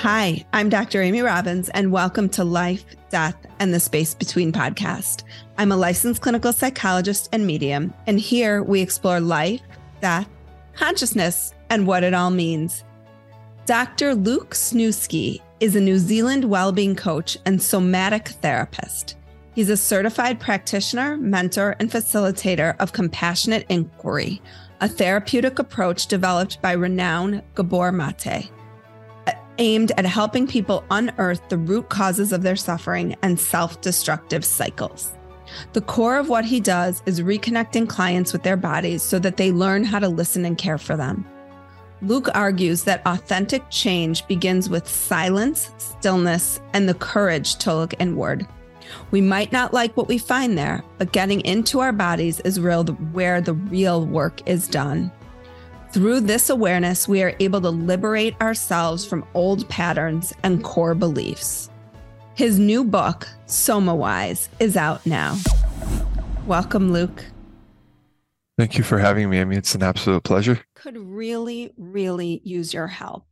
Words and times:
Hi, 0.00 0.44
I'm 0.52 0.68
Dr. 0.68 1.02
Amy 1.02 1.22
Robbins, 1.22 1.68
and 1.70 1.92
welcome 1.92 2.28
to 2.30 2.44
Life, 2.44 2.84
Death, 3.10 3.36
and 3.58 3.72
the 3.72 3.80
Space 3.80 4.14
Between 4.14 4.52
podcast. 4.52 5.24
I'm 5.56 5.72
a 5.72 5.76
licensed 5.76 6.22
clinical 6.22 6.52
psychologist 6.52 7.28
and 7.32 7.46
medium, 7.46 7.94
and 8.06 8.20
here 8.20 8.62
we 8.62 8.80
explore 8.80 9.20
life, 9.20 9.60
death, 10.00 10.28
consciousness, 10.74 11.54
and 11.70 11.86
what 11.86 12.04
it 12.04 12.14
all 12.14 12.30
means. 12.30 12.84
Dr. 13.66 14.14
Luke 14.14 14.54
Sniewski 14.54 15.40
is 15.60 15.76
a 15.76 15.80
New 15.80 15.98
Zealand 15.98 16.44
well-being 16.44 16.96
coach 16.96 17.36
and 17.44 17.60
somatic 17.60 18.28
therapist. 18.28 19.16
He's 19.54 19.70
a 19.70 19.76
certified 19.76 20.38
practitioner, 20.38 21.16
mentor, 21.16 21.74
and 21.80 21.90
facilitator 21.90 22.76
of 22.78 22.92
compassionate 22.92 23.66
inquiry, 23.68 24.40
a 24.80 24.88
therapeutic 24.88 25.58
approach 25.58 26.06
developed 26.06 26.62
by 26.62 26.72
renowned 26.72 27.42
Gabor 27.54 27.92
Mate 27.92 28.50
uh, 29.26 29.32
aimed 29.58 29.92
at 29.96 30.06
helping 30.06 30.46
people 30.46 30.84
unearth 30.90 31.48
the 31.48 31.58
root 31.58 31.88
causes 31.88 32.32
of 32.32 32.42
their 32.42 32.56
suffering 32.56 33.16
and 33.22 33.38
self 33.38 33.80
destructive 33.80 34.44
cycles. 34.44 35.12
The 35.72 35.80
core 35.80 36.18
of 36.18 36.28
what 36.28 36.44
he 36.44 36.60
does 36.60 37.02
is 37.06 37.20
reconnecting 37.20 37.88
clients 37.88 38.32
with 38.32 38.42
their 38.42 38.56
bodies 38.56 39.02
so 39.02 39.18
that 39.18 39.36
they 39.36 39.50
learn 39.50 39.84
how 39.84 39.98
to 39.98 40.08
listen 40.08 40.44
and 40.44 40.58
care 40.58 40.78
for 40.78 40.96
them. 40.96 41.26
Luke 42.00 42.28
argues 42.34 42.84
that 42.84 43.04
authentic 43.06 43.68
change 43.70 44.26
begins 44.28 44.68
with 44.68 44.86
silence, 44.86 45.72
stillness, 45.78 46.60
and 46.72 46.88
the 46.88 46.94
courage 46.94 47.56
to 47.56 47.74
look 47.74 47.94
inward. 47.98 48.46
We 49.10 49.20
might 49.20 49.52
not 49.52 49.72
like 49.72 49.96
what 49.96 50.08
we 50.08 50.18
find 50.18 50.56
there, 50.56 50.82
but 50.98 51.12
getting 51.12 51.40
into 51.42 51.80
our 51.80 51.92
bodies 51.92 52.40
is 52.40 52.60
real 52.60 52.84
where 52.84 53.40
the 53.40 53.54
real 53.54 54.06
work 54.06 54.46
is 54.48 54.68
done. 54.68 55.10
Through 55.90 56.20
this 56.20 56.50
awareness, 56.50 57.08
we 57.08 57.22
are 57.22 57.34
able 57.40 57.60
to 57.62 57.70
liberate 57.70 58.38
ourselves 58.40 59.06
from 59.06 59.26
old 59.34 59.68
patterns 59.68 60.34
and 60.42 60.62
core 60.62 60.94
beliefs. 60.94 61.70
His 62.34 62.58
new 62.58 62.84
book, 62.84 63.26
Soma 63.46 63.94
Wise, 63.94 64.48
is 64.60 64.76
out 64.76 65.04
now. 65.06 65.36
Welcome, 66.46 66.92
Luke. 66.92 67.24
Thank 68.58 68.76
you 68.76 68.84
for 68.84 68.98
having 68.98 69.30
me, 69.30 69.40
I 69.40 69.44
mean, 69.44 69.58
It's 69.58 69.74
an 69.74 69.82
absolute 69.82 70.24
pleasure. 70.24 70.60
Could 70.74 70.98
really, 70.98 71.72
really 71.76 72.40
use 72.44 72.74
your 72.74 72.88
help. 72.88 73.24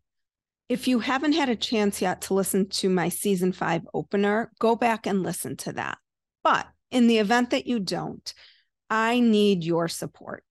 If 0.69 0.89
you 0.89 0.99
haven't 0.99 1.35
had 1.35 1.49
a 1.49 1.57
chance 1.57 2.03
yet 2.03 2.23
to 2.23 2.35
listen 2.35 2.69
to 2.71 2.89
my 2.89 3.09
season 3.09 3.53
five 3.53 3.87
opener, 3.95 4.51
go 4.59 4.75
back 4.75 5.07
and 5.07 5.23
listen 5.23 5.57
to 5.59 5.73
that. 5.75 5.99
But 6.43 6.67
in 6.91 7.07
the 7.07 7.19
event 7.19 7.51
that 7.51 7.67
you 7.67 7.79
don't, 7.79 8.33
I 8.91 9.21
need 9.21 9.65
your 9.65 9.89
support. 9.89 10.45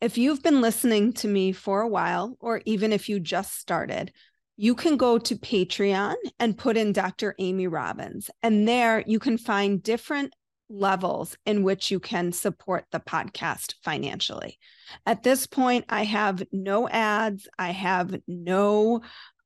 If 0.00 0.18
you've 0.18 0.42
been 0.42 0.60
listening 0.60 1.12
to 1.14 1.28
me 1.28 1.52
for 1.52 1.80
a 1.80 1.88
while, 1.88 2.36
or 2.40 2.60
even 2.66 2.92
if 2.92 3.08
you 3.08 3.20
just 3.20 3.58
started, 3.58 4.12
you 4.56 4.74
can 4.74 4.96
go 4.96 5.18
to 5.18 5.36
Patreon 5.36 6.14
and 6.38 6.58
put 6.58 6.76
in 6.76 6.92
Dr. 6.92 7.34
Amy 7.38 7.66
Robbins. 7.66 8.30
And 8.42 8.68
there 8.68 9.02
you 9.06 9.18
can 9.18 9.38
find 9.38 9.82
different 9.82 10.34
levels 10.68 11.36
in 11.46 11.62
which 11.62 11.90
you 11.90 12.00
can 12.00 12.32
support 12.32 12.84
the 12.90 13.00
podcast 13.00 13.74
financially. 13.82 14.58
At 15.06 15.22
this 15.22 15.46
point, 15.46 15.84
I 15.88 16.04
have 16.04 16.42
no 16.50 16.88
ads, 16.88 17.48
I 17.58 17.70
have 17.70 18.14
no 18.26 19.02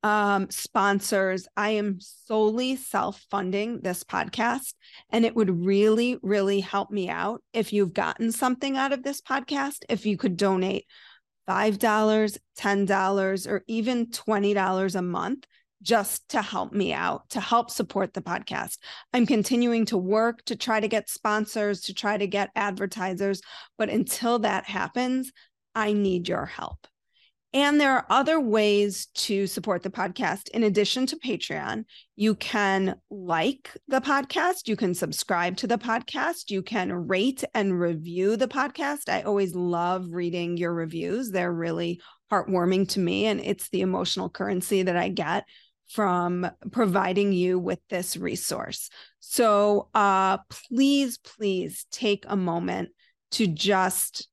um, 0.06 0.49
sponsors. 0.50 1.49
I 1.56 1.71
am 1.71 1.99
solely 2.00 2.77
self 2.77 3.27
funding 3.28 3.81
this 3.81 4.05
podcast. 4.05 4.75
And 5.11 5.25
it 5.25 5.34
would 5.34 5.65
really, 5.65 6.17
really 6.22 6.61
help 6.61 6.93
me 6.93 7.09
out 7.09 7.43
if 7.53 7.72
you've 7.72 7.93
gotten 7.93 8.31
something 8.31 8.77
out 8.77 8.93
of 8.93 9.03
this 9.03 9.21
podcast. 9.21 9.78
If 9.89 10.06
you 10.06 10.17
could 10.17 10.37
donate 10.37 10.87
$5, 11.49 12.39
$10, 12.56 13.50
or 13.50 13.65
even 13.67 14.06
$20 14.06 14.94
a 14.94 15.03
month 15.03 15.44
just 15.83 16.28
to 16.28 16.41
help 16.41 16.73
me 16.73 16.93
out, 16.93 17.28
to 17.31 17.41
help 17.41 17.69
support 17.73 18.15
the 18.15 18.23
podcast. 18.23 18.78
I'm 19.12 19.27
continuing 19.27 19.87
to 19.87 19.99
work 19.99 20.44
to 20.44 20.55
try 20.55 20.78
to 20.78 20.88
get 20.88 21.11
sponsors, 21.11 21.81
to 21.83 21.94
try 21.94 22.17
to 22.17 22.28
get 22.28 22.50
advertisers. 22.55 23.43
But 23.77 23.91
until 23.91 24.38
that 24.41 24.67
happens, 24.67 25.33
I 25.75 25.93
need 25.94 26.28
your 26.28 26.47
help. 26.47 26.87
And 27.52 27.80
there 27.80 27.92
are 27.92 28.06
other 28.10 28.38
ways 28.38 29.06
to 29.14 29.46
support 29.46 29.82
the 29.82 29.90
podcast. 29.90 30.48
In 30.50 30.62
addition 30.64 31.06
to 31.06 31.16
Patreon, 31.16 31.84
you 32.14 32.34
can 32.34 32.96
like 33.08 33.70
the 33.88 34.00
podcast, 34.00 34.68
you 34.68 34.76
can 34.76 34.94
subscribe 34.94 35.56
to 35.58 35.66
the 35.66 35.78
podcast, 35.78 36.50
you 36.50 36.62
can 36.62 36.92
rate 36.92 37.44
and 37.54 37.80
review 37.80 38.36
the 38.36 38.48
podcast. 38.48 39.08
I 39.08 39.22
always 39.22 39.54
love 39.54 40.08
reading 40.10 40.56
your 40.56 40.74
reviews, 40.74 41.30
they're 41.30 41.52
really 41.52 42.00
heartwarming 42.30 42.88
to 42.90 43.00
me, 43.00 43.26
and 43.26 43.40
it's 43.40 43.68
the 43.70 43.80
emotional 43.80 44.28
currency 44.28 44.82
that 44.82 44.96
I 44.96 45.08
get 45.08 45.44
from 45.88 46.50
providing 46.72 47.32
you 47.32 47.58
with 47.58 47.78
this 47.88 48.16
resource. 48.16 48.90
So 49.20 49.88
uh, 49.94 50.38
please, 50.68 51.18
please 51.18 51.87
take 51.90 52.25
a 52.28 52.37
moment 52.37 52.90
to 53.32 53.46
just 53.46 54.28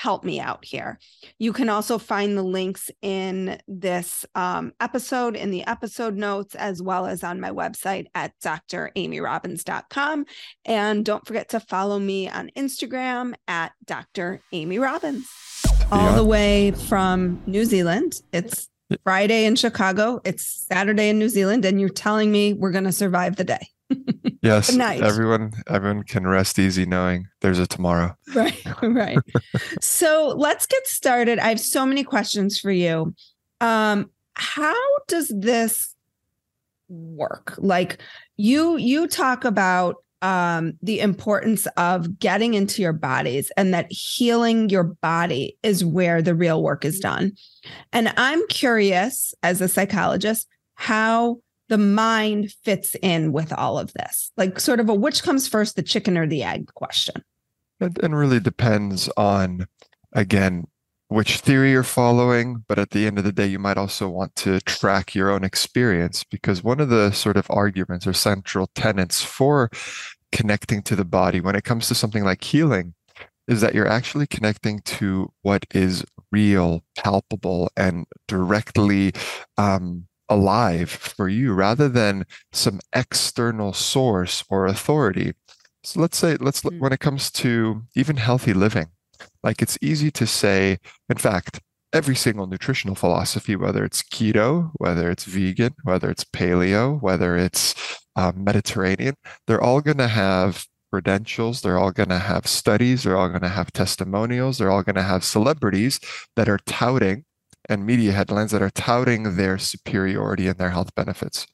help 0.00 0.24
me 0.24 0.40
out 0.40 0.64
here. 0.64 0.98
You 1.38 1.52
can 1.52 1.68
also 1.68 1.98
find 1.98 2.36
the 2.36 2.42
links 2.42 2.90
in 3.02 3.60
this 3.68 4.24
um, 4.34 4.72
episode, 4.80 5.36
in 5.36 5.50
the 5.50 5.66
episode 5.66 6.16
notes, 6.16 6.54
as 6.54 6.80
well 6.80 7.04
as 7.04 7.22
on 7.22 7.38
my 7.38 7.50
website 7.50 8.06
at 8.14 8.32
dramyrobbins.com. 8.40 10.24
And 10.64 11.04
don't 11.04 11.26
forget 11.26 11.50
to 11.50 11.60
follow 11.60 11.98
me 11.98 12.30
on 12.30 12.50
Instagram 12.56 13.34
at 13.46 13.72
Dr. 13.84 14.40
Amy 14.52 14.78
Robbins. 14.78 15.28
All 15.92 16.14
the 16.14 16.24
way 16.24 16.70
from 16.70 17.42
New 17.46 17.66
Zealand. 17.66 18.22
It's 18.32 18.70
Friday 19.04 19.44
in 19.44 19.54
Chicago, 19.54 20.20
it's 20.24 20.66
Saturday 20.66 21.10
in 21.10 21.18
New 21.18 21.28
Zealand, 21.28 21.64
and 21.66 21.78
you're 21.78 21.90
telling 21.90 22.32
me 22.32 22.54
we're 22.54 22.72
going 22.72 22.84
to 22.84 22.92
survive 22.92 23.36
the 23.36 23.44
day. 23.44 23.68
yes 24.42 24.76
everyone 24.76 25.52
everyone 25.68 26.02
can 26.02 26.26
rest 26.26 26.58
easy 26.58 26.86
knowing 26.86 27.26
there's 27.40 27.58
a 27.58 27.66
tomorrow. 27.66 28.14
Right 28.34 28.62
right. 28.82 29.18
So 29.80 30.34
let's 30.36 30.66
get 30.66 30.86
started. 30.86 31.38
I 31.38 31.48
have 31.48 31.60
so 31.60 31.84
many 31.84 32.04
questions 32.04 32.58
for 32.58 32.70
you. 32.70 33.14
Um 33.60 34.10
how 34.34 34.98
does 35.08 35.32
this 35.36 35.94
work? 36.88 37.54
Like 37.58 38.00
you 38.36 38.76
you 38.76 39.06
talk 39.06 39.44
about 39.44 39.96
um, 40.22 40.74
the 40.82 41.00
importance 41.00 41.66
of 41.76 42.18
getting 42.18 42.54
into 42.54 42.82
your 42.82 42.92
bodies 42.92 43.50
and 43.56 43.72
that 43.72 43.90
healing 43.90 44.68
your 44.68 44.84
body 44.84 45.56
is 45.62 45.84
where 45.84 46.20
the 46.20 46.34
real 46.34 46.62
work 46.62 46.84
is 46.84 47.00
done. 47.00 47.32
And 47.92 48.12
I'm 48.16 48.46
curious, 48.48 49.34
as 49.42 49.60
a 49.60 49.68
psychologist, 49.68 50.46
how 50.74 51.38
the 51.70 51.78
mind 51.78 52.52
fits 52.64 52.96
in 53.00 53.32
with 53.32 53.52
all 53.52 53.78
of 53.78 53.92
this. 53.94 54.32
Like 54.36 54.60
sort 54.60 54.80
of 54.80 54.88
a 54.88 54.94
which 54.94 55.22
comes 55.22 55.48
first 55.48 55.76
the 55.76 55.82
chicken 55.82 56.18
or 56.18 56.26
the 56.26 56.42
egg 56.42 56.74
question. 56.74 57.24
It, 57.80 57.96
really 58.02 58.40
depends 58.40 59.08
on 59.16 59.66
again 60.12 60.66
which 61.08 61.38
theory 61.38 61.70
you're 61.70 61.82
following 61.82 62.62
but 62.68 62.78
at 62.78 62.90
the 62.90 63.06
end 63.06 63.16
of 63.16 63.24
the 63.24 63.32
day 63.32 63.46
you 63.46 63.58
might 63.58 63.78
also 63.78 64.06
want 64.06 64.34
to 64.34 64.60
track 64.60 65.14
your 65.14 65.30
own 65.30 65.44
experience 65.44 66.24
because 66.24 66.62
one 66.62 66.78
of 66.78 66.90
the 66.90 67.10
sort 67.12 67.38
of 67.38 67.46
arguments 67.48 68.06
or 68.06 68.12
central 68.12 68.68
tenets 68.74 69.22
for 69.22 69.70
connecting 70.30 70.82
to 70.82 70.94
the 70.94 71.06
body 71.06 71.40
when 71.40 71.56
it 71.56 71.64
comes 71.64 71.88
to 71.88 71.94
something 71.94 72.22
like 72.22 72.44
healing 72.44 72.92
is 73.48 73.62
that 73.62 73.74
you're 73.74 73.88
actually 73.88 74.26
connecting 74.26 74.80
to 74.80 75.32
what 75.40 75.64
is 75.70 76.04
real 76.30 76.84
palpable 76.96 77.70
and 77.76 78.04
directly 78.28 79.12
um, 79.56 80.06
alive 80.30 80.88
for 80.90 81.28
you 81.28 81.52
rather 81.52 81.88
than 81.88 82.24
some 82.52 82.80
external 82.94 83.72
source 83.72 84.44
or 84.48 84.66
authority. 84.66 85.34
So 85.82 86.00
let's 86.00 86.16
say, 86.16 86.36
let's 86.40 86.62
mm-hmm. 86.62 86.78
when 86.78 86.92
it 86.92 87.00
comes 87.00 87.30
to 87.32 87.82
even 87.94 88.16
healthy 88.16 88.54
living, 88.54 88.88
like 89.42 89.60
it's 89.60 89.76
easy 89.82 90.10
to 90.12 90.26
say, 90.26 90.78
in 91.08 91.16
fact, 91.18 91.60
every 91.92 92.14
single 92.14 92.46
nutritional 92.46 92.94
philosophy, 92.94 93.56
whether 93.56 93.84
it's 93.84 94.02
keto, 94.02 94.70
whether 94.74 95.10
it's 95.10 95.24
vegan, 95.24 95.74
whether 95.82 96.10
it's 96.10 96.24
paleo, 96.24 97.00
whether 97.02 97.36
it's 97.36 97.74
um, 98.16 98.44
Mediterranean, 98.44 99.16
they're 99.46 99.60
all 99.60 99.80
going 99.80 99.98
to 99.98 100.08
have 100.08 100.66
credentials. 100.92 101.60
They're 101.60 101.78
all 101.78 101.92
going 101.92 102.08
to 102.08 102.18
have 102.18 102.46
studies. 102.46 103.02
They're 103.02 103.16
all 103.16 103.28
going 103.28 103.42
to 103.42 103.48
have 103.48 103.72
testimonials. 103.72 104.58
They're 104.58 104.70
all 104.70 104.82
going 104.82 104.96
to 104.96 105.02
have 105.02 105.24
celebrities 105.24 106.00
that 106.36 106.48
are 106.48 106.58
touting 106.66 107.24
and 107.70 107.86
media 107.86 108.12
headlines 108.12 108.50
that 108.50 108.62
are 108.62 108.70
touting 108.70 109.36
their 109.36 109.56
superiority 109.56 110.48
and 110.48 110.58
their 110.58 110.70
health 110.70 110.94
benefits. 110.94 111.46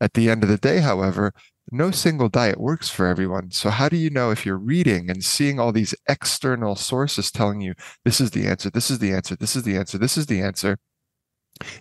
At 0.00 0.14
the 0.14 0.30
end 0.30 0.44
of 0.44 0.50
the 0.50 0.58
day, 0.58 0.78
however, 0.78 1.32
no 1.72 1.90
single 1.90 2.28
diet 2.28 2.60
works 2.60 2.90
for 2.90 3.06
everyone. 3.06 3.50
So, 3.50 3.70
how 3.70 3.88
do 3.88 3.96
you 3.96 4.10
know 4.10 4.30
if 4.30 4.44
you're 4.44 4.58
reading 4.58 5.10
and 5.10 5.24
seeing 5.24 5.58
all 5.58 5.72
these 5.72 5.94
external 6.08 6.76
sources 6.76 7.30
telling 7.30 7.62
you 7.62 7.74
this 8.04 8.20
is 8.20 8.32
the 8.32 8.46
answer, 8.46 8.70
this 8.70 8.90
is 8.90 8.98
the 8.98 9.12
answer, 9.12 9.34
this 9.34 9.56
is 9.56 9.62
the 9.62 9.76
answer, 9.76 9.96
this 9.96 10.18
is 10.18 10.26
the 10.26 10.42
answer? 10.42 10.78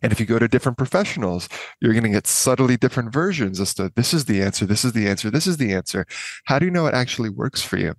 And 0.01 0.11
if 0.11 0.19
you 0.19 0.25
go 0.25 0.39
to 0.39 0.47
different 0.47 0.77
professionals, 0.77 1.49
you're 1.81 1.93
going 1.93 2.03
to 2.03 2.09
get 2.09 2.27
subtly 2.27 2.77
different 2.77 3.11
versions 3.11 3.59
as 3.59 3.73
to 3.73 3.91
this 3.95 4.13
is 4.13 4.25
the 4.25 4.41
answer, 4.41 4.65
this 4.65 4.85
is 4.85 4.93
the 4.93 5.07
answer, 5.07 5.29
this 5.29 5.47
is 5.47 5.57
the 5.57 5.73
answer. 5.73 6.05
How 6.45 6.59
do 6.59 6.65
you 6.65 6.71
know 6.71 6.85
it 6.85 6.93
actually 6.93 7.29
works 7.29 7.61
for 7.61 7.77
you? 7.77 7.95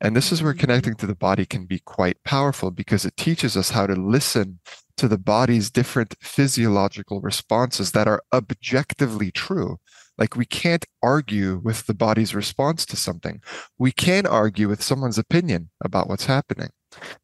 And 0.00 0.16
this 0.16 0.32
is 0.32 0.42
where 0.42 0.52
mm-hmm. 0.52 0.60
connecting 0.60 0.94
to 0.96 1.06
the 1.06 1.14
body 1.14 1.44
can 1.44 1.66
be 1.66 1.78
quite 1.80 2.22
powerful 2.24 2.70
because 2.70 3.04
it 3.04 3.16
teaches 3.16 3.56
us 3.56 3.70
how 3.70 3.86
to 3.86 3.94
listen 3.94 4.60
to 5.00 5.08
the 5.08 5.16
body's 5.16 5.70
different 5.70 6.14
physiological 6.20 7.22
responses 7.22 7.92
that 7.92 8.06
are 8.06 8.22
objectively 8.34 9.30
true. 9.30 9.78
Like 10.18 10.36
we 10.36 10.44
can't 10.44 10.84
argue 11.02 11.62
with 11.64 11.86
the 11.86 11.94
body's 11.94 12.34
response 12.34 12.84
to 12.84 12.96
something. 12.96 13.40
We 13.78 13.92
can 13.92 14.26
argue 14.26 14.68
with 14.68 14.82
someone's 14.82 15.16
opinion 15.16 15.70
about 15.82 16.06
what's 16.06 16.26
happening. 16.26 16.68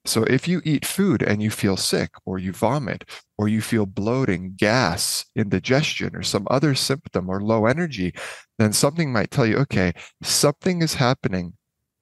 So 0.06 0.22
if 0.22 0.48
you 0.48 0.62
eat 0.64 0.86
food 0.86 1.22
and 1.22 1.42
you 1.42 1.50
feel 1.50 1.76
sick 1.76 2.12
or 2.24 2.38
you 2.38 2.52
vomit 2.52 3.04
or 3.36 3.46
you 3.46 3.60
feel 3.60 3.84
bloating, 3.84 4.54
gas, 4.56 5.26
indigestion 5.36 6.16
or 6.16 6.22
some 6.22 6.46
other 6.50 6.74
symptom 6.74 7.28
or 7.28 7.42
low 7.42 7.66
energy, 7.66 8.14
then 8.58 8.72
something 8.72 9.12
might 9.12 9.30
tell 9.30 9.44
you, 9.44 9.58
okay, 9.58 9.92
something 10.22 10.80
is 10.80 10.94
happening 10.94 11.52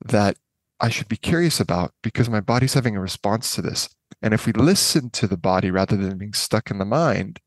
that 0.05 0.37
I 0.79 0.89
should 0.89 1.09
be 1.09 1.17
curious 1.17 1.59
about 1.59 1.93
because 2.01 2.31
my 2.31 2.41
body's 2.41 2.75
having 2.75 2.97
a 2.97 3.01
response 3.01 3.57
to 3.57 3.63
this. 3.63 3.89
And 4.23 4.35
if 4.35 4.47
we 4.47 4.53
listen 4.53 5.11
to 5.11 5.27
the 5.27 5.37
body 5.37 5.71
rather 5.71 5.97
than 5.97 6.19
being 6.19 6.33
stuck 6.33 6.71
in 6.71 6.79
the 6.79 6.85
mind, 6.85 7.41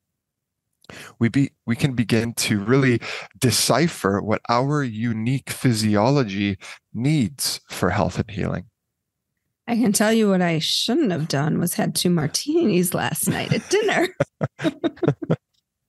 we 1.20 1.28
be 1.28 1.52
we 1.66 1.76
can 1.76 1.94
begin 1.94 2.34
to 2.34 2.64
really 2.64 3.02
decipher 3.38 4.22
what 4.22 4.42
our 4.48 4.84
unique 4.84 5.50
physiology 5.50 6.58
needs 6.94 7.60
for 7.70 7.90
health 7.90 8.18
and 8.18 8.32
healing. 8.32 8.66
I 9.68 9.76
can 9.76 9.92
tell 9.92 10.14
you 10.14 10.30
what 10.30 10.42
I 10.42 10.60
shouldn't 10.60 11.12
have 11.12 11.28
done 11.28 11.60
was 11.60 11.74
had 11.74 11.94
two 11.94 12.10
martinis 12.10 12.94
last 12.94 13.28
night 13.28 13.52
at 13.54 13.70
dinner. 13.70 14.08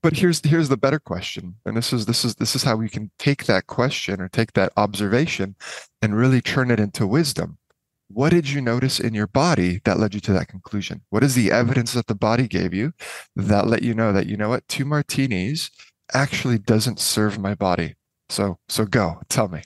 but 0.02 0.16
here's 0.16 0.44
here's 0.44 0.68
the 0.68 0.76
better 0.76 0.98
question 0.98 1.54
and 1.64 1.76
this 1.76 1.92
is 1.92 2.06
this 2.06 2.24
is 2.24 2.34
this 2.36 2.54
is 2.54 2.62
how 2.62 2.76
we 2.76 2.88
can 2.88 3.10
take 3.18 3.44
that 3.44 3.66
question 3.66 4.20
or 4.20 4.28
take 4.28 4.52
that 4.54 4.72
observation 4.76 5.54
and 6.02 6.16
really 6.16 6.40
turn 6.40 6.70
it 6.70 6.80
into 6.80 7.06
wisdom 7.06 7.58
what 8.08 8.30
did 8.30 8.48
you 8.48 8.60
notice 8.60 8.98
in 8.98 9.14
your 9.14 9.26
body 9.26 9.80
that 9.84 9.98
led 9.98 10.14
you 10.14 10.20
to 10.20 10.32
that 10.32 10.48
conclusion? 10.48 11.02
What 11.10 11.22
is 11.22 11.34
the 11.34 11.52
evidence 11.52 11.92
that 11.92 12.06
the 12.06 12.14
body 12.14 12.48
gave 12.48 12.72
you 12.72 12.92
that 13.36 13.66
let 13.66 13.82
you 13.82 13.94
know 13.94 14.12
that, 14.12 14.26
you 14.26 14.36
know 14.36 14.48
what, 14.48 14.66
two 14.66 14.84
martinis 14.84 15.70
actually 16.14 16.58
doesn't 16.58 16.98
serve 16.98 17.38
my 17.38 17.54
body? 17.54 17.96
So, 18.30 18.58
so 18.68 18.86
go 18.86 19.20
tell 19.28 19.48
me. 19.48 19.62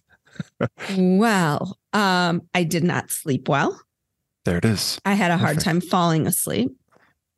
well, 0.97 1.79
um, 1.93 2.43
I 2.53 2.65
did 2.65 2.83
not 2.85 3.11
sleep 3.11 3.49
well. 3.49 3.81
There 4.45 4.59
it 4.59 4.65
is. 4.65 5.01
I 5.05 5.15
had 5.15 5.31
a 5.31 5.37
hard 5.37 5.61
time 5.61 5.81
falling 5.81 6.27
asleep. 6.27 6.73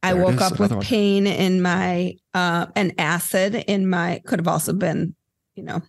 I 0.02 0.14
woke 0.14 0.40
up 0.40 0.58
with 0.58 0.70
one. 0.70 0.82
pain 0.82 1.26
in 1.26 1.62
my 1.62 2.14
uh 2.34 2.66
and 2.76 2.92
acid 2.98 3.54
in 3.54 3.88
my 3.88 4.20
could 4.26 4.38
have 4.38 4.48
also 4.48 4.74
been, 4.74 5.14
you 5.54 5.62
know, 5.62 5.80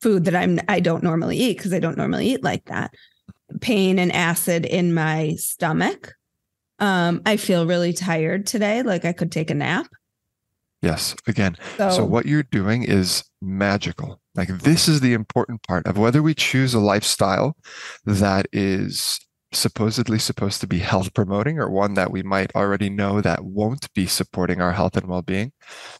food 0.00 0.24
that 0.24 0.34
I'm 0.34 0.58
I 0.68 0.80
don't 0.80 1.02
normally 1.02 1.36
eat 1.36 1.58
because 1.58 1.74
I 1.74 1.78
don't 1.78 1.98
normally 1.98 2.28
eat 2.28 2.42
like 2.42 2.64
that 2.66 2.92
pain 3.60 3.98
and 3.98 4.12
acid 4.12 4.64
in 4.64 4.94
my 4.94 5.34
stomach. 5.36 6.14
Um, 6.78 7.22
I 7.26 7.36
feel 7.36 7.66
really 7.66 7.92
tired 7.92 8.46
today, 8.46 8.82
like 8.82 9.04
I 9.04 9.12
could 9.12 9.32
take 9.32 9.50
a 9.50 9.54
nap. 9.54 9.88
Yes. 10.80 11.16
Again, 11.26 11.56
so, 11.76 11.90
so, 11.90 12.04
what 12.04 12.26
you're 12.26 12.44
doing 12.44 12.84
is 12.84 13.24
magical. 13.42 14.20
Like 14.36 14.48
this 14.48 14.86
is 14.86 15.00
the 15.00 15.12
important 15.12 15.62
part 15.64 15.86
of 15.86 15.98
whether 15.98 16.22
we 16.22 16.34
choose 16.34 16.72
a 16.72 16.78
lifestyle 16.78 17.56
that 18.04 18.46
is 18.52 19.18
supposedly 19.52 20.18
supposed 20.18 20.60
to 20.60 20.66
be 20.66 20.78
health 20.78 21.14
promoting 21.14 21.58
or 21.58 21.70
one 21.70 21.94
that 21.94 22.10
we 22.10 22.22
might 22.22 22.54
already 22.54 22.90
know 22.90 23.20
that 23.20 23.44
won't 23.44 23.92
be 23.94 24.06
supporting 24.06 24.60
our 24.60 24.72
health 24.72 24.96
and 24.96 25.06
well-being 25.06 25.52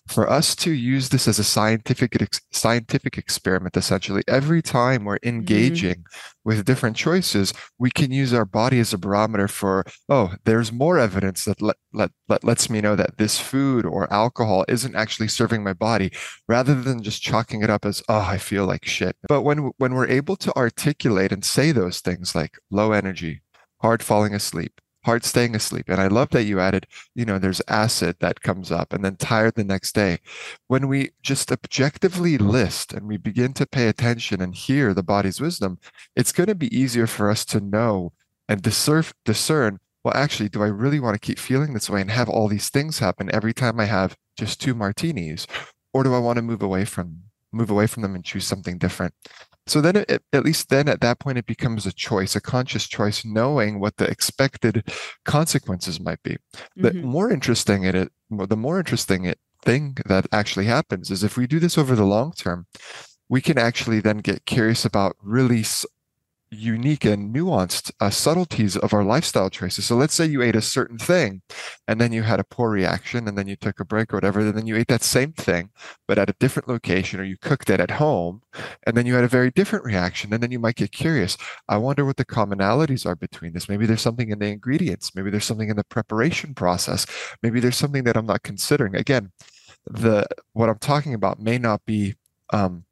for 0.07 0.29
us 0.29 0.55
to 0.55 0.71
use 0.71 1.09
this 1.09 1.27
as 1.27 1.39
a 1.39 1.45
scientific 1.45 2.15
scientific 2.53 3.17
experiment 3.17 3.77
essentially 3.77 4.23
every 4.29 4.61
time 4.61 5.05
we're 5.05 5.17
mm-hmm. 5.17 5.37
engaging 5.37 5.95
mm-hmm. 5.95 6.29
with 6.45 6.67
different 6.67 6.97
choices 6.97 7.55
we 7.79 7.91
can 7.91 8.13
use 8.13 8.35
our 8.35 8.45
body 8.45 8.79
as 8.81 8.93
a 8.93 8.99
barometer 8.99 9.49
for 9.49 9.83
oh 10.11 10.35
there's 10.45 10.71
more 10.71 10.99
evidence 10.99 11.45
that 11.45 11.63
let, 11.63 11.77
let, 11.95 12.11
let 12.29 12.45
lets 12.45 12.69
me 12.69 12.81
know 12.81 12.97
that 12.97 13.19
this 13.19 13.39
food 13.39 13.85
or 13.85 14.13
alcohol 14.13 14.65
isn't 14.69 14.97
actually 14.97 15.29
serving 15.29 15.63
my 15.63 15.73
body 15.73 16.11
rather 16.47 16.75
than 16.75 17.03
just 17.03 17.23
chalking 17.23 17.63
it 17.63 17.71
up 17.71 17.85
as 17.85 18.03
oh 18.09 18.27
i 18.29 18.39
feel 18.39 18.67
like 18.67 18.85
shit 18.85 19.17
but 19.29 19.43
when 19.43 19.73
when 19.79 19.95
we're 19.95 20.09
able 20.09 20.37
to 20.37 20.55
articulate 20.57 21.33
and 21.33 21.45
say 21.45 21.73
those 21.73 22.01
things 22.01 22.35
like 22.35 22.59
low 22.71 22.93
energy 22.93 23.43
hard 23.81 24.03
falling 24.03 24.35
asleep, 24.35 24.81
hard 25.05 25.25
staying 25.25 25.55
asleep. 25.55 25.89
And 25.89 26.01
I 26.01 26.09
love 26.09 26.31
that 26.31 26.45
you 26.45 26.61
added, 26.61 26.87
you 27.15 27.25
know, 27.25 27.39
there's 27.39 27.63
acid 27.69 28.17
that 28.21 28.43
comes 28.43 28.71
up 28.71 28.93
and 28.93 29.05
then 29.05 29.17
tired 29.17 29.55
the 29.55 29.65
next 29.65 29.95
day. 29.95 30.19
When 30.67 30.89
we 30.89 31.11
just 31.23 31.53
objectively 31.53 32.39
list 32.39 32.93
and 32.93 33.07
we 33.07 33.17
begin 33.17 33.53
to 33.55 33.67
pay 33.67 33.89
attention 33.89 34.41
and 34.41 34.55
hear 34.55 34.93
the 34.93 35.03
body's 35.03 35.41
wisdom, 35.41 35.79
it's 36.17 36.33
going 36.33 36.49
to 36.49 36.55
be 36.55 36.77
easier 36.77 37.07
for 37.07 37.31
us 37.31 37.45
to 37.47 37.61
know 37.61 38.13
and 38.49 38.63
discern, 38.63 39.05
discern 39.25 39.79
well, 40.05 40.15
actually, 40.17 40.49
do 40.49 40.63
I 40.63 40.69
really 40.69 41.01
want 41.01 41.15
to 41.15 41.21
keep 41.21 41.39
feeling 41.39 41.75
this 41.75 41.91
way 41.91 42.01
and 42.01 42.11
have 42.11 42.29
all 42.29 42.49
these 42.49 42.69
things 42.69 42.99
happen 42.99 43.31
every 43.33 43.53
time 43.53 43.81
I 43.81 43.87
have 43.87 44.17
just 44.37 44.61
two 44.61 44.75
martinis? 44.75 45.47
Or 45.93 46.05
do 46.05 46.15
I 46.15 46.19
want 46.19 46.37
to 46.37 46.43
move 46.43 46.63
away 46.63 46.85
from 46.85 47.23
move 47.51 47.71
away 47.71 47.87
from 47.87 48.03
them 48.03 48.15
and 48.15 48.25
choose 48.25 48.47
something 48.47 48.79
different? 48.79 49.15
So 49.67 49.81
then, 49.81 49.97
it, 49.97 50.23
at 50.33 50.45
least 50.45 50.71
then 50.71 50.89
at 50.89 51.01
that 51.03 51.19
point, 51.19 51.39
it 51.39 51.47
becomes 51.47 51.85
a 51.85 51.93
choice, 51.93 52.35
a 52.35 52.41
conscious 52.41 52.87
choice, 52.89 53.25
knowing 53.25 53.81
what 53.81 53.97
the 53.97 54.07
expected 54.07 54.91
consequences 55.25 56.01
might 56.01 56.23
be. 56.23 56.33
Mm-hmm. 56.33 56.83
But 56.83 56.95
more 56.95 57.31
interesting 57.31 57.85
in 57.85 57.95
it, 57.95 58.13
the 58.31 58.57
more 58.57 58.79
interesting 58.79 59.25
it, 59.25 59.39
thing 59.63 59.97
that 60.07 60.27
actually 60.33 60.67
happens 60.67 61.11
is 61.11 61.23
if 61.23 61.37
we 61.37 61.47
do 61.47 61.59
this 61.59 61.77
over 61.77 61.95
the 61.95 62.05
long 62.05 62.33
term, 62.33 62.67
we 63.29 63.41
can 63.41 63.59
actually 63.59 64.01
then 64.01 64.19
get 64.19 64.47
curious 64.47 64.85
about 64.85 65.17
really 65.23 65.65
unique 66.51 67.05
and 67.05 67.35
nuanced 67.35 67.91
uh, 68.01 68.11
subtleties 68.11 68.77
of 68.77 68.95
our 68.95 69.05
lifestyle 69.05 69.51
choices. 69.51 69.85
So 69.87 69.97
let's 69.97 70.15
say 70.15 70.27
you 70.27 70.43
ate 70.43 70.57
a 70.57 70.63
certain 70.63 70.99
thing 70.99 71.43
and 71.87 72.01
then 72.01 72.13
you 72.13 72.23
had 72.23 72.41
a 72.41 72.45
poor 72.45 72.71
reaction 72.71 73.29
and 73.29 73.37
then 73.37 73.47
you 73.49 73.57
took 73.57 73.81
a 73.81 73.85
break 73.85 74.13
or 74.13 74.17
whatever, 74.17 74.41
and 74.41 74.57
then 74.57 74.67
you 74.67 74.77
ate 74.77 74.89
that 74.89 75.03
same 75.03 75.33
thing, 75.33 75.71
but 76.07 76.19
at 76.19 76.31
a 76.31 76.37
different 76.41 76.69
location 76.69 77.21
or 77.21 77.25
you 77.25 77.37
cooked 77.37 77.71
it 77.71 77.81
at 77.81 77.93
home 77.93 78.41
and 78.87 78.97
then 78.97 79.07
you 79.07 79.15
had 79.15 79.25
a 79.25 79.29
very 79.29 79.51
different 79.51 79.85
reaction. 79.85 80.33
And 80.33 80.43
then 80.43 80.51
you 80.51 80.59
might 80.59 80.77
get 80.77 80.93
curious. 80.93 81.37
I 81.69 81.77
wonder 81.77 82.05
what 82.05 82.17
the 82.17 82.25
commonalities 82.25 83.05
are 83.05 83.17
between 83.17 83.53
this. 83.53 83.69
Maybe 83.69 83.87
there's 83.87 84.01
something 84.01 84.31
in 84.31 84.39
the 84.39 84.47
ingredients. 84.47 85.15
Maybe 85.15 85.31
there's 85.31 85.45
something 85.45 85.69
in 85.69 85.77
the 85.77 85.85
preparation 85.85 86.55
process. 86.55 87.07
Maybe 87.43 87.61
there's 87.61 87.77
something 87.77 88.05
that 88.05 88.17
I'm 88.17 88.27
not 88.27 88.43
considering. 88.43 88.97
Again, 88.97 89.33
the 89.87 90.27
what 90.53 90.69
I'm 90.69 90.79
talking 90.79 91.15
about 91.15 91.41
may 91.41 91.59
not 91.59 91.85
be 91.85 92.15
um, 92.53 92.85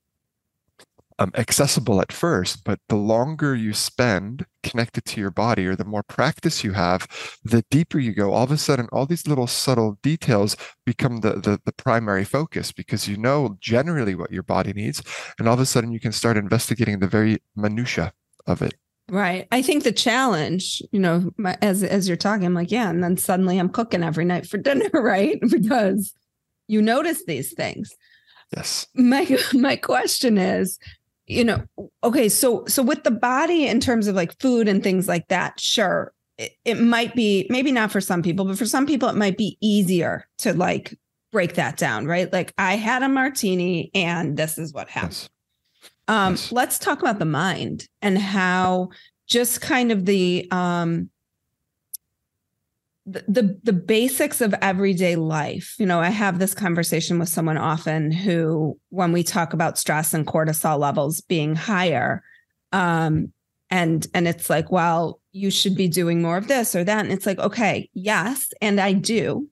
um, 1.18 1.32
accessible 1.34 2.00
at 2.00 2.12
first, 2.12 2.64
but 2.64 2.78
the 2.88 2.96
longer 2.96 3.54
you 3.54 3.72
spend 3.72 4.46
connected 4.62 5.04
to 5.06 5.20
your 5.20 5.30
body 5.30 5.66
or 5.66 5.74
the 5.74 5.84
more 5.84 6.02
practice 6.02 6.62
you 6.62 6.72
have, 6.72 7.06
the 7.44 7.64
deeper 7.70 7.98
you 7.98 8.12
go. 8.12 8.32
All 8.32 8.44
of 8.44 8.50
a 8.50 8.58
sudden, 8.58 8.88
all 8.92 9.06
these 9.06 9.26
little 9.26 9.46
subtle 9.46 9.98
details 10.02 10.56
become 10.84 11.20
the, 11.20 11.34
the, 11.34 11.60
the 11.64 11.72
primary 11.72 12.24
focus 12.24 12.72
because 12.72 13.08
you 13.08 13.16
know 13.16 13.56
generally 13.60 14.14
what 14.14 14.32
your 14.32 14.42
body 14.42 14.72
needs. 14.72 15.02
And 15.38 15.48
all 15.48 15.54
of 15.54 15.60
a 15.60 15.66
sudden, 15.66 15.92
you 15.92 16.00
can 16.00 16.12
start 16.12 16.36
investigating 16.36 16.98
the 16.98 17.08
very 17.08 17.38
minutia 17.54 18.12
of 18.46 18.60
it. 18.62 18.74
Right. 19.08 19.46
I 19.52 19.62
think 19.62 19.84
the 19.84 19.92
challenge, 19.92 20.82
you 20.90 20.98
know, 20.98 21.30
my, 21.36 21.56
as 21.62 21.84
as 21.84 22.08
you're 22.08 22.16
talking, 22.16 22.44
I'm 22.44 22.54
like, 22.54 22.72
yeah, 22.72 22.90
and 22.90 23.04
then 23.04 23.16
suddenly 23.16 23.58
I'm 23.58 23.68
cooking 23.68 24.02
every 24.02 24.24
night 24.24 24.46
for 24.46 24.58
dinner, 24.58 24.90
right? 24.92 25.40
Because 25.48 26.12
you 26.66 26.82
notice 26.82 27.24
these 27.24 27.52
things. 27.54 27.94
Yes. 28.54 28.86
My 28.94 29.38
my 29.52 29.76
question 29.76 30.38
is, 30.38 30.78
you 31.26 31.44
know, 31.44 31.64
okay, 32.04 32.28
so 32.28 32.64
so 32.66 32.82
with 32.82 33.04
the 33.04 33.10
body 33.10 33.66
in 33.66 33.80
terms 33.80 34.06
of 34.06 34.14
like 34.14 34.38
food 34.40 34.68
and 34.68 34.82
things 34.82 35.08
like 35.08 35.28
that, 35.28 35.58
sure, 35.58 36.12
it, 36.38 36.52
it 36.64 36.80
might 36.80 37.14
be 37.14 37.46
maybe 37.50 37.72
not 37.72 37.90
for 37.90 38.00
some 38.00 38.22
people, 38.22 38.44
but 38.44 38.58
for 38.58 38.66
some 38.66 38.86
people 38.86 39.08
it 39.08 39.16
might 39.16 39.36
be 39.36 39.56
easier 39.60 40.26
to 40.38 40.52
like 40.52 40.94
break 41.32 41.54
that 41.54 41.76
down, 41.76 42.06
right? 42.06 42.32
Like 42.32 42.52
I 42.58 42.76
had 42.76 43.02
a 43.02 43.08
martini 43.08 43.90
and 43.94 44.36
this 44.36 44.56
is 44.58 44.72
what 44.72 44.88
happened. 44.88 45.12
Yes. 45.12 45.28
Um, 46.08 46.32
Yes. 46.34 46.52
let's 46.52 46.78
talk 46.78 47.00
about 47.00 47.18
the 47.18 47.24
mind 47.24 47.88
and 48.00 48.16
how 48.16 48.90
just 49.26 49.60
kind 49.60 49.90
of 49.90 50.04
the 50.06 50.46
um 50.52 51.10
the, 53.06 53.58
the 53.62 53.72
basics 53.72 54.40
of 54.40 54.54
everyday 54.60 55.14
life. 55.16 55.76
You 55.78 55.86
know, 55.86 56.00
I 56.00 56.08
have 56.08 56.38
this 56.38 56.54
conversation 56.54 57.18
with 57.18 57.28
someone 57.28 57.56
often 57.56 58.10
who, 58.10 58.78
when 58.90 59.12
we 59.12 59.22
talk 59.22 59.52
about 59.52 59.78
stress 59.78 60.12
and 60.12 60.26
cortisol 60.26 60.78
levels 60.78 61.20
being 61.20 61.54
higher, 61.54 62.22
um, 62.72 63.32
and 63.70 64.06
and 64.14 64.28
it's 64.28 64.48
like, 64.50 64.70
well, 64.70 65.20
you 65.32 65.50
should 65.50 65.76
be 65.76 65.88
doing 65.88 66.22
more 66.22 66.36
of 66.36 66.48
this 66.48 66.74
or 66.74 66.84
that. 66.84 67.04
And 67.04 67.12
it's 67.12 67.26
like, 67.26 67.38
okay, 67.38 67.90
yes, 67.94 68.52
and 68.60 68.80
I 68.80 68.92
do. 68.92 69.48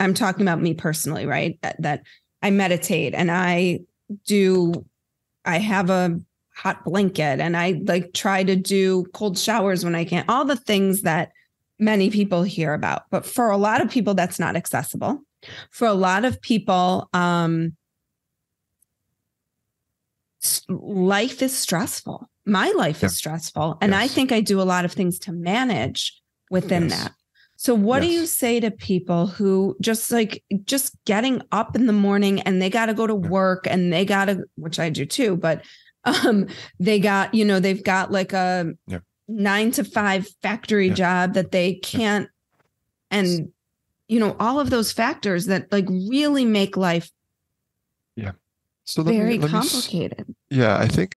I'm 0.00 0.14
talking 0.14 0.42
about 0.42 0.62
me 0.62 0.74
personally, 0.74 1.26
right? 1.26 1.58
That, 1.62 1.80
that 1.82 2.02
I 2.42 2.50
meditate 2.50 3.14
and 3.14 3.30
I 3.30 3.80
do 4.26 4.84
I 5.44 5.58
have 5.58 5.90
a 5.90 6.20
hot 6.54 6.84
blanket 6.84 7.40
and 7.40 7.56
I 7.56 7.80
like 7.84 8.12
try 8.14 8.42
to 8.42 8.56
do 8.56 9.04
cold 9.12 9.38
showers 9.38 9.84
when 9.84 9.94
I 9.94 10.04
can. 10.04 10.24
All 10.28 10.44
the 10.44 10.56
things 10.56 11.02
that 11.02 11.30
many 11.78 12.10
people 12.10 12.42
hear 12.42 12.72
about. 12.74 13.02
But 13.10 13.26
for 13.26 13.50
a 13.50 13.56
lot 13.56 13.80
of 13.80 13.90
people 13.90 14.14
that's 14.14 14.38
not 14.38 14.56
accessible. 14.56 15.20
For 15.70 15.86
a 15.86 15.92
lot 15.94 16.24
of 16.24 16.40
people 16.40 17.08
um 17.12 17.76
life 20.68 21.42
is 21.42 21.56
stressful. 21.56 22.28
My 22.44 22.70
life 22.76 23.02
Yeah. 23.02 23.06
is 23.06 23.16
stressful 23.16 23.78
and 23.80 23.94
I 23.94 24.06
think 24.06 24.32
I 24.32 24.40
do 24.40 24.60
a 24.60 24.64
lot 24.64 24.84
of 24.84 24.92
things 24.92 25.18
to 25.20 25.32
manage 25.32 26.20
within 26.50 26.84
Yes. 26.84 27.02
that. 27.02 27.12
So 27.56 27.74
what 27.74 28.00
do 28.00 28.06
you 28.06 28.26
say 28.26 28.60
to 28.60 28.70
people 28.70 29.26
who 29.26 29.76
just 29.80 30.12
like 30.12 30.44
just 30.64 30.94
getting 31.06 31.40
up 31.52 31.74
in 31.74 31.86
the 31.86 31.92
morning 31.92 32.40
and 32.42 32.60
they 32.60 32.68
got 32.70 32.86
to 32.86 32.94
go 32.94 33.06
to 33.06 33.14
work 33.14 33.66
and 33.66 33.92
they 33.92 34.04
got 34.04 34.26
to 34.26 34.44
which 34.56 34.78
I 34.78 34.90
do 34.90 35.04
too, 35.06 35.36
but 35.36 35.64
um 36.04 36.46
they 36.78 37.00
got, 37.00 37.34
you 37.34 37.44
know, 37.44 37.58
they've 37.58 37.82
got 37.82 38.12
like 38.12 38.32
a 38.32 38.72
9 39.28 39.70
to 39.72 39.84
5 39.84 40.28
factory 40.42 40.88
Yeah. 40.88 40.94
job 40.94 41.34
that 41.34 41.50
they 41.52 41.74
can't 41.74 42.28
and 43.10 43.52
you 44.08 44.20
know 44.20 44.36
all 44.38 44.60
of 44.60 44.70
those 44.70 44.92
factors 44.92 45.46
that 45.46 45.70
like 45.72 45.88
really 45.88 46.44
make 46.44 46.76
life 46.76 47.10
Yeah. 48.16 48.32
So 48.84 49.02
very 49.02 49.38
me, 49.38 49.38
let 49.38 49.52
me 49.52 49.58
complicated. 49.58 50.34
yeah, 50.50 50.76
I 50.78 50.86
think 50.88 51.16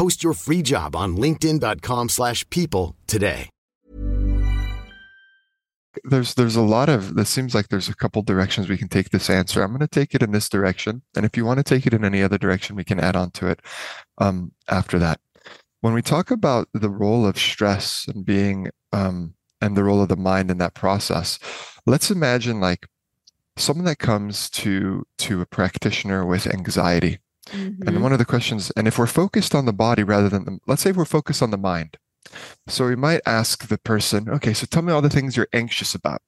Post 0.00 0.24
your 0.24 0.32
free 0.32 0.62
job 0.62 0.96
on 0.96 1.16
linkedin.com/people 1.18 2.08
slash 2.08 2.48
people 2.48 2.96
today. 3.06 3.50
there's 6.04 6.34
there's 6.34 6.56
a 6.56 6.62
lot 6.62 6.88
of 6.88 7.16
this 7.16 7.28
seems 7.28 7.54
like 7.54 7.68
there's 7.68 7.90
a 7.90 7.94
couple 7.94 8.22
directions 8.22 8.68
we 8.68 8.78
can 8.78 8.88
take 8.88 9.10
this 9.10 9.28
answer. 9.28 9.62
I'm 9.62 9.72
going 9.72 9.80
to 9.80 9.98
take 10.00 10.14
it 10.14 10.22
in 10.22 10.30
this 10.32 10.48
direction, 10.48 11.02
and 11.14 11.26
if 11.26 11.36
you 11.36 11.44
want 11.44 11.58
to 11.58 11.64
take 11.64 11.86
it 11.86 11.92
in 11.92 12.04
any 12.04 12.22
other 12.22 12.38
direction, 12.38 12.76
we 12.76 12.84
can 12.84 13.00
add 13.00 13.16
on 13.16 13.30
to 13.32 13.48
it 13.48 13.60
um, 14.16 14.52
after 14.68 14.98
that. 15.00 15.20
When 15.82 15.92
we 15.92 16.02
talk 16.02 16.30
about 16.30 16.68
the 16.72 16.88
role 16.88 17.26
of 17.26 17.36
stress 17.38 18.06
and 18.08 18.24
being 18.24 18.70
um, 18.92 19.34
and 19.60 19.76
the 19.76 19.84
role 19.84 20.00
of 20.00 20.08
the 20.08 20.16
mind 20.16 20.50
in 20.50 20.58
that 20.58 20.74
process, 20.74 21.38
let's 21.84 22.10
imagine 22.10 22.60
like 22.60 22.86
someone 23.56 23.84
that 23.84 23.98
comes 23.98 24.48
to 24.50 25.04
to 25.18 25.42
a 25.42 25.46
practitioner 25.46 26.24
with 26.24 26.46
anxiety 26.46 27.18
Mm-hmm. 27.48 27.88
and 27.88 28.02
one 28.02 28.12
of 28.12 28.18
the 28.18 28.24
questions, 28.24 28.70
and 28.76 28.86
if 28.86 28.98
we're 28.98 29.06
focused 29.06 29.54
on 29.54 29.64
the 29.64 29.72
body 29.72 30.02
rather 30.02 30.28
than 30.28 30.44
the, 30.44 30.58
let's 30.66 30.82
say 30.82 30.92
we're 30.92 31.04
focused 31.04 31.42
on 31.42 31.50
the 31.50 31.58
mind. 31.58 31.96
So 32.68 32.86
we 32.86 32.96
might 32.96 33.22
ask 33.26 33.66
the 33.66 33.78
person, 33.78 34.28
okay, 34.28 34.52
so 34.52 34.66
tell 34.66 34.82
me 34.82 34.92
all 34.92 35.02
the 35.02 35.10
things 35.10 35.36
you're 35.36 35.48
anxious 35.52 35.94
about. 35.94 36.20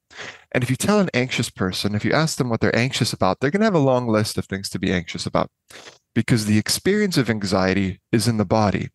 And 0.53 0.65
if 0.65 0.71
you 0.71 0.75
tell 0.75 0.99
an 0.99 1.11
anxious 1.15 1.51
person, 1.51 1.95
if 1.95 2.05
you 2.05 2.13
ask 2.13 2.39
them 2.39 2.49
what 2.49 2.61
they're 2.61 2.75
anxious 2.75 3.13
about, 3.13 3.39
they're 3.39 3.51
going 3.51 3.61
to 3.61 3.67
have 3.67 3.75
a 3.75 3.79
long 3.79 4.09
list 4.09 4.39
of 4.39 4.47
things 4.47 4.69
to 4.71 4.79
be 4.79 4.93
anxious 4.93 5.27
about 5.27 5.51
because 6.15 6.47
the 6.47 6.59
experience 6.59 7.17
of 7.17 7.31
anxiety 7.31 8.01
is 8.11 8.27
in 8.27 8.37
the 8.37 8.45
body. 8.45 8.89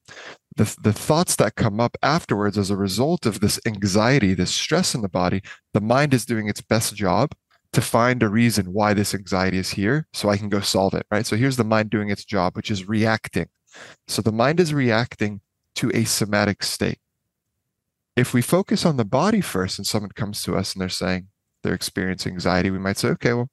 The, 0.56 0.76
the 0.82 0.94
thoughts 0.94 1.36
that 1.36 1.56
come 1.56 1.80
up 1.80 1.98
afterwards 2.02 2.58
as 2.58 2.72
a 2.72 2.78
result 2.78 3.26
of 3.26 3.40
this 3.40 3.60
anxiety, 3.66 4.34
this 4.34 4.54
stress 4.54 4.96
in 4.96 5.02
the 5.02 5.10
body, 5.10 5.42
the 5.74 5.82
mind 5.82 6.14
is 6.14 6.26
doing 6.26 6.50
its 6.50 6.62
best 6.62 6.96
job 6.96 7.32
to 7.74 7.82
find 7.82 8.24
a 8.24 8.30
reason 8.30 8.74
why 8.74 8.94
this 8.94 9.14
anxiety 9.14 9.58
is 9.58 9.72
here 9.72 10.08
so 10.14 10.30
I 10.30 10.38
can 10.38 10.50
go 10.50 10.62
solve 10.62 10.94
it, 10.94 11.06
right? 11.12 11.26
So 11.26 11.36
here's 11.36 11.58
the 11.58 11.64
mind 11.64 11.90
doing 11.90 12.10
its 12.10 12.26
job, 12.26 12.56
which 12.56 12.72
is 12.72 12.88
reacting. 12.88 13.48
So 14.08 14.22
the 14.22 14.32
mind 14.32 14.60
is 14.60 14.74
reacting 14.74 15.42
to 15.76 15.92
a 15.94 16.06
somatic 16.06 16.64
state. 16.64 17.00
If 18.16 18.34
we 18.34 18.42
focus 18.42 18.86
on 18.86 18.98
the 18.98 19.06
body 19.06 19.42
first 19.42 19.78
and 19.78 19.86
someone 19.86 20.12
comes 20.12 20.42
to 20.44 20.56
us 20.56 20.74
and 20.74 20.82
they're 20.82 20.90
saying 20.90 21.28
they're 21.62 21.74
experiencing 21.74 22.34
anxiety, 22.34 22.72
we 22.72 22.80
might 22.80 22.98
say, 22.98 23.10
okay, 23.10 23.34
well, 23.34 23.50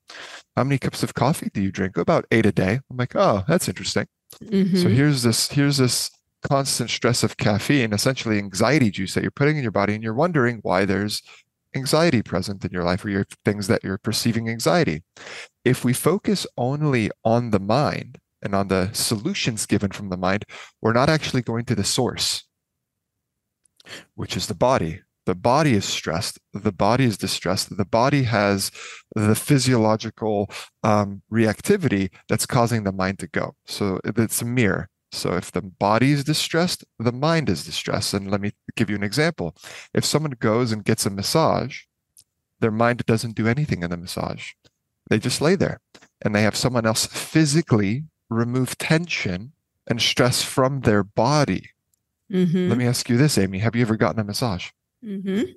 how 0.57 0.65
many 0.65 0.79
cups 0.79 1.03
of 1.03 1.15
coffee 1.15 1.51
do 1.53 1.61
you 1.61 1.71
drink? 1.71 1.97
About 1.97 2.25
eight 2.31 2.47
a 2.47 2.53
day. 2.53 2.81
I'm 2.91 2.97
like, 2.97 3.15
oh, 3.15 3.45
that's 3.47 3.69
interesting. 3.69 4.07
So 4.41 4.47
Mhm. 4.47 4.95
here's 4.95 5.23
this, 5.23 5.51
here's 5.51 5.77
this 5.77 6.11
constant 6.43 6.91
stress 6.91 7.23
of 7.23 7.37
caffeine, 7.37 7.93
essentially 7.93 8.39
anxiety 8.39 8.91
juice 8.91 9.15
that 9.15 9.23
you're 9.23 9.31
putting 9.31 9.57
in 9.57 9.63
your 9.63 9.73
body, 9.73 9.95
and 9.95 10.03
you're 10.03 10.15
wondering 10.15 10.61
why 10.63 10.85
there's 10.85 11.23
anxiety 11.75 12.23
present 12.23 12.65
in 12.65 12.71
your 12.71 12.85
life 12.85 13.05
or 13.05 13.11
your 13.11 13.27
things 13.45 13.67
that 13.69 13.85
you're 13.85 13.99
perceiving 13.99 14.49
anxiety. 14.49 15.03
If 15.65 15.85
we 15.85 15.93
focus 15.93 16.47
only 16.57 17.11
on 17.25 17.51
the 17.51 17.61
mind 17.61 18.19
and 18.43 18.55
on 18.55 18.69
the 18.69 18.91
solutions 18.93 19.67
given 19.67 19.91
from 19.91 20.11
the 20.11 20.17
mind, 20.17 20.45
we're 20.81 20.93
not 20.93 21.09
actually 21.09 21.43
going 21.43 21.65
to 21.67 21.75
the 21.75 21.85
source, 21.85 22.45
which 24.15 24.37
is 24.37 24.47
the 24.47 24.55
body. 24.55 25.01
The 25.27 25.35
body 25.35 25.73
is 25.73 25.87
stressed. 25.87 26.39
The 26.53 26.73
body 26.73 27.05
is 27.05 27.17
distressed. 27.17 27.75
The 27.77 27.87
body 27.87 28.25
has 28.25 28.71
the 29.15 29.35
physiological 29.35 30.51
um, 30.83 31.23
reactivity 31.33 32.11
that's 32.29 32.45
causing 32.45 32.85
the 32.85 32.93
mind 32.93 33.19
to 33.21 33.27
go. 33.27 33.55
So 33.65 34.01
it's 34.05 34.43
a 34.43 34.45
mirror. 34.45 34.91
So 35.15 35.35
if 35.35 35.53
the 35.53 35.63
body 35.63 36.13
is 36.13 36.25
distressed, 36.25 36.85
the 36.99 37.13
mind 37.13 37.49
is 37.49 37.65
distressed. 37.65 38.15
And 38.15 38.31
let 38.31 38.41
me 38.41 38.53
give 38.77 38.91
you 38.91 38.97
an 38.97 39.03
example. 39.03 39.55
If 39.93 40.05
someone 40.05 40.33
goes 40.39 40.73
and 40.73 40.85
gets 40.85 41.07
a 41.07 41.11
massage, 41.11 41.83
their 42.61 42.71
mind 42.71 43.05
doesn't 43.07 43.35
do 43.37 43.47
anything 43.47 43.83
in 43.83 43.91
the 43.91 43.97
massage. 43.97 44.53
They 45.11 45.19
just 45.19 45.41
lay 45.41 45.55
there 45.55 45.81
and 46.23 46.35
they 46.35 46.43
have 46.43 46.57
someone 46.57 46.87
else 46.87 47.07
physically 47.07 48.05
remove 48.31 48.79
tension 48.79 49.53
and 49.87 50.01
stress 50.01 50.43
from 50.43 50.81
their 50.81 51.03
body. 51.03 51.71
Mm-hmm. 52.33 52.69
Let 52.69 52.79
me 52.79 52.87
ask 52.87 53.09
you 53.09 53.17
this, 53.17 53.37
Amy. 53.37 53.59
Have 53.59 53.77
you 53.77 53.83
ever 53.83 53.97
gotten 53.97 54.21
a 54.21 54.25
massage? 54.25 54.71
Mm-hmm. 55.05 55.53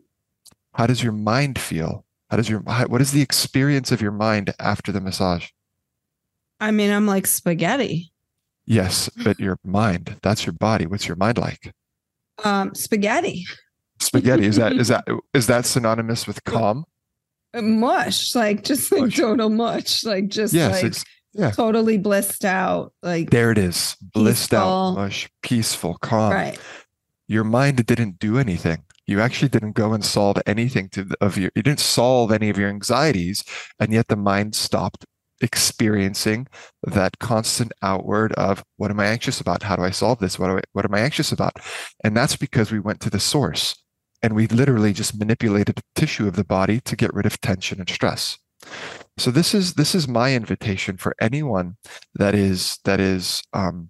How 0.74 0.86
does 0.86 1.02
your 1.02 1.14
mind 1.14 1.60
feel? 1.60 2.06
How 2.30 2.38
does 2.38 2.50
your 2.50 2.60
what 2.60 3.02
is 3.02 3.12
the 3.12 3.22
experience 3.22 3.92
of 3.92 4.02
your 4.02 4.12
mind 4.12 4.54
after 4.60 4.92
the 4.92 5.00
massage? 5.00 5.48
I 6.60 6.72
mean, 6.72 6.92
I'm 6.92 7.08
like 7.08 7.26
spaghetti. 7.26 8.12
Yes, 8.68 9.10
but 9.24 9.40
your 9.40 9.58
mind, 9.64 10.18
that's 10.22 10.46
your 10.46 10.54
body. 10.54 10.86
What's 10.86 11.08
your 11.08 11.16
mind 11.16 11.38
like? 11.38 11.74
Um, 12.44 12.76
spaghetti. 12.76 13.46
Spaghetti. 14.02 14.46
Is 14.46 14.58
that 14.58 14.74
is 14.74 14.90
that 14.90 15.06
is 15.34 15.48
that 15.48 15.66
synonymous 15.66 16.28
with 16.28 16.44
calm? 16.44 16.84
Mush, 17.56 18.36
like 18.36 18.64
just 18.64 18.92
like 18.92 19.02
Mush. 19.04 19.16
total 19.16 19.50
mush, 19.50 20.04
like 20.04 20.28
just 20.28 20.54
Yes, 20.54 20.84
like 20.84 20.94
yeah. 21.34 21.52
totally 21.52 21.98
blissed 21.98 22.44
out. 22.46 22.94
Like 23.02 23.30
There 23.32 23.52
it 23.52 23.58
is. 23.58 23.96
Blissed 24.14 24.54
out, 24.54 24.94
mush, 24.96 25.30
peaceful, 25.42 25.96
calm. 26.02 26.32
right. 26.34 26.60
Your 27.30 27.44
mind 27.46 27.86
didn't 27.86 28.20
do 28.20 28.38
anything. 28.38 28.84
You 29.08 29.22
actually 29.22 29.50
didn't 29.50 29.72
go 29.72 29.94
and 29.94 30.04
solve 30.04 30.38
anything 30.46 30.90
to 30.90 31.08
of 31.22 31.38
your. 31.38 31.52
You 31.56 31.64
didn't 31.64 31.80
solve 31.80 32.32
any 32.34 32.50
of 32.50 32.58
your 32.58 32.70
anxieties, 32.70 33.44
and 33.80 33.94
yet 33.94 34.10
the 34.10 34.18
mind 34.18 34.54
stopped 34.54 35.06
experiencing 35.42 36.48
that 36.84 37.20
constant 37.20 37.72
outward 37.82 38.34
of 38.34 38.64
what 38.78 38.92
am 38.92 39.00
I 39.00 39.08
anxious 39.08 39.40
about? 39.40 39.64
How 39.64 39.76
do 39.76 39.84
I 39.84 39.92
solve 39.92 40.20
this? 40.20 40.40
What 40.40 40.50
I, 40.50 40.62
what 40.74 40.86
am 40.86 40.94
I 40.94 41.00
anxious 41.00 41.32
about? 41.32 41.58
And 42.04 42.16
that's 42.16 42.36
because 42.36 42.72
we 42.72 42.80
went 42.80 43.00
to 43.02 43.10
the 43.10 43.20
source, 43.20 43.76
and 44.22 44.36
we 44.36 44.48
literally 44.48 44.94
just 44.94 45.18
manipulated 45.18 45.76
the 45.76 45.84
tissue 45.96 46.28
of 46.28 46.36
the 46.36 46.44
body 46.44 46.80
to 46.82 46.96
get 46.96 47.14
rid 47.14 47.26
of 47.26 47.40
tension 47.42 47.80
and 47.80 47.90
stress. 47.90 48.38
So 49.18 49.32
this 49.32 49.54
is 49.54 49.74
this 49.76 49.96
is 49.96 50.08
my 50.08 50.34
invitation 50.36 50.98
for 50.98 51.16
anyone 51.20 51.78
that 52.16 52.36
is 52.36 52.80
that 52.84 53.00
is 53.00 53.42
um, 53.54 53.90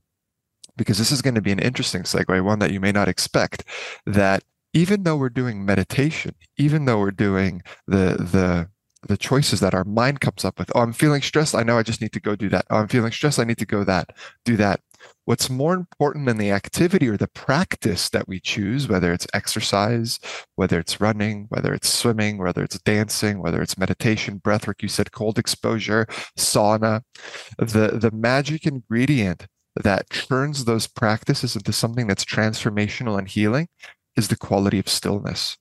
because 0.76 0.98
this 0.98 1.12
is 1.12 1.22
going 1.22 1.36
to 1.36 1.42
be 1.42 1.52
an 1.52 1.60
interesting 1.60 2.04
segue, 2.04 2.44
one 2.44 2.60
that 2.60 2.72
you 2.72 2.80
may 2.80 2.92
not 2.92 3.08
expect. 3.08 3.64
That 4.06 4.44
even 4.74 5.04
though 5.04 5.18
we're 5.18 5.30
doing 5.30 5.66
meditation, 5.66 6.36
even 6.58 6.86
though 6.86 7.00
we're 7.00 7.12
doing 7.12 7.62
the 7.88 8.16
the 8.18 8.70
the 9.08 9.18
choices 9.18 9.60
that 9.60 9.74
our 9.74 9.84
mind 9.84 10.22
comes 10.22 10.46
up 10.46 10.60
with, 10.60 10.72
oh, 10.76 10.82
I'm 10.82 10.94
feeling 10.94 11.22
stressed. 11.22 11.56
I 11.56 11.64
know 11.64 11.78
I 11.78 11.84
just 11.84 12.02
need 12.02 12.14
to 12.14 12.20
go 12.20 12.36
do 12.36 12.50
that. 12.50 12.66
Oh, 12.70 12.78
I'm 12.78 12.88
feeling 12.88 13.12
stressed. 13.12 13.40
I 13.40 13.44
need 13.44 13.58
to 13.60 13.66
go 13.66 13.84
that, 13.84 14.12
do 14.46 14.58
that. 14.58 14.82
What's 15.26 15.50
more 15.50 15.74
important 15.74 16.26
than 16.26 16.38
the 16.38 16.52
activity 16.52 17.08
or 17.08 17.18
the 17.18 17.28
practice 17.28 18.10
that 18.10 18.28
we 18.28 18.40
choose, 18.40 18.88
whether 18.88 19.14
it's 19.14 19.28
exercise, 19.34 20.20
whether 20.56 20.80
it's 20.80 21.00
running, 21.00 21.46
whether 21.50 21.74
it's 21.74 21.92
swimming, 21.92 22.38
whether 22.38 22.64
it's 22.64 22.80
dancing, 22.80 23.42
whether 23.42 23.62
it's 23.62 23.78
meditation, 23.78 24.40
breathwork, 24.40 24.82
you 24.82 24.88
said 24.88 25.12
cold 25.12 25.38
exposure, 25.38 26.08
sauna, 26.38 27.02
the, 27.58 28.00
the 28.00 28.12
magic 28.12 28.66
ingredient 28.66 29.48
that 29.76 30.10
turns 30.10 30.66
those 30.66 30.88
practices 30.88 31.56
into 31.56 31.72
something 31.72 32.08
that's 32.08 32.26
transformational 32.26 33.18
and 33.20 33.28
healing 33.28 33.68
is 34.16 34.30
the 34.30 34.38
quality 34.38 34.80
of 34.80 34.90
stillness. 34.90 35.58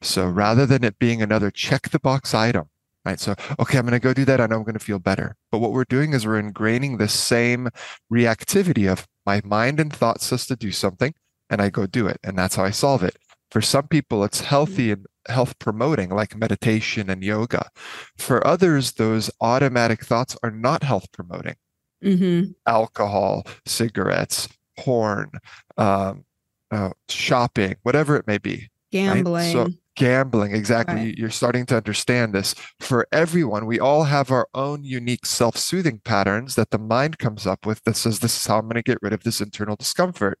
So 0.00 0.26
rather 0.26 0.66
than 0.66 0.84
it 0.84 0.98
being 0.98 1.22
another 1.22 1.50
check 1.50 1.90
the 1.90 1.98
box 1.98 2.34
item, 2.34 2.68
right? 3.04 3.20
So, 3.20 3.34
okay, 3.58 3.78
I'm 3.78 3.86
going 3.86 3.92
to 3.92 4.00
go 4.00 4.12
do 4.12 4.24
that. 4.26 4.40
I 4.40 4.46
know 4.46 4.56
I'm 4.56 4.64
going 4.64 4.74
to 4.74 4.84
feel 4.84 4.98
better. 4.98 5.36
But 5.50 5.58
what 5.58 5.72
we're 5.72 5.84
doing 5.84 6.12
is 6.12 6.26
we're 6.26 6.42
ingraining 6.42 6.98
the 6.98 7.08
same 7.08 7.68
reactivity 8.12 8.90
of 8.90 9.06
my 9.24 9.40
mind 9.44 9.80
and 9.80 9.92
thought 9.92 10.20
says 10.20 10.46
to 10.46 10.56
do 10.56 10.72
something 10.72 11.14
and 11.48 11.60
I 11.60 11.70
go 11.70 11.86
do 11.86 12.06
it. 12.06 12.18
And 12.22 12.38
that's 12.38 12.56
how 12.56 12.64
I 12.64 12.70
solve 12.70 13.02
it. 13.02 13.16
For 13.50 13.60
some 13.60 13.88
people, 13.88 14.22
it's 14.22 14.40
healthy 14.42 14.92
and 14.92 15.06
health 15.28 15.58
promoting, 15.58 16.10
like 16.10 16.36
meditation 16.36 17.10
and 17.10 17.22
yoga. 17.22 17.68
For 18.16 18.46
others, 18.46 18.92
those 18.92 19.30
automatic 19.40 20.04
thoughts 20.04 20.36
are 20.42 20.52
not 20.52 20.82
health 20.84 21.10
promoting 21.12 21.56
Mm-hmm. 22.02 22.52
alcohol, 22.66 23.46
cigarettes, 23.66 24.48
porn, 24.78 25.32
um, 25.76 26.24
uh, 26.70 26.90
shopping, 27.10 27.76
whatever 27.82 28.16
it 28.16 28.26
may 28.26 28.38
be. 28.38 28.70
Right? 28.92 29.14
Gambling. 29.14 29.52
So 29.52 29.68
gambling, 29.96 30.54
exactly. 30.54 30.94
Right. 30.96 31.06
You- 31.08 31.14
You're 31.18 31.30
starting 31.30 31.66
to 31.66 31.76
understand 31.76 32.34
this. 32.34 32.54
For 32.80 33.06
everyone, 33.12 33.66
we 33.66 33.78
all 33.78 34.04
have 34.04 34.30
our 34.30 34.48
own 34.54 34.82
unique 34.84 35.26
self-soothing 35.26 36.00
patterns 36.04 36.54
that 36.54 36.70
the 36.70 36.78
mind 36.78 37.18
comes 37.18 37.46
up 37.46 37.66
with 37.66 37.82
that 37.84 37.96
says, 37.96 38.18
this 38.20 38.36
is 38.36 38.46
how 38.46 38.58
I'm 38.58 38.66
going 38.66 38.76
to 38.76 38.82
get 38.82 38.98
rid 39.02 39.12
of 39.12 39.22
this 39.24 39.40
internal 39.40 39.76
discomfort. 39.76 40.38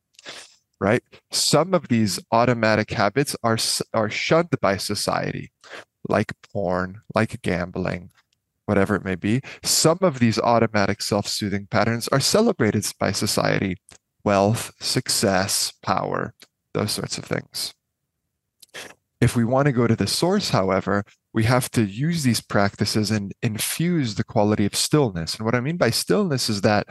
Right. 0.80 1.02
Some 1.30 1.74
of 1.74 1.88
these 1.88 2.18
automatic 2.32 2.90
habits 2.90 3.36
are 3.42 3.58
are 3.92 4.08
shunned 4.08 4.58
by 4.62 4.78
society, 4.78 5.52
like 6.08 6.32
porn, 6.54 7.02
like 7.14 7.42
gambling, 7.42 8.10
whatever 8.64 8.94
it 8.96 9.04
may 9.04 9.14
be. 9.14 9.42
Some 9.62 9.98
of 10.00 10.20
these 10.20 10.38
automatic 10.38 11.02
self-soothing 11.02 11.66
patterns 11.70 12.08
are 12.08 12.18
celebrated 12.20 12.86
by 12.98 13.12
society, 13.12 13.76
wealth, 14.24 14.72
success, 14.80 15.70
power, 15.82 16.32
those 16.72 16.92
sorts 16.92 17.18
of 17.18 17.24
things. 17.26 17.74
If 19.20 19.36
we 19.36 19.44
want 19.44 19.66
to 19.66 19.72
go 19.72 19.86
to 19.86 19.96
the 19.96 20.06
source, 20.06 20.50
however, 20.50 21.04
we 21.32 21.44
have 21.44 21.70
to 21.72 21.82
use 21.84 22.22
these 22.22 22.40
practices 22.40 23.10
and 23.10 23.32
infuse 23.42 24.14
the 24.14 24.24
quality 24.24 24.64
of 24.66 24.74
stillness. 24.74 25.36
And 25.36 25.44
what 25.44 25.54
I 25.54 25.60
mean 25.60 25.76
by 25.76 25.90
stillness 25.90 26.48
is 26.48 26.62
that 26.62 26.86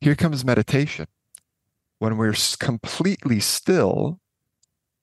here 0.00 0.14
comes 0.14 0.44
meditation. 0.44 1.06
When 1.98 2.16
we're 2.16 2.34
completely 2.58 3.40
still, 3.40 4.20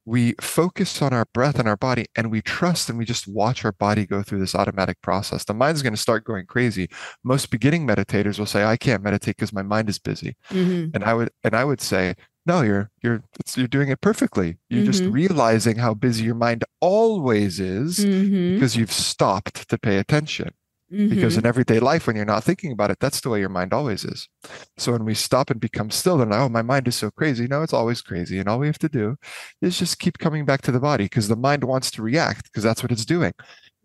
we 0.06 0.34
focus 0.42 1.02
on 1.02 1.14
our 1.14 1.26
breath 1.34 1.60
and 1.60 1.68
our 1.68 1.78
body 1.78 2.06
and 2.16 2.32
we 2.32 2.42
trust 2.42 2.90
and 2.90 2.98
we 2.98 3.06
just 3.06 3.28
watch 3.28 3.64
our 3.64 3.72
body 3.74 4.06
go 4.06 4.24
through 4.24 4.40
this 4.40 4.56
automatic 4.56 5.00
process. 5.02 5.44
The 5.46 5.54
mind's 5.54 5.84
going 5.84 5.94
to 5.94 6.02
start 6.02 6.24
going 6.24 6.46
crazy. 6.48 6.90
Most 7.24 7.52
beginning 7.52 7.86
meditators 7.86 8.40
will 8.40 8.48
say, 8.48 8.64
I 8.64 8.76
can't 8.76 9.04
meditate 9.04 9.36
because 9.36 9.54
my 9.54 9.62
mind 9.62 9.88
is 9.88 10.00
busy 10.00 10.36
Mhm. 10.50 10.96
and 10.96 11.04
i 11.04 11.14
would 11.14 11.30
and 11.44 11.54
i 11.54 11.64
would 11.64 11.80
say 11.80 12.16
no 12.50 12.58
you're 12.70 12.86
you're 13.04 13.20
it's, 13.40 13.54
you're 13.58 13.74
doing 13.78 13.90
it 13.94 14.02
perfectly 14.10 14.50
you're 14.70 14.86
just 14.92 15.04
Mhm. 15.04 15.14
realizing 15.22 15.78
how 15.86 15.94
busy 16.08 16.24
your 16.30 16.40
mind 16.48 16.62
always 16.82 17.60
is 17.60 17.92
Mhm. 18.06 18.54
because 18.56 18.76
you've 18.78 18.92
stopped 19.10 19.56
to 19.70 19.78
pay 19.88 19.98
attention 20.04 20.50
because 21.14 21.36
Mhm. 21.36 21.40
in 21.40 21.46
everyday 21.52 21.80
life 21.92 22.04
when 22.08 22.16
you're 22.18 22.34
not 22.36 22.44
thinking 22.44 22.72
about 22.76 22.90
it 22.94 23.00
that's 23.00 23.22
the 23.22 23.30
way 23.32 23.40
your 23.46 23.56
mind 23.60 23.72
always 23.74 24.04
is 24.14 24.28
so 24.82 24.88
when 24.94 25.06
we 25.10 25.14
stop 25.28 25.52
and 25.52 25.60
become 25.68 25.90
still 25.92 26.20
and 26.24 26.34
oh 26.34 26.50
my 26.50 26.64
mind 26.72 26.88
is 26.92 26.96
so 27.04 27.10
crazy 27.20 27.46
no 27.48 27.62
it's 27.66 27.78
always 27.80 28.02
crazy 28.10 28.38
and 28.40 28.48
all 28.50 28.60
we 28.60 28.68
have 28.72 28.80
to 28.86 28.90
do 29.02 29.16
is 29.62 29.78
just 29.78 30.00
keep 30.04 30.18
coming 30.26 30.44
back 30.50 30.62
to 30.64 30.72
the 30.72 30.80
body 30.90 31.06
because 31.06 31.28
the 31.28 31.36
mind 31.48 31.64
wants 31.64 31.92
to 31.92 32.02
react 32.12 32.44
because 32.46 32.64
that's 32.64 32.82
what 32.84 32.92
it's 32.92 33.06
doing 33.16 33.34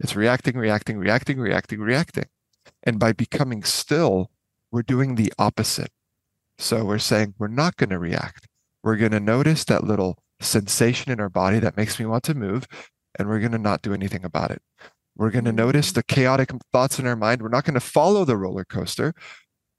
it's 0.02 0.16
reacting 0.16 0.56
reacting 0.56 0.96
reacting 1.06 1.38
reacting 1.38 1.80
reacting 1.80 2.28
and 2.86 2.98
by 2.98 3.12
becoming 3.12 3.62
still 3.62 4.30
we're 4.72 4.82
doing 4.94 5.10
the 5.16 5.30
opposite 5.38 5.92
so 6.58 6.84
we're 6.84 6.98
saying 7.12 7.34
we're 7.38 7.48
not 7.62 7.76
going 7.76 7.90
to 7.90 7.98
react. 7.98 8.46
We're 8.84 8.96
going 8.96 9.12
to 9.12 9.20
notice 9.20 9.64
that 9.64 9.82
little 9.82 10.18
sensation 10.40 11.10
in 11.10 11.18
our 11.18 11.30
body 11.30 11.58
that 11.58 11.76
makes 11.76 11.98
me 11.98 12.04
want 12.04 12.22
to 12.24 12.34
move, 12.34 12.66
and 13.18 13.26
we're 13.26 13.40
going 13.40 13.52
to 13.52 13.58
not 13.58 13.80
do 13.80 13.94
anything 13.94 14.26
about 14.26 14.50
it. 14.50 14.60
We're 15.16 15.30
going 15.30 15.46
to 15.46 15.50
mm-hmm. 15.50 15.56
notice 15.56 15.90
the 15.90 16.02
chaotic 16.02 16.50
thoughts 16.70 16.98
in 16.98 17.06
our 17.06 17.16
mind. 17.16 17.40
We're 17.40 17.48
not 17.48 17.64
going 17.64 17.74
to 17.74 17.80
follow 17.80 18.26
the 18.26 18.36
roller 18.36 18.64
coaster. 18.64 19.14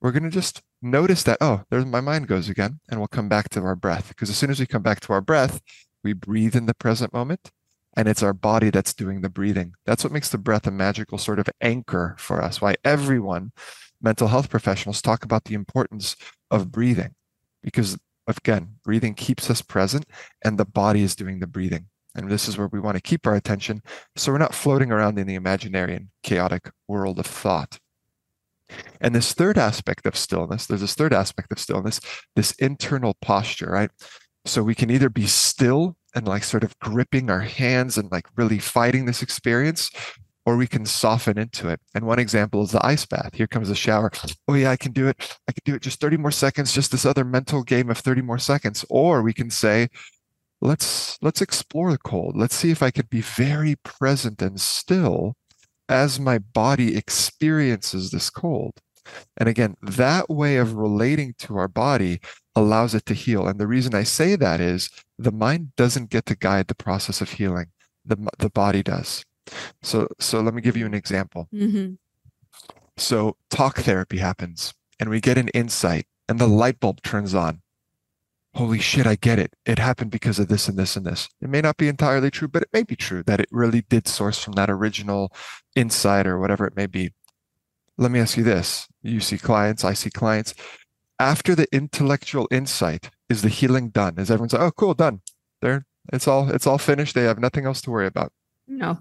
We're 0.02 0.12
going 0.12 0.24
to 0.24 0.32
just 0.32 0.63
notice 0.82 1.22
that, 1.24 1.38
oh, 1.39 1.62
there's 1.70 1.86
my 1.86 2.02
mind 2.02 2.28
goes 2.28 2.50
again, 2.50 2.80
and 2.89 3.00
we'll 3.00 3.08
come 3.08 3.30
back 3.30 3.50
to 3.50 3.62
our 3.62 3.76
breath. 3.76 4.08
Because 4.08 4.32
as 4.32 4.38
soon 4.38 4.50
as 4.50 4.60
we 4.60 4.65
come 4.65 4.82
back 4.82 5.02
to 5.02 5.13
our 5.13 5.22
breath, 5.22 5.62
we 6.04 6.13
breathe 6.13 6.56
in 6.56 6.65
the 6.65 6.74
present 6.74 7.13
moment, 7.13 7.52
and 7.96 8.08
it's 8.08 8.24
our 8.24 8.34
body 8.34 8.72
that's 8.72 8.94
doing 8.96 9.22
the 9.22 9.30
breathing. 9.30 9.74
That's 9.86 10.04
what 10.04 10.13
makes 10.13 10.30
the 10.30 10.39
breath 10.39 10.65
a 10.65 10.72
magical 10.72 11.20
sort 11.20 11.38
of 11.38 11.48
anchor 11.62 12.15
for 12.18 12.41
us. 12.41 12.60
Why 12.60 12.74
everyone, 12.84 13.52
mental 14.02 14.30
health 14.30 14.50
professionals, 14.50 15.00
talk 15.00 15.24
about 15.24 15.44
the 15.44 15.54
importance 15.54 16.15
of 16.50 16.72
breathing 16.72 17.13
because 17.62 17.98
again 18.28 18.76
breathing 18.84 19.14
keeps 19.14 19.50
us 19.50 19.62
present 19.62 20.06
and 20.44 20.58
the 20.58 20.66
body 20.66 21.02
is 21.02 21.16
doing 21.16 21.40
the 21.40 21.48
breathing. 21.48 21.88
And 22.18 22.32
this 22.32 22.48
is 22.48 22.58
where 22.58 22.68
we 22.68 22.80
want 22.80 22.96
to 22.96 23.02
keep 23.02 23.28
our 23.28 23.36
attention 23.36 23.82
so 24.16 24.32
we're 24.32 24.38
not 24.38 24.56
floating 24.56 24.92
around 24.92 25.20
in 25.20 25.28
the 25.28 25.36
imaginary 25.36 25.96
and 25.96 26.08
chaotic 26.24 26.72
world 26.88 27.20
of 27.20 27.26
thought. 27.26 27.80
And 29.00 29.14
this 29.14 29.34
third 29.34 29.58
aspect 29.58 30.06
of 30.06 30.16
stillness 30.16 30.66
there's 30.66 30.82
this 30.82 30.96
third 30.96 31.14
aspect 31.14 31.52
of 31.52 31.60
stillness 31.60 32.00
this 32.36 32.52
internal 32.54 33.16
posture 33.22 33.70
right? 33.70 33.92
So 34.46 34.64
we 34.64 34.76
can 34.76 34.92
either 34.92 35.10
be 35.10 35.26
still 35.26 35.98
and 36.16 36.28
like 36.28 36.44
sort 36.44 36.64
of 36.64 36.78
gripping 36.80 37.30
our 37.30 37.42
hands 37.42 37.98
and 37.98 38.12
like 38.12 38.26
really 38.38 38.60
fighting 38.60 39.06
this 39.06 39.22
experience 39.22 39.92
or 40.45 40.55
we 40.55 40.67
can 40.67 40.86
soften 40.86 41.38
into 41.38 41.69
it. 41.69 41.79
And 41.93 42.05
one 42.05 42.19
example 42.19 42.63
is 42.63 42.71
the 42.71 42.86
ice 42.86 43.05
bath. 43.05 43.34
Here 43.34 43.47
comes 43.47 43.69
the 43.69 43.75
shower. 43.75 44.12
Oh, 44.47 44.53
yeah, 44.53 44.71
I 44.71 44.77
can 44.77 44.91
do 44.91 45.08
it. 45.08 45.38
I 45.47 45.51
can 45.51 45.62
do 45.65 45.75
it 45.75 45.81
just 45.81 45.99
30 45.99 46.17
more 46.17 46.31
seconds, 46.31 46.71
just 46.71 46.91
this 46.91 47.05
other 47.05 47.23
mental 47.23 47.63
game 47.63 47.89
of 47.89 47.97
30 47.97 48.21
more 48.21 48.38
seconds. 48.38 48.86
Or 48.89 49.21
we 49.23 49.34
can 49.34 49.49
say, 49.49 49.89
let's 50.62 51.17
let's 51.21 51.41
explore 51.41 51.91
the 51.91 51.97
cold. 51.97 52.38
Let's 52.38 52.55
see 52.55 52.71
if 52.71 52.84
I 52.84 52.91
could 52.91 53.10
be 53.10 53.21
very 53.21 53.75
present 53.84 54.41
and 54.41 54.60
still 54.60 55.36
as 55.89 56.19
my 56.19 56.39
body 56.39 56.95
experiences 56.95 58.12
this 58.12 58.29
cold. 58.29 58.73
And 59.38 59.47
again, 59.47 59.75
that 59.81 60.29
way 60.29 60.58
of 60.58 60.73
relating 60.73 61.36
to 61.39 61.58
our 61.58 61.67
body 61.67 62.19
allows 62.55 62.95
it 62.95 63.05
to 63.08 63.13
heal. 63.13 63.47
And 63.47 63.60
the 63.60 63.67
reason 63.67 63.93
I 63.93 64.03
say 64.03 64.36
that 64.36 64.60
is 64.60 64.89
the 65.19 65.31
mind 65.31 65.75
doesn't 65.75 66.10
get 66.10 66.25
to 66.27 66.36
guide 66.36 66.67
the 66.67 66.75
process 66.75 67.21
of 67.21 67.31
healing. 67.31 67.67
The, 68.03 68.17
the 68.39 68.49
body 68.49 68.81
does. 68.81 69.23
So, 69.81 70.08
so 70.19 70.41
let 70.41 70.53
me 70.53 70.62
give 70.62 70.77
you 70.77 70.86
an 70.86 70.93
example. 70.93 71.47
Mm-hmm. 71.53 71.93
So 72.97 73.38
talk 73.49 73.77
therapy 73.79 74.17
happens 74.17 74.73
and 74.99 75.10
we 75.10 75.19
get 75.19 75.38
an 75.38 75.49
insight 75.49 76.08
and 76.27 76.39
the 76.39 76.47
light 76.47 76.79
bulb 76.79 77.01
turns 77.01 77.34
on. 77.34 77.62
Holy 78.55 78.79
shit, 78.79 79.05
I 79.05 79.15
get 79.15 79.38
it. 79.38 79.53
It 79.65 79.79
happened 79.79 80.12
because 80.12 80.39
of 80.39 80.47
this 80.47 80.69
and 80.69 80.77
this 80.77 80.95
and 80.95 81.05
this. 81.05 81.27
It 81.41 81.49
may 81.49 81.60
not 81.60 81.75
be 81.75 81.89
entirely 81.89 82.31
true, 82.31 82.47
but 82.47 82.62
it 82.62 82.69
may 82.71 82.84
be 82.84 82.95
true 82.95 83.21
that 83.23 83.41
it 83.41 83.49
really 83.51 83.81
did 83.81 84.08
source 84.08 84.41
from 84.41 84.53
that 84.53 84.69
original 84.69 85.34
insight 85.75 86.25
or 86.25 86.39
whatever 86.39 86.65
it 86.65 86.75
may 86.75 86.86
be. 86.86 87.12
Let 87.97 88.12
me 88.12 88.19
ask 88.21 88.38
you 88.38 88.43
this. 88.43 88.88
You 89.03 89.19
see 89.19 89.38
clients, 89.38 89.84
I 89.84 89.93
see 89.93 90.10
clients. 90.10 90.53
After 91.19 91.53
the 91.53 91.67
intellectual 91.73 92.47
insight, 92.49 93.10
is 93.27 93.41
the 93.41 93.49
healing 93.49 93.89
done? 93.89 94.17
Is 94.17 94.31
everyone's 94.31 94.53
like, 94.53 94.62
oh, 94.62 94.71
cool, 94.71 94.93
done. 94.93 95.21
There, 95.62 95.86
it's 96.13 96.27
all, 96.27 96.49
it's 96.49 96.67
all 96.67 96.77
finished. 96.77 97.15
They 97.15 97.23
have 97.23 97.39
nothing 97.39 97.65
else 97.65 97.81
to 97.81 97.91
worry 97.91 98.08
about. 98.08 98.31
No. 98.67 98.99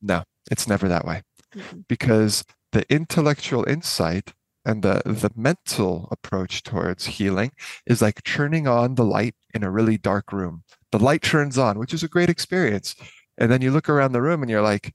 No, 0.00 0.24
it's 0.50 0.68
never 0.68 0.88
that 0.88 1.04
way. 1.04 1.22
Mhm. 1.54 1.84
Because 1.88 2.44
the 2.72 2.90
intellectual 2.92 3.64
insight 3.68 4.32
and 4.64 4.82
the, 4.82 5.00
the 5.04 5.30
mental 5.34 6.08
approach 6.10 6.62
towards 6.62 7.06
healing 7.06 7.52
is 7.86 8.02
like 8.02 8.22
turning 8.22 8.68
on 8.68 8.96
the 8.96 9.04
light 9.04 9.34
in 9.54 9.64
a 9.64 9.70
really 9.70 9.96
dark 9.96 10.32
room. 10.32 10.62
The 10.92 10.98
light 10.98 11.22
turns 11.22 11.56
on, 11.56 11.78
which 11.78 11.94
is 11.94 12.02
a 12.02 12.08
great 12.08 12.28
experience. 12.28 12.94
And 13.38 13.50
then 13.50 13.62
you 13.62 13.70
look 13.70 13.88
around 13.88 14.12
the 14.12 14.22
room 14.22 14.42
and 14.42 14.50
you're 14.50 14.62
like, 14.62 14.94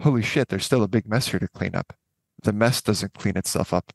holy 0.00 0.22
shit, 0.22 0.48
there's 0.48 0.64
still 0.64 0.82
a 0.84 0.88
big 0.88 1.08
mess 1.08 1.28
here 1.28 1.40
to 1.40 1.48
clean 1.48 1.74
up. 1.74 1.94
The 2.42 2.52
mess 2.52 2.80
doesn't 2.80 3.14
clean 3.14 3.36
itself 3.36 3.74
up 3.74 3.92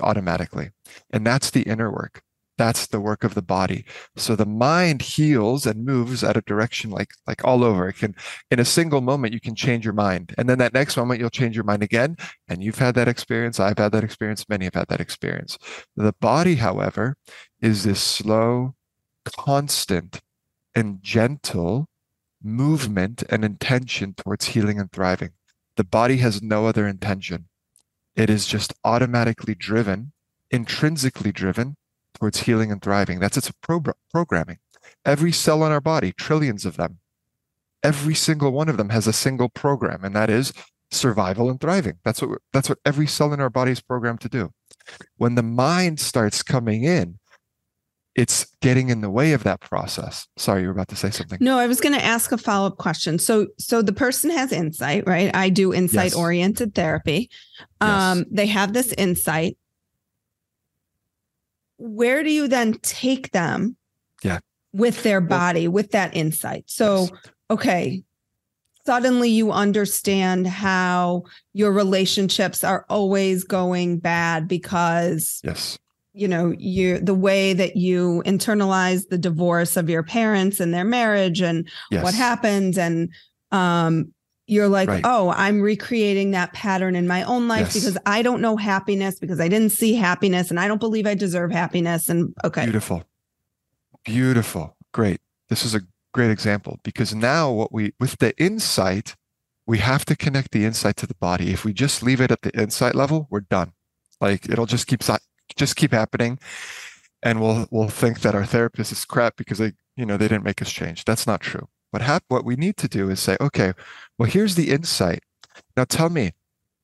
automatically. 0.00 0.70
And 1.10 1.26
that's 1.26 1.50
the 1.50 1.62
inner 1.62 1.90
work. 1.90 2.22
That's 2.60 2.88
the 2.88 3.00
work 3.00 3.24
of 3.24 3.32
the 3.32 3.40
body. 3.40 3.86
So 4.16 4.36
the 4.36 4.44
mind 4.44 5.00
heals 5.00 5.64
and 5.64 5.82
moves 5.82 6.22
at 6.22 6.36
a 6.36 6.42
direction 6.42 6.90
like 6.90 7.12
like 7.26 7.42
all 7.42 7.64
over. 7.64 7.88
It 7.88 7.94
can 7.94 8.14
in 8.50 8.60
a 8.60 8.66
single 8.66 9.00
moment 9.00 9.32
you 9.32 9.40
can 9.40 9.54
change 9.54 9.82
your 9.82 9.94
mind. 9.94 10.34
And 10.36 10.46
then 10.46 10.58
that 10.58 10.74
next 10.74 10.98
moment 10.98 11.20
you'll 11.20 11.30
change 11.30 11.56
your 11.56 11.64
mind 11.64 11.82
again. 11.82 12.18
And 12.48 12.62
you've 12.62 12.76
had 12.76 12.94
that 12.96 13.08
experience. 13.08 13.58
I've 13.58 13.78
had 13.78 13.92
that 13.92 14.04
experience. 14.04 14.46
Many 14.46 14.66
have 14.66 14.74
had 14.74 14.88
that 14.88 15.00
experience. 15.00 15.56
The 15.96 16.12
body, 16.20 16.56
however, 16.56 17.16
is 17.62 17.84
this 17.84 18.02
slow, 18.02 18.74
constant, 19.24 20.20
and 20.74 21.02
gentle 21.02 21.88
movement 22.42 23.22
and 23.30 23.42
intention 23.42 24.12
towards 24.12 24.48
healing 24.48 24.78
and 24.78 24.92
thriving. 24.92 25.30
The 25.76 25.84
body 25.84 26.18
has 26.18 26.42
no 26.42 26.66
other 26.66 26.86
intention. 26.86 27.48
It 28.14 28.28
is 28.28 28.44
just 28.44 28.74
automatically 28.84 29.54
driven, 29.54 30.12
intrinsically 30.50 31.32
driven 31.32 31.76
towards 32.14 32.40
healing 32.40 32.70
and 32.72 32.82
thriving. 32.82 33.18
That's 33.20 33.36
its 33.36 33.50
pro- 33.62 33.82
programming. 34.12 34.58
Every 35.04 35.32
cell 35.32 35.64
in 35.64 35.72
our 35.72 35.80
body, 35.80 36.12
trillions 36.12 36.64
of 36.64 36.76
them, 36.76 36.98
every 37.82 38.14
single 38.14 38.52
one 38.52 38.68
of 38.68 38.76
them 38.76 38.90
has 38.90 39.06
a 39.06 39.12
single 39.12 39.48
program, 39.48 40.04
and 40.04 40.14
that 40.14 40.30
is 40.30 40.52
survival 40.90 41.48
and 41.50 41.60
thriving. 41.60 41.98
That's 42.04 42.22
what 42.22 42.40
that's 42.52 42.68
what 42.68 42.78
every 42.84 43.06
cell 43.06 43.32
in 43.32 43.40
our 43.40 43.50
body 43.50 43.72
is 43.72 43.80
programmed 43.80 44.20
to 44.22 44.28
do. 44.28 44.50
When 45.16 45.34
the 45.34 45.42
mind 45.42 46.00
starts 46.00 46.42
coming 46.42 46.84
in, 46.84 47.18
it's 48.16 48.46
getting 48.60 48.88
in 48.88 49.00
the 49.00 49.10
way 49.10 49.32
of 49.32 49.44
that 49.44 49.60
process. 49.60 50.26
Sorry, 50.36 50.62
you 50.62 50.68
were 50.68 50.72
about 50.72 50.88
to 50.88 50.96
say 50.96 51.10
something. 51.10 51.38
No, 51.40 51.58
I 51.58 51.66
was 51.66 51.80
going 51.80 51.94
to 51.94 52.04
ask 52.04 52.32
a 52.32 52.38
follow 52.38 52.66
up 52.66 52.76
question. 52.76 53.18
So, 53.18 53.46
so 53.58 53.82
the 53.82 53.92
person 53.92 54.30
has 54.30 54.52
insight, 54.52 55.04
right? 55.06 55.34
I 55.34 55.48
do 55.48 55.72
insight 55.72 56.14
oriented 56.14 56.74
therapy. 56.74 57.30
Um, 57.80 58.18
Yes. 58.18 58.26
They 58.30 58.46
have 58.46 58.72
this 58.72 58.92
insight. 58.94 59.56
Where 61.80 62.22
do 62.22 62.30
you 62.30 62.46
then 62.46 62.74
take 62.82 63.32
them? 63.32 63.76
Yeah. 64.22 64.38
With 64.72 65.02
their 65.02 65.20
Well- 65.20 65.28
body, 65.30 65.66
with 65.66 65.92
that 65.92 66.14
insight. 66.14 66.64
So, 66.66 67.00
Yes. 67.00 67.10
okay, 67.50 68.02
suddenly 68.86 69.30
you 69.30 69.50
understand 69.50 70.46
how 70.46 71.24
your 71.54 71.72
relationships 71.72 72.62
are 72.62 72.84
always 72.90 73.44
going 73.44 73.98
bad 73.98 74.46
because 74.46 75.40
Yes. 75.42 75.78
you 76.12 76.28
know 76.28 76.52
you 76.58 76.98
the 76.98 77.14
way 77.14 77.52
that 77.54 77.76
you 77.76 78.22
internalize 78.26 79.08
the 79.08 79.18
divorce 79.18 79.76
of 79.76 79.88
your 79.88 80.02
parents 80.02 80.60
and 80.60 80.72
their 80.74 80.84
marriage 80.84 81.40
and 81.40 81.68
Yes. 81.90 82.02
what 82.04 82.14
happened 82.14 82.78
and 82.78 83.10
um 83.52 84.12
you're 84.50 84.68
like 84.68 84.88
Right. 84.88 85.02
oh 85.04 85.30
i'm 85.36 85.60
recreating 85.60 86.32
that 86.32 86.52
pattern 86.52 86.94
in 86.96 87.06
my 87.06 87.22
own 87.22 87.46
life 87.48 87.66
Yes. 87.68 87.74
because 87.74 87.98
i 88.06 88.20
don't 88.22 88.40
know 88.40 88.56
happiness 88.56 89.18
because 89.18 89.40
i 89.40 89.48
didn't 89.48 89.70
see 89.70 89.94
happiness 89.94 90.50
and 90.50 90.58
i 90.58 90.66
don't 90.68 90.80
believe 90.80 91.06
i 91.06 91.14
deserve 91.14 91.50
happiness 91.52 92.08
and 92.08 92.34
okay 92.44 92.64
Beautiful. 92.64 93.04
Beautiful. 94.04 94.76
Great. 94.92 95.20
This 95.48 95.64
is 95.64 95.74
a 95.74 95.80
great 96.12 96.30
example 96.30 96.78
because 96.82 97.14
now 97.14 97.50
what 97.50 97.72
we 97.72 97.92
with 98.00 98.18
the 98.18 98.36
insight, 98.42 99.14
we 99.66 99.78
have 99.78 100.04
to 100.06 100.16
connect 100.16 100.52
the 100.52 100.64
insight 100.64 100.96
to 100.96 101.06
the 101.06 101.14
body. 101.14 101.52
If 101.52 101.64
we 101.64 101.72
just 101.72 102.02
leave 102.02 102.20
it 102.20 102.30
at 102.30 102.42
the 102.42 102.50
insight 102.58 102.94
level, 102.94 103.26
we're 103.30 103.40
done. 103.40 103.72
Like 104.20 104.48
it'll 104.48 104.66
just 104.66 104.86
keep 104.86 105.02
just 105.56 105.76
keep 105.76 105.92
happening 105.92 106.38
and 107.22 107.40
we'll 107.40 107.66
we'll 107.70 107.88
think 107.88 108.20
that 108.20 108.34
our 108.34 108.46
therapist 108.46 108.90
is 108.92 109.04
crap 109.04 109.36
because 109.36 109.58
they, 109.58 109.72
you 109.96 110.06
know, 110.06 110.16
they 110.16 110.28
didn't 110.28 110.44
make 110.44 110.62
us 110.62 110.70
change. 110.72 111.04
That's 111.04 111.26
not 111.26 111.40
true. 111.40 111.68
What 111.90 112.02
hap- 112.02 112.24
what 112.28 112.44
we 112.44 112.56
need 112.56 112.76
to 112.78 112.88
do 112.88 113.10
is 113.10 113.20
say, 113.20 113.36
okay, 113.40 113.72
well 114.20 114.28
here's 114.28 114.54
the 114.54 114.70
insight. 114.70 115.22
Now 115.78 115.84
tell 115.84 116.10
me, 116.10 116.32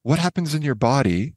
what 0.03 0.19
happens 0.19 0.55
in 0.55 0.63
your 0.63 0.75
body 0.75 1.35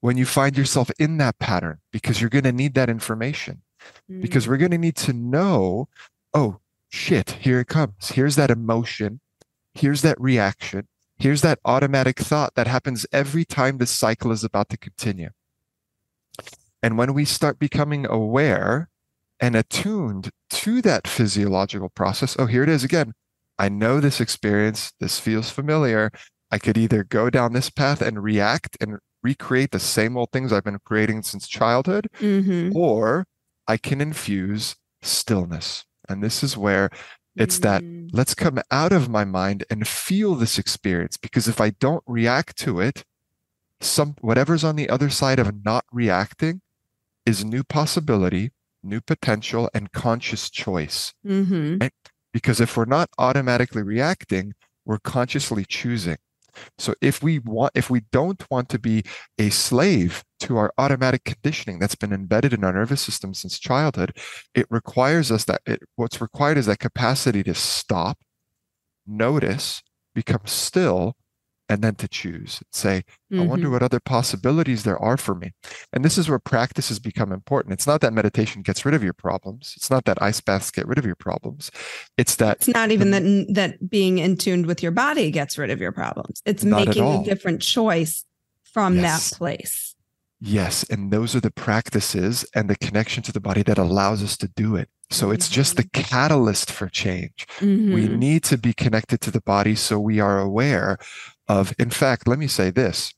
when 0.00 0.16
you 0.16 0.24
find 0.24 0.56
yourself 0.56 0.90
in 0.98 1.18
that 1.18 1.38
pattern? 1.38 1.80
Because 1.92 2.22
you're 2.22 2.30
going 2.30 2.44
to 2.44 2.52
need 2.52 2.72
that 2.72 2.88
information. 2.88 3.60
Because 4.08 4.46
mm. 4.46 4.48
we're 4.48 4.56
going 4.56 4.70
to 4.70 4.78
need 4.78 4.96
to 4.96 5.12
know 5.12 5.88
oh 6.32 6.60
shit 6.88 7.32
here 7.32 7.60
it 7.60 7.66
comes. 7.66 8.12
Here's 8.12 8.36
that 8.36 8.50
emotion. 8.50 9.20
Here's 9.74 10.00
that 10.00 10.18
reaction. 10.18 10.88
Here's 11.18 11.42
that 11.42 11.58
automatic 11.66 12.18
thought 12.18 12.54
that 12.54 12.66
happens 12.66 13.04
every 13.12 13.44
time 13.44 13.76
this 13.76 13.90
cycle 13.90 14.32
is 14.32 14.42
about 14.42 14.70
to 14.70 14.78
continue. 14.78 15.30
And 16.82 16.96
when 16.96 17.12
we 17.12 17.26
start 17.26 17.58
becoming 17.58 18.06
aware 18.06 18.88
and 19.38 19.54
attuned 19.54 20.30
to 20.48 20.80
that 20.80 21.06
physiological 21.06 21.90
process 21.90 22.36
oh 22.38 22.46
here 22.46 22.62
it 22.62 22.68
is 22.68 22.84
again 22.84 23.12
i 23.58 23.68
know 23.68 24.00
this 24.00 24.20
experience 24.20 24.92
this 25.00 25.18
feels 25.18 25.50
familiar 25.50 26.10
i 26.50 26.58
could 26.58 26.76
either 26.78 27.04
go 27.04 27.30
down 27.30 27.52
this 27.52 27.70
path 27.70 28.00
and 28.02 28.22
react 28.22 28.76
and 28.80 28.98
recreate 29.22 29.70
the 29.70 29.78
same 29.78 30.16
old 30.16 30.30
things 30.32 30.52
i've 30.52 30.64
been 30.64 30.78
creating 30.84 31.22
since 31.22 31.46
childhood 31.46 32.08
Mhm. 32.20 32.74
or 32.74 33.24
I 33.68 33.76
can 33.76 34.00
infuse 34.00 34.74
stillness. 35.02 35.84
And 36.08 36.20
this 36.22 36.42
is 36.42 36.56
where 36.56 36.90
it's 37.36 37.60
that 37.60 37.82
Mm. 37.84 38.08
let's 38.12 38.34
come 38.34 38.58
out 38.72 38.92
of 38.92 39.08
my 39.08 39.24
mind 39.24 39.62
and 39.70 39.86
feel 39.86 40.34
this 40.34 40.58
experience 40.58 41.16
because 41.16 41.46
if 41.46 41.60
I 41.60 41.70
don't 41.70 42.02
react 42.04 42.56
to 42.58 42.80
it, 42.80 43.04
some 43.80 44.16
whatever's 44.20 44.64
on 44.64 44.74
the 44.74 44.88
other 44.90 45.10
side 45.10 45.38
of 45.38 45.64
not 45.64 45.84
reacting 45.92 46.60
is 47.24 47.44
new 47.44 47.62
possibility, 47.62 48.50
new 48.82 49.00
potential 49.00 49.70
and 49.72 49.92
conscious 49.92 50.50
choice. 50.50 51.14
Mhm. 51.24 51.80
Because 52.32 52.60
if 52.60 52.76
we're 52.76 52.84
not 52.84 53.10
automatically 53.18 53.82
reacting, 53.82 54.54
we're 54.84 54.98
consciously 54.98 55.64
choosing. 55.64 56.16
So 56.78 56.94
if 57.00 57.22
we 57.22 57.38
want 57.38 57.72
if 57.74 57.88
we 57.88 58.02
don't 58.12 58.44
want 58.50 58.68
to 58.70 58.78
be 58.78 59.04
a 59.38 59.50
slave 59.50 60.24
to 60.40 60.56
our 60.56 60.72
automatic 60.76 61.24
conditioning 61.24 61.78
that's 61.78 61.94
been 61.94 62.12
embedded 62.12 62.52
in 62.52 62.64
our 62.64 62.72
nervous 62.72 63.00
system 63.00 63.34
since 63.34 63.58
childhood, 63.58 64.16
it 64.54 64.66
requires 64.70 65.30
us 65.30 65.44
that 65.44 65.62
it, 65.66 65.82
what's 65.96 66.20
required 66.20 66.58
is 66.58 66.66
that 66.66 66.78
capacity 66.78 67.42
to 67.44 67.54
stop, 67.54 68.18
notice, 69.06 69.82
become 70.14 70.42
still, 70.44 71.16
and 71.72 71.82
then 71.82 71.94
to 71.96 72.06
choose. 72.08 72.60
and 72.60 72.66
Say, 72.70 73.04
I 73.32 73.40
wonder 73.40 73.68
Mhm. 73.68 73.72
what 73.72 73.82
other 73.82 73.98
possibilities 74.00 74.82
there 74.82 74.98
are 74.98 75.16
for 75.16 75.34
me. 75.34 75.52
And 75.92 76.04
this 76.04 76.18
is 76.18 76.28
where 76.28 76.38
practices 76.38 76.98
become 76.98 77.32
important. 77.32 77.72
It's 77.72 77.86
not 77.86 78.00
that 78.02 78.12
meditation 78.12 78.62
gets 78.62 78.84
rid 78.84 78.94
of 78.94 79.02
your 79.02 79.14
problems. 79.14 79.72
It's 79.76 79.90
not 79.90 80.04
that 80.04 80.20
ice 80.22 80.40
baths 80.40 80.70
get 80.70 80.86
rid 80.86 80.98
of 80.98 81.06
your 81.06 81.14
problems. 81.16 81.70
It's 82.18 82.36
that 82.36 82.58
It's 82.58 82.68
not 82.68 82.90
even 82.90 83.10
that 83.12 83.22
that 83.54 83.88
being 83.90 84.18
in 84.18 84.36
tuned 84.36 84.66
with 84.66 84.82
your 84.82 84.92
body 84.92 85.30
gets 85.30 85.56
rid 85.58 85.70
of 85.70 85.80
your 85.80 85.92
problems. 85.92 86.42
It's 86.44 86.64
making 86.64 87.02
a 87.02 87.24
different 87.24 87.62
choice 87.62 88.24
from 88.74 88.96
Yes. 88.96 89.30
that 89.30 89.38
place. 89.38 89.94
Yes, 90.44 90.84
and 90.90 91.12
those 91.12 91.36
are 91.36 91.40
the 91.40 91.52
practices 91.52 92.44
and 92.54 92.68
the 92.68 92.74
connection 92.76 93.22
to 93.22 93.32
the 93.32 93.40
body 93.40 93.62
that 93.62 93.78
allows 93.78 94.22
us 94.24 94.36
to 94.38 94.48
do 94.48 94.74
it. 94.76 94.88
So 95.08 95.30
it's 95.30 95.48
just 95.48 95.76
the 95.76 95.84
catalyst 95.92 96.70
for 96.72 96.88
change. 96.88 97.46
We 97.60 98.08
Mhm. 98.08 98.18
need 98.18 98.42
to 98.44 98.56
be 98.58 98.72
connected 98.72 99.20
to 99.20 99.30
the 99.30 99.42
body 99.42 99.74
so 99.76 100.00
we 100.00 100.18
are 100.20 100.40
aware 100.40 100.96
of, 101.52 101.74
in 101.78 101.90
fact, 101.90 102.26
let 102.26 102.38
me 102.38 102.46
say 102.46 102.70
this 102.70 103.12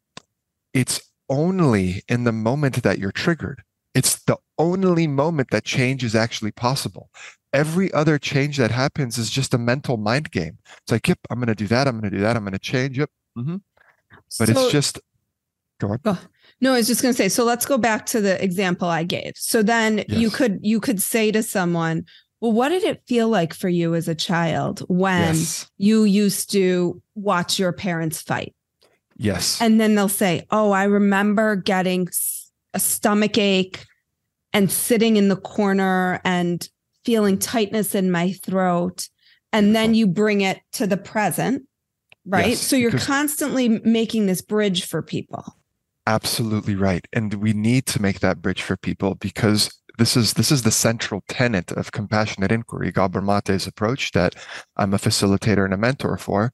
it's 0.72 1.00
only 1.28 2.02
in 2.08 2.24
the 2.24 2.32
moment 2.32 2.82
that 2.82 2.98
you're 2.98 3.12
triggered. 3.12 3.62
It's 3.94 4.16
the 4.24 4.38
only 4.58 5.06
moment 5.06 5.50
that 5.50 5.64
change 5.64 6.02
is 6.02 6.16
actually 6.16 6.50
possible. 6.50 7.10
Every 7.52 7.92
other 7.92 8.18
change 8.18 8.56
that 8.56 8.72
happens 8.72 9.16
is 9.18 9.30
just 9.30 9.54
a 9.54 9.58
mental 9.58 9.96
mind 9.96 10.32
game. 10.32 10.58
It's 10.82 10.90
like, 10.90 11.06
yep, 11.06 11.20
I'm 11.30 11.38
going 11.38 11.46
to 11.46 11.54
do 11.54 11.68
that. 11.68 11.86
I'm 11.86 12.00
going 12.00 12.10
to 12.10 12.16
do 12.16 12.22
that. 12.22 12.36
I'm 12.36 12.42
going 12.42 12.52
to 12.54 12.58
change. 12.58 12.98
Yep. 12.98 13.10
Mm-hmm. 13.38 13.56
But 14.38 14.48
so, 14.48 14.64
it's 14.64 14.72
just, 14.72 15.00
go 15.80 15.90
on. 15.90 16.00
Oh, 16.04 16.20
no, 16.60 16.72
I 16.72 16.78
was 16.78 16.88
just 16.88 17.02
going 17.02 17.14
to 17.14 17.16
say. 17.16 17.28
So 17.28 17.44
let's 17.44 17.66
go 17.66 17.78
back 17.78 18.04
to 18.06 18.20
the 18.20 18.42
example 18.42 18.88
I 18.88 19.04
gave. 19.04 19.34
So 19.36 19.62
then 19.62 19.98
yes. 19.98 20.08
you 20.08 20.30
could 20.30 20.58
you 20.62 20.80
could 20.80 21.00
say 21.00 21.30
to 21.30 21.42
someone, 21.42 22.04
well, 22.44 22.52
what 22.52 22.68
did 22.68 22.84
it 22.84 23.00
feel 23.06 23.30
like 23.30 23.54
for 23.54 23.70
you 23.70 23.94
as 23.94 24.06
a 24.06 24.14
child 24.14 24.80
when 24.80 25.34
yes. 25.34 25.70
you 25.78 26.04
used 26.04 26.52
to 26.52 27.00
watch 27.14 27.58
your 27.58 27.72
parents 27.72 28.20
fight? 28.20 28.54
Yes. 29.16 29.62
And 29.62 29.80
then 29.80 29.94
they'll 29.94 30.10
say, 30.10 30.46
Oh, 30.50 30.70
I 30.70 30.84
remember 30.84 31.56
getting 31.56 32.06
a 32.74 32.80
stomach 32.80 33.38
ache 33.38 33.86
and 34.52 34.70
sitting 34.70 35.16
in 35.16 35.28
the 35.28 35.36
corner 35.36 36.20
and 36.22 36.68
feeling 37.06 37.38
tightness 37.38 37.94
in 37.94 38.10
my 38.10 38.32
throat. 38.32 39.08
And 39.54 39.74
then 39.74 39.94
you 39.94 40.06
bring 40.06 40.42
it 40.42 40.60
to 40.72 40.86
the 40.86 40.98
present, 40.98 41.66
right? 42.26 42.48
Yes, 42.48 42.60
so 42.60 42.76
you're 42.76 42.90
constantly 42.90 43.70
making 43.70 44.26
this 44.26 44.42
bridge 44.42 44.84
for 44.84 45.00
people. 45.00 45.56
Absolutely 46.06 46.74
right. 46.74 47.08
And 47.10 47.32
we 47.32 47.54
need 47.54 47.86
to 47.86 48.02
make 48.02 48.20
that 48.20 48.42
bridge 48.42 48.60
for 48.60 48.76
people 48.76 49.14
because 49.14 49.70
this 49.98 50.16
is 50.16 50.34
this 50.34 50.50
is 50.50 50.62
the 50.62 50.70
central 50.70 51.22
tenet 51.28 51.70
of 51.72 51.92
compassionate 51.92 52.50
inquiry, 52.50 52.90
Gabor 52.90 53.20
Mate's 53.20 53.66
approach 53.66 54.12
that 54.12 54.34
I'm 54.76 54.94
a 54.94 54.98
facilitator 54.98 55.64
and 55.64 55.74
a 55.74 55.78
mentor 55.78 56.16
for. 56.16 56.52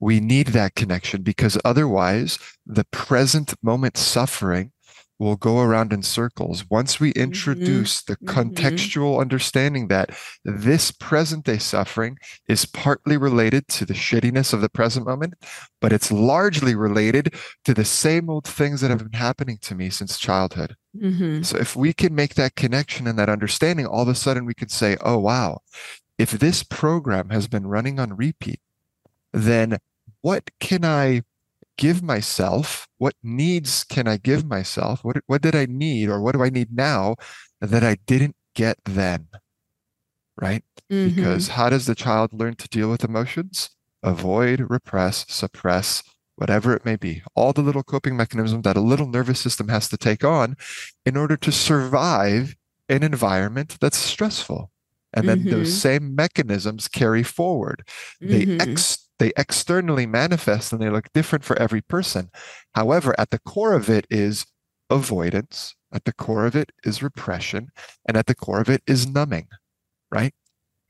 We 0.00 0.20
need 0.20 0.48
that 0.48 0.74
connection 0.74 1.22
because 1.22 1.58
otherwise 1.64 2.38
the 2.66 2.84
present 2.84 3.54
moment 3.62 3.96
suffering 3.96 4.72
will 5.18 5.36
go 5.36 5.60
around 5.60 5.92
in 5.92 6.02
circles 6.02 6.68
once 6.70 7.00
we 7.00 7.10
mm-hmm. 7.10 7.24
introduce 7.24 8.02
mm-hmm. 8.02 8.12
the 8.12 8.32
contextual 8.32 9.12
mm-hmm. 9.12 9.20
understanding 9.20 9.88
that 9.88 10.10
this 10.44 10.90
present 10.90 11.44
day 11.44 11.58
suffering 11.58 12.16
is 12.48 12.64
partly 12.66 13.16
related 13.16 13.66
to 13.68 13.84
the 13.84 13.94
shittiness 13.94 14.52
of 14.52 14.60
the 14.60 14.68
present 14.68 15.06
moment, 15.06 15.34
but 15.80 15.92
it's 15.92 16.12
largely 16.12 16.74
related 16.74 17.34
to 17.64 17.74
the 17.74 17.84
same 17.84 18.30
old 18.30 18.46
things 18.46 18.80
that 18.80 18.90
have 18.90 19.10
been 19.10 19.18
happening 19.18 19.58
to 19.60 19.74
me 19.74 19.90
since 19.90 20.18
childhood. 20.18 20.76
Mm-hmm. 20.96 21.42
So 21.42 21.58
if 21.58 21.76
we 21.76 21.92
can 21.92 22.14
make 22.14 22.34
that 22.34 22.56
connection 22.56 23.06
and 23.06 23.18
that 23.18 23.28
understanding, 23.28 23.86
all 23.86 24.02
of 24.02 24.08
a 24.08 24.14
sudden 24.14 24.46
we 24.46 24.54
could 24.54 24.70
say, 24.70 24.96
oh, 25.02 25.18
wow, 25.18 25.60
if 26.18 26.32
this 26.32 26.62
program 26.62 27.30
has 27.30 27.46
been 27.46 27.66
running 27.66 28.00
on 28.00 28.16
repeat, 28.16 28.60
then 29.32 29.78
what 30.20 30.50
can 30.58 30.84
I 30.84 31.22
give 31.76 32.02
myself? 32.02 32.87
What 32.98 33.14
needs 33.22 33.84
can 33.84 34.06
I 34.06 34.16
give 34.16 34.44
myself? 34.44 35.02
What, 35.02 35.16
what 35.26 35.42
did 35.42 35.54
I 35.54 35.66
need 35.66 36.08
or 36.08 36.20
what 36.20 36.32
do 36.32 36.42
I 36.42 36.50
need 36.50 36.72
now 36.72 37.16
that 37.60 37.84
I 37.84 37.96
didn't 38.06 38.36
get 38.54 38.78
then? 38.84 39.28
Right? 40.40 40.64
Mm-hmm. 40.90 41.14
Because 41.14 41.48
how 41.48 41.70
does 41.70 41.86
the 41.86 41.94
child 41.94 42.32
learn 42.32 42.56
to 42.56 42.68
deal 42.68 42.90
with 42.90 43.04
emotions? 43.04 43.70
Avoid, 44.02 44.66
repress, 44.68 45.24
suppress, 45.28 46.02
whatever 46.36 46.74
it 46.74 46.84
may 46.84 46.96
be. 46.96 47.22
All 47.34 47.52
the 47.52 47.62
little 47.62 47.82
coping 47.82 48.16
mechanisms 48.16 48.62
that 48.62 48.76
a 48.76 48.80
little 48.80 49.08
nervous 49.08 49.40
system 49.40 49.68
has 49.68 49.88
to 49.88 49.96
take 49.96 50.24
on 50.24 50.56
in 51.04 51.16
order 51.16 51.36
to 51.36 51.50
survive 51.50 52.54
an 52.88 53.02
environment 53.02 53.76
that's 53.80 53.98
stressful. 53.98 54.70
And 55.12 55.28
then 55.28 55.40
mm-hmm. 55.40 55.50
those 55.50 55.74
same 55.74 56.14
mechanisms 56.14 56.86
carry 56.86 57.22
forward. 57.22 57.82
They 58.20 58.46
mm-hmm. 58.46 58.70
ex 58.70 59.07
they 59.18 59.32
externally 59.36 60.06
manifest 60.06 60.72
and 60.72 60.80
they 60.80 60.90
look 60.90 61.12
different 61.12 61.44
for 61.44 61.58
every 61.58 61.80
person. 61.80 62.30
However, 62.74 63.14
at 63.18 63.30
the 63.30 63.40
core 63.40 63.74
of 63.74 63.90
it 63.90 64.06
is 64.10 64.46
avoidance, 64.90 65.74
at 65.92 66.04
the 66.04 66.12
core 66.12 66.46
of 66.46 66.54
it 66.54 66.72
is 66.84 67.02
repression, 67.02 67.68
and 68.06 68.16
at 68.16 68.26
the 68.26 68.34
core 68.34 68.60
of 68.60 68.68
it 68.68 68.82
is 68.86 69.08
numbing, 69.08 69.48
right? 70.10 70.34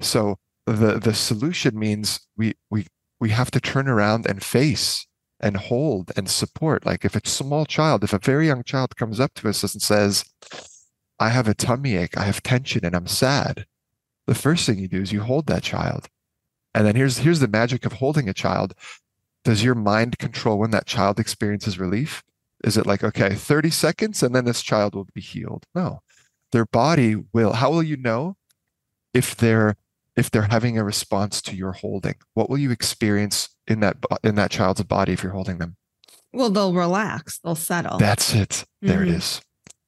So 0.00 0.38
the 0.66 0.98
the 0.98 1.14
solution 1.14 1.78
means 1.78 2.20
we 2.36 2.54
we 2.70 2.86
we 3.20 3.30
have 3.30 3.50
to 3.52 3.60
turn 3.60 3.88
around 3.88 4.26
and 4.26 4.42
face 4.42 5.06
and 5.40 5.56
hold 5.56 6.12
and 6.16 6.28
support. 6.28 6.84
Like 6.84 7.04
if 7.04 7.16
it's 7.16 7.30
a 7.30 7.34
small 7.34 7.64
child, 7.64 8.04
if 8.04 8.12
a 8.12 8.18
very 8.18 8.46
young 8.46 8.64
child 8.64 8.96
comes 8.96 9.20
up 9.20 9.34
to 9.34 9.48
us 9.48 9.62
and 9.62 9.82
says, 9.82 10.24
I 11.18 11.30
have 11.30 11.48
a 11.48 11.54
tummy 11.54 11.96
ache, 11.96 12.16
I 12.16 12.24
have 12.24 12.42
tension, 12.42 12.84
and 12.84 12.94
I'm 12.94 13.06
sad. 13.06 13.66
The 14.26 14.34
first 14.34 14.66
thing 14.66 14.78
you 14.78 14.88
do 14.88 15.00
is 15.00 15.12
you 15.12 15.22
hold 15.22 15.46
that 15.46 15.62
child 15.62 16.08
and 16.78 16.86
then 16.86 16.94
here's 16.94 17.18
here's 17.18 17.40
the 17.40 17.48
magic 17.48 17.84
of 17.84 17.94
holding 17.94 18.28
a 18.28 18.32
child. 18.32 18.72
Does 19.42 19.64
your 19.64 19.74
mind 19.74 20.16
control 20.18 20.60
when 20.60 20.70
that 20.70 20.86
child 20.86 21.18
experiences 21.18 21.76
relief? 21.76 22.22
Is 22.62 22.76
it 22.76 22.86
like, 22.86 23.02
okay, 23.02 23.34
30 23.34 23.70
seconds 23.70 24.22
and 24.22 24.32
then 24.32 24.44
this 24.44 24.62
child 24.62 24.94
will 24.94 25.08
be 25.12 25.20
healed? 25.20 25.64
No. 25.74 26.02
Their 26.52 26.66
body 26.66 27.16
will. 27.32 27.54
How 27.54 27.70
will 27.70 27.82
you 27.82 27.96
know 27.96 28.36
if 29.12 29.34
they're 29.34 29.74
if 30.16 30.30
they're 30.30 30.42
having 30.42 30.78
a 30.78 30.84
response 30.84 31.42
to 31.42 31.56
your 31.56 31.72
holding? 31.72 32.14
What 32.34 32.48
will 32.48 32.58
you 32.58 32.70
experience 32.70 33.48
in 33.66 33.80
that 33.80 33.96
in 34.22 34.36
that 34.36 34.52
child's 34.52 34.82
body 34.84 35.12
if 35.12 35.24
you're 35.24 35.32
holding 35.32 35.58
them? 35.58 35.76
Well, 36.32 36.50
they'll 36.50 36.74
relax, 36.74 37.40
they'll 37.40 37.56
settle. 37.56 37.98
That's 37.98 38.34
it. 38.34 38.64
There 38.82 39.00
mm-hmm. 39.00 39.08
it 39.08 39.16
is. 39.16 39.40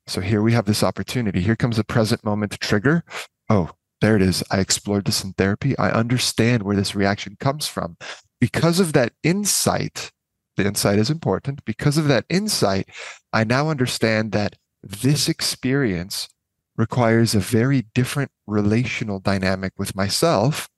So 0.09 0.21
here 0.21 0.43
we 0.43 0.55
have 0.55 0.65
this 0.65 0.83
opportunity. 0.83 1.41
Here 1.41 1.55
comes 1.55 1.79
a 1.79 1.85
present 1.85 2.25
moment 2.25 2.59
trigger. 2.61 3.05
Oh, 3.49 3.71
there 4.01 4.17
it 4.17 4.23
is. 4.23 4.43
I 4.51 4.61
explored 4.61 5.05
this 5.05 5.23
in 5.23 5.33
therapy. 5.35 5.77
I 5.79 5.91
understand 5.91 6.63
where 6.63 6.77
this 6.77 6.95
reaction 6.95 7.37
comes 7.39 7.67
from. 7.67 7.97
Because 8.41 8.81
of 8.81 8.93
that 8.95 9.13
insight, 9.23 10.11
the 10.57 10.67
insight 10.67 10.99
is 10.99 11.11
important. 11.11 11.65
Because 11.65 11.99
of 11.99 12.09
that 12.09 12.25
insight, 12.29 12.89
I 13.33 13.45
now 13.45 13.69
understand 13.69 14.33
that 14.33 14.57
this 14.83 15.29
experience 15.29 16.29
requires 16.77 17.35
a 17.35 17.41
very 17.41 17.83
different 17.95 18.31
relational 18.47 19.19
dynamic 19.19 19.75
with 19.79 19.95
myself 19.95 20.69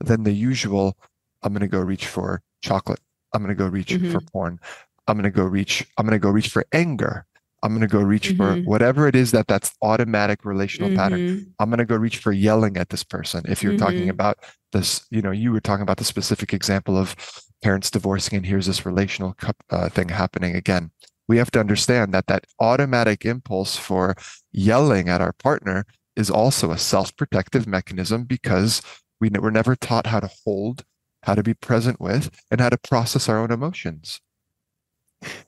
than 0.00 0.24
the 0.24 0.32
usual. 0.32 0.98
I'm 1.42 1.52
going 1.52 1.60
to 1.62 1.68
go 1.68 1.80
reach 1.80 2.06
for 2.06 2.42
chocolate. 2.62 3.00
I'm 3.32 3.42
going 3.42 3.56
to 3.56 3.58
go 3.58 3.68
reach 3.68 3.88
mm-hmm. 3.88 4.12
for 4.12 4.20
porn. 4.20 4.60
I'm 5.06 5.16
going 5.16 5.24
to 5.24 5.30
go 5.30 5.44
reach, 5.44 5.86
I'm 5.96 6.04
going 6.04 6.18
to 6.18 6.22
go 6.22 6.30
reach 6.30 6.48
for 6.48 6.66
anger. 6.72 7.24
I'm 7.66 7.72
going 7.72 7.80
to 7.80 7.88
go 7.88 8.00
reach 8.00 8.28
mm-hmm. 8.28 8.62
for 8.62 8.70
whatever 8.70 9.08
it 9.08 9.16
is 9.16 9.32
that 9.32 9.48
that's 9.48 9.72
automatic 9.82 10.44
relational 10.44 10.88
mm-hmm. 10.88 10.98
pattern. 10.98 11.52
I'm 11.58 11.68
going 11.68 11.78
to 11.78 11.84
go 11.84 11.96
reach 11.96 12.18
for 12.18 12.30
yelling 12.30 12.76
at 12.76 12.90
this 12.90 13.02
person. 13.02 13.44
If 13.48 13.60
you're 13.60 13.72
mm-hmm. 13.72 13.84
talking 13.84 14.08
about 14.08 14.38
this, 14.72 15.04
you 15.10 15.20
know, 15.20 15.32
you 15.32 15.50
were 15.50 15.60
talking 15.60 15.82
about 15.82 15.96
the 15.96 16.04
specific 16.04 16.54
example 16.54 16.96
of 16.96 17.16
parents 17.64 17.90
divorcing 17.90 18.36
and 18.36 18.46
here's 18.46 18.66
this 18.66 18.86
relational 18.86 19.36
uh, 19.70 19.88
thing 19.88 20.10
happening 20.10 20.54
again. 20.54 20.92
We 21.26 21.38
have 21.38 21.50
to 21.50 21.60
understand 21.60 22.14
that 22.14 22.28
that 22.28 22.44
automatic 22.60 23.24
impulse 23.24 23.76
for 23.76 24.14
yelling 24.52 25.08
at 25.08 25.20
our 25.20 25.32
partner 25.32 25.86
is 26.14 26.30
also 26.30 26.70
a 26.70 26.78
self-protective 26.78 27.66
mechanism 27.66 28.24
because 28.24 28.80
we 29.20 29.28
were 29.30 29.50
never 29.50 29.74
taught 29.74 30.06
how 30.06 30.20
to 30.20 30.30
hold, 30.44 30.84
how 31.24 31.34
to 31.34 31.42
be 31.42 31.54
present 31.54 32.00
with, 32.00 32.30
and 32.48 32.60
how 32.60 32.68
to 32.68 32.78
process 32.78 33.28
our 33.28 33.38
own 33.38 33.50
emotions. 33.50 34.20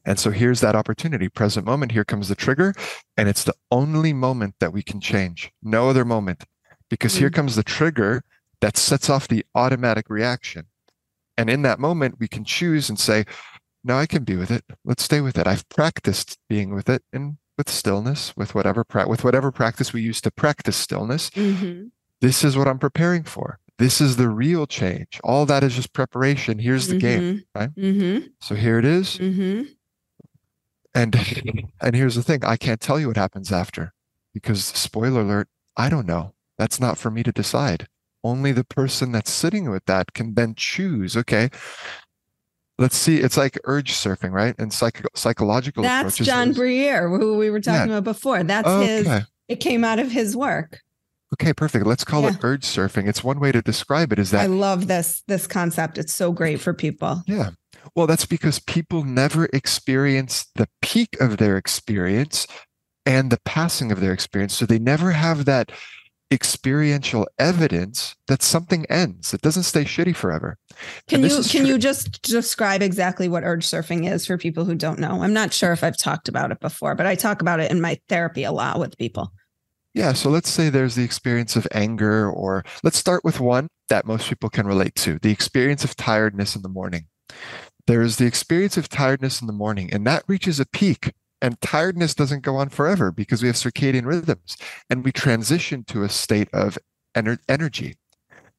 And 0.04 0.18
so 0.18 0.30
here's 0.30 0.60
that 0.60 0.74
opportunity, 0.74 1.28
present 1.28 1.66
moment. 1.66 1.92
Here 1.92 2.04
comes 2.04 2.28
the 2.28 2.34
trigger. 2.34 2.74
And 3.16 3.28
it's 3.28 3.44
the 3.44 3.54
only 3.70 4.12
moment 4.12 4.54
that 4.60 4.72
we 4.72 4.82
can 4.82 5.00
change, 5.00 5.52
no 5.62 5.88
other 5.88 6.04
moment, 6.04 6.44
because 6.88 7.14
mm 7.14 7.18
here 7.18 7.30
comes 7.30 7.56
the 7.56 7.62
trigger 7.62 8.22
that 8.60 8.76
sets 8.76 9.10
off 9.10 9.28
the 9.28 9.44
automatic 9.54 10.08
reaction. 10.08 10.66
And 11.36 11.48
in 11.48 11.62
that 11.62 11.78
moment, 11.78 12.16
we 12.18 12.28
can 12.28 12.44
choose 12.44 12.88
and 12.88 12.98
say, 12.98 13.24
no, 13.84 13.96
I 13.96 14.06
can 14.06 14.24
be 14.24 14.36
with 14.36 14.50
it. 14.50 14.64
Let's 14.84 15.04
stay 15.04 15.20
with 15.20 15.38
it. 15.38 15.46
I've 15.46 15.68
practiced 15.68 16.38
being 16.48 16.74
with 16.74 16.88
it 16.88 17.02
and 17.12 17.38
with 17.56 17.68
stillness, 17.68 18.36
with 18.36 18.54
whatever 18.54 18.84
pra- 18.84 19.08
with 19.08 19.24
whatever 19.24 19.50
practice 19.50 19.92
we 19.92 20.02
use 20.02 20.20
to 20.22 20.30
practice 20.30 20.76
stillness. 20.76 21.30
Mm-hmm. 21.30 21.88
This 22.20 22.44
is 22.44 22.56
what 22.56 22.68
I'm 22.68 22.78
preparing 22.78 23.24
for. 23.24 23.60
This 23.78 24.00
is 24.00 24.16
the 24.16 24.28
real 24.28 24.66
change. 24.66 25.20
All 25.22 25.46
that 25.46 25.62
is 25.62 25.76
just 25.76 25.92
preparation. 25.92 26.58
Here's 26.58 26.88
the 26.88 26.94
mm-hmm. 26.94 27.00
game, 27.00 27.42
right? 27.54 27.74
Mm-hmm. 27.76 28.26
So 28.40 28.56
here 28.56 28.78
it 28.78 28.84
is. 28.84 29.18
Mm-hmm. 29.18 29.70
And 30.94 31.72
and 31.80 31.94
here's 31.94 32.16
the 32.16 32.22
thing: 32.22 32.44
I 32.44 32.56
can't 32.56 32.80
tell 32.80 32.98
you 32.98 33.06
what 33.06 33.16
happens 33.16 33.52
after, 33.52 33.92
because 34.34 34.64
spoiler 34.64 35.20
alert, 35.20 35.48
I 35.76 35.88
don't 35.88 36.06
know. 36.06 36.34
That's 36.58 36.80
not 36.80 36.98
for 36.98 37.10
me 37.10 37.22
to 37.22 37.30
decide. 37.30 37.86
Only 38.24 38.50
the 38.50 38.64
person 38.64 39.12
that's 39.12 39.30
sitting 39.30 39.70
with 39.70 39.84
that 39.84 40.12
can 40.12 40.34
then 40.34 40.56
choose. 40.56 41.16
Okay, 41.16 41.50
let's 42.78 42.96
see. 42.96 43.18
It's 43.18 43.36
like 43.36 43.60
urge 43.62 43.92
surfing, 43.92 44.32
right? 44.32 44.56
And 44.58 44.72
psych- 44.72 45.06
psychological. 45.14 45.84
That's 45.84 46.16
John 46.16 46.52
Briere, 46.52 47.08
who 47.08 47.38
we 47.38 47.48
were 47.48 47.60
talking 47.60 47.90
yeah. 47.90 47.98
about 47.98 48.12
before. 48.12 48.42
That's 48.42 48.66
okay. 48.66 48.86
his. 48.86 49.22
It 49.46 49.60
came 49.60 49.84
out 49.84 50.00
of 50.00 50.10
his 50.10 50.36
work. 50.36 50.80
Okay, 51.34 51.52
perfect. 51.52 51.86
Let's 51.86 52.04
call 52.04 52.22
yeah. 52.22 52.30
it 52.30 52.38
urge 52.42 52.64
surfing. 52.64 53.08
It's 53.08 53.22
one 53.22 53.38
way 53.38 53.52
to 53.52 53.60
describe 53.60 54.12
it 54.12 54.18
is 54.18 54.30
that 54.30 54.42
I 54.42 54.46
love 54.46 54.86
this 54.86 55.22
this 55.28 55.46
concept. 55.46 55.98
It's 55.98 56.14
so 56.14 56.32
great 56.32 56.60
for 56.60 56.72
people. 56.72 57.22
Yeah. 57.26 57.50
Well, 57.94 58.06
that's 58.06 58.26
because 58.26 58.58
people 58.58 59.04
never 59.04 59.46
experience 59.52 60.46
the 60.54 60.68
peak 60.82 61.20
of 61.20 61.36
their 61.36 61.56
experience 61.56 62.46
and 63.06 63.30
the 63.30 63.40
passing 63.44 63.92
of 63.92 64.00
their 64.00 64.12
experience. 64.12 64.54
So 64.54 64.66
they 64.66 64.78
never 64.78 65.12
have 65.12 65.44
that 65.44 65.72
experiential 66.30 67.26
evidence 67.38 68.14
that 68.26 68.42
something 68.42 68.84
ends. 68.86 69.32
It 69.32 69.40
doesn't 69.40 69.62
stay 69.62 69.84
shitty 69.84 70.14
forever. 70.14 70.58
Can 71.08 71.22
you 71.22 71.28
can 71.28 71.42
true. 71.42 71.66
you 71.66 71.78
just 71.78 72.22
describe 72.22 72.82
exactly 72.82 73.28
what 73.28 73.44
urge 73.44 73.66
surfing 73.66 74.10
is 74.10 74.26
for 74.26 74.36
people 74.36 74.64
who 74.64 74.74
don't 74.74 74.98
know? 74.98 75.22
I'm 75.22 75.32
not 75.32 75.52
sure 75.52 75.72
if 75.72 75.82
I've 75.82 75.96
talked 75.96 76.28
about 76.28 76.52
it 76.52 76.60
before, 76.60 76.94
but 76.94 77.06
I 77.06 77.14
talk 77.14 77.40
about 77.40 77.60
it 77.60 77.70
in 77.70 77.80
my 77.80 77.98
therapy 78.08 78.44
a 78.44 78.52
lot 78.52 78.78
with 78.78 78.96
people. 78.98 79.32
Yeah, 79.98 80.12
so 80.12 80.30
let's 80.30 80.48
say 80.48 80.70
there's 80.70 80.94
the 80.94 81.02
experience 81.02 81.56
of 81.56 81.66
anger 81.72 82.30
or 82.30 82.64
let's 82.84 82.96
start 82.96 83.24
with 83.24 83.40
one 83.40 83.66
that 83.88 84.06
most 84.06 84.28
people 84.28 84.48
can 84.48 84.64
relate 84.64 84.94
to, 84.94 85.18
the 85.18 85.32
experience 85.32 85.82
of 85.82 85.96
tiredness 85.96 86.54
in 86.54 86.62
the 86.62 86.68
morning. 86.68 87.06
There 87.88 88.02
is 88.02 88.16
the 88.16 88.24
experience 88.24 88.76
of 88.76 88.88
tiredness 88.88 89.40
in 89.40 89.48
the 89.48 89.52
morning 89.52 89.92
and 89.92 90.06
that 90.06 90.22
reaches 90.28 90.60
a 90.60 90.66
peak 90.66 91.14
and 91.42 91.60
tiredness 91.60 92.14
doesn't 92.14 92.44
go 92.44 92.54
on 92.54 92.68
forever 92.68 93.10
because 93.10 93.42
we 93.42 93.48
have 93.48 93.56
circadian 93.56 94.06
rhythms 94.06 94.56
and 94.88 95.04
we 95.04 95.10
transition 95.10 95.82
to 95.86 96.04
a 96.04 96.08
state 96.08 96.48
of 96.52 96.78
ener- 97.16 97.40
energy. 97.48 97.96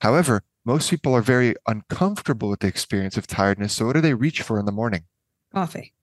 However, 0.02 0.44
most 0.66 0.90
people 0.90 1.14
are 1.14 1.22
very 1.22 1.56
uncomfortable 1.66 2.50
with 2.50 2.60
the 2.60 2.68
experience 2.68 3.16
of 3.16 3.28
tiredness. 3.28 3.72
So, 3.78 3.86
what 3.86 3.94
do 3.94 4.02
they 4.02 4.14
reach 4.14 4.42
for 4.42 4.60
in 4.60 4.66
the 4.66 4.74
morning? 4.74 5.06
Coffee. 5.56 5.94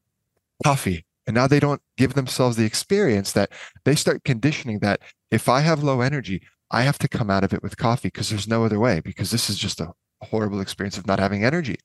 Coffee. 0.65 1.05
And 1.27 1.35
now 1.35 1.47
they 1.47 1.61
don't 1.61 1.83
give 1.97 2.15
themselves 2.15 2.57
the 2.57 2.65
experience 2.65 3.33
that 3.33 3.51
they 3.85 3.95
start 3.95 4.25
conditioning 4.25 4.79
that 4.81 5.01
if 5.31 5.49
I 5.49 5.61
have 5.61 5.83
low 5.83 6.01
energy, 6.01 6.43
I 6.71 6.83
have 6.83 6.99
to 6.99 7.09
come 7.09 7.31
out 7.31 7.45
of 7.45 7.53
it 7.53 7.63
with 7.63 7.77
coffee 7.77 8.09
because 8.09 8.31
there's 8.31 8.49
no 8.49 8.65
other 8.65 8.79
way, 8.79 9.01
because 9.01 9.31
this 9.31 9.51
is 9.51 9.59
just 9.59 9.81
a 9.81 9.93
horrible 10.23 10.61
experience 10.61 10.99
of 10.99 11.07
not 11.07 11.19
having 11.19 11.45
energy. 11.45 11.77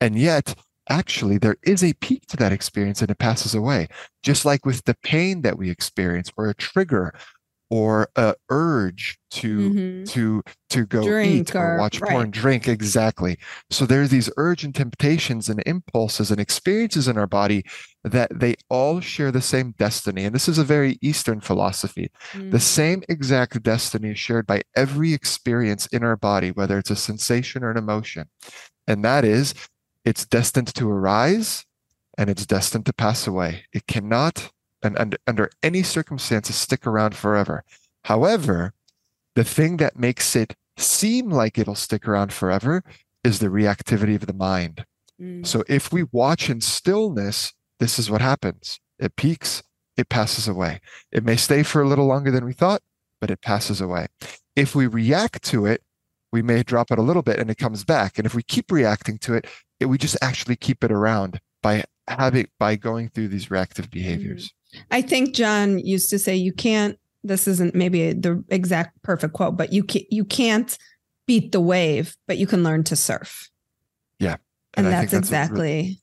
And 0.00 0.18
yet, 0.18 0.54
actually 0.88 1.38
there 1.38 1.56
is 1.62 1.84
a 1.84 1.92
peak 1.94 2.26
to 2.26 2.36
that 2.36 2.52
experience 2.52 3.00
and 3.00 3.10
it 3.10 3.18
passes 3.18 3.54
away 3.54 3.86
just 4.22 4.44
like 4.44 4.66
with 4.66 4.84
the 4.84 4.96
pain 5.04 5.42
that 5.42 5.56
we 5.56 5.70
experience 5.70 6.30
or 6.36 6.48
a 6.48 6.54
trigger 6.54 7.14
or 7.70 8.08
a 8.16 8.34
urge 8.50 9.18
to 9.30 9.70
mm-hmm. 9.70 10.04
to 10.04 10.42
to 10.68 10.86
go 10.86 11.02
drink 11.02 11.50
eat 11.50 11.54
or, 11.54 11.74
or 11.74 11.78
watch 11.78 12.00
right. 12.00 12.10
porn 12.10 12.30
drink 12.30 12.66
exactly 12.66 13.38
so 13.70 13.86
there 13.86 14.02
are 14.02 14.08
these 14.08 14.30
urge 14.36 14.64
and 14.64 14.74
temptations 14.74 15.48
and 15.48 15.62
impulses 15.66 16.30
and 16.30 16.40
experiences 16.40 17.06
in 17.06 17.16
our 17.16 17.26
body 17.26 17.64
that 18.02 18.28
they 18.34 18.54
all 18.68 19.00
share 19.00 19.30
the 19.30 19.40
same 19.40 19.72
destiny 19.78 20.24
and 20.24 20.34
this 20.34 20.48
is 20.48 20.58
a 20.58 20.64
very 20.64 20.98
eastern 21.00 21.40
philosophy 21.40 22.10
mm-hmm. 22.32 22.50
the 22.50 22.60
same 22.60 23.02
exact 23.08 23.62
destiny 23.62 24.10
is 24.10 24.18
shared 24.18 24.46
by 24.46 24.60
every 24.74 25.12
experience 25.12 25.86
in 25.86 26.02
our 26.02 26.16
body 26.16 26.50
whether 26.50 26.78
it's 26.78 26.90
a 26.90 26.96
sensation 26.96 27.62
or 27.62 27.70
an 27.70 27.76
emotion 27.76 28.28
and 28.88 29.04
that 29.04 29.24
is 29.24 29.54
it's 30.04 30.26
destined 30.26 30.74
to 30.74 30.90
arise 30.90 31.64
and 32.20 32.28
it's 32.28 32.46
destined 32.46 32.86
to 32.86 32.92
pass 32.92 33.26
away. 33.26 33.64
It 33.72 33.86
cannot, 33.86 34.50
and, 34.82 34.98
and 34.98 35.16
under 35.26 35.50
any 35.62 35.82
circumstances, 35.82 36.56
stick 36.56 36.86
around 36.86 37.14
forever. 37.14 37.64
However, 38.04 38.72
the 39.34 39.44
thing 39.44 39.76
that 39.78 39.98
makes 39.98 40.34
it 40.34 40.56
seem 40.76 41.30
like 41.30 41.58
it'll 41.58 41.74
stick 41.74 42.08
around 42.08 42.32
forever 42.32 42.82
is 43.22 43.38
the 43.38 43.48
reactivity 43.48 44.14
of 44.14 44.26
the 44.26 44.32
mind. 44.32 44.84
Mm. 45.20 45.46
So 45.46 45.62
if 45.68 45.92
we 45.92 46.04
watch 46.12 46.48
in 46.48 46.60
stillness, 46.60 47.52
this 47.78 47.98
is 47.98 48.10
what 48.10 48.20
happens 48.20 48.80
it 48.98 49.16
peaks, 49.16 49.62
it 49.96 50.08
passes 50.08 50.46
away. 50.46 50.80
It 51.10 51.24
may 51.24 51.36
stay 51.36 51.62
for 51.62 51.80
a 51.80 51.88
little 51.88 52.06
longer 52.06 52.30
than 52.30 52.44
we 52.44 52.52
thought, 52.52 52.82
but 53.20 53.30
it 53.30 53.40
passes 53.40 53.80
away. 53.80 54.08
If 54.54 54.74
we 54.74 54.86
react 54.86 55.42
to 55.44 55.66
it, 55.66 55.82
we 56.32 56.42
may 56.42 56.62
drop 56.62 56.90
it 56.90 56.98
a 56.98 57.02
little 57.02 57.22
bit 57.22 57.38
and 57.38 57.50
it 57.50 57.58
comes 57.58 57.84
back. 57.84 58.18
And 58.18 58.26
if 58.26 58.34
we 58.34 58.42
keep 58.42 58.70
reacting 58.70 59.18
to 59.18 59.34
it, 59.34 59.46
it 59.80 59.86
we 59.86 59.98
just 59.98 60.16
actually 60.22 60.56
keep 60.56 60.84
it 60.84 60.92
around 60.92 61.40
by 61.62 61.84
having 62.06 62.48
by 62.58 62.76
going 62.76 63.08
through 63.08 63.28
these 63.28 63.50
reactive 63.50 63.90
behaviors. 63.90 64.52
I 64.90 65.02
think 65.02 65.34
John 65.34 65.78
used 65.78 66.10
to 66.10 66.18
say 66.18 66.36
you 66.36 66.52
can't 66.52 66.98
this 67.22 67.46
isn't 67.46 67.74
maybe 67.74 68.12
the 68.12 68.42
exact 68.48 69.02
perfect 69.02 69.34
quote, 69.34 69.56
but 69.56 69.72
you 69.72 69.84
can, 69.84 70.02
you 70.10 70.24
can't 70.24 70.78
beat 71.26 71.52
the 71.52 71.60
wave, 71.60 72.16
but 72.26 72.38
you 72.38 72.46
can 72.46 72.62
learn 72.62 72.82
to 72.84 72.96
surf. 72.96 73.50
Yeah. 74.18 74.36
And, 74.74 74.86
and 74.86 74.94
that's, 74.94 75.12
that's 75.12 75.26
exactly 75.26 75.60
really... 75.60 76.02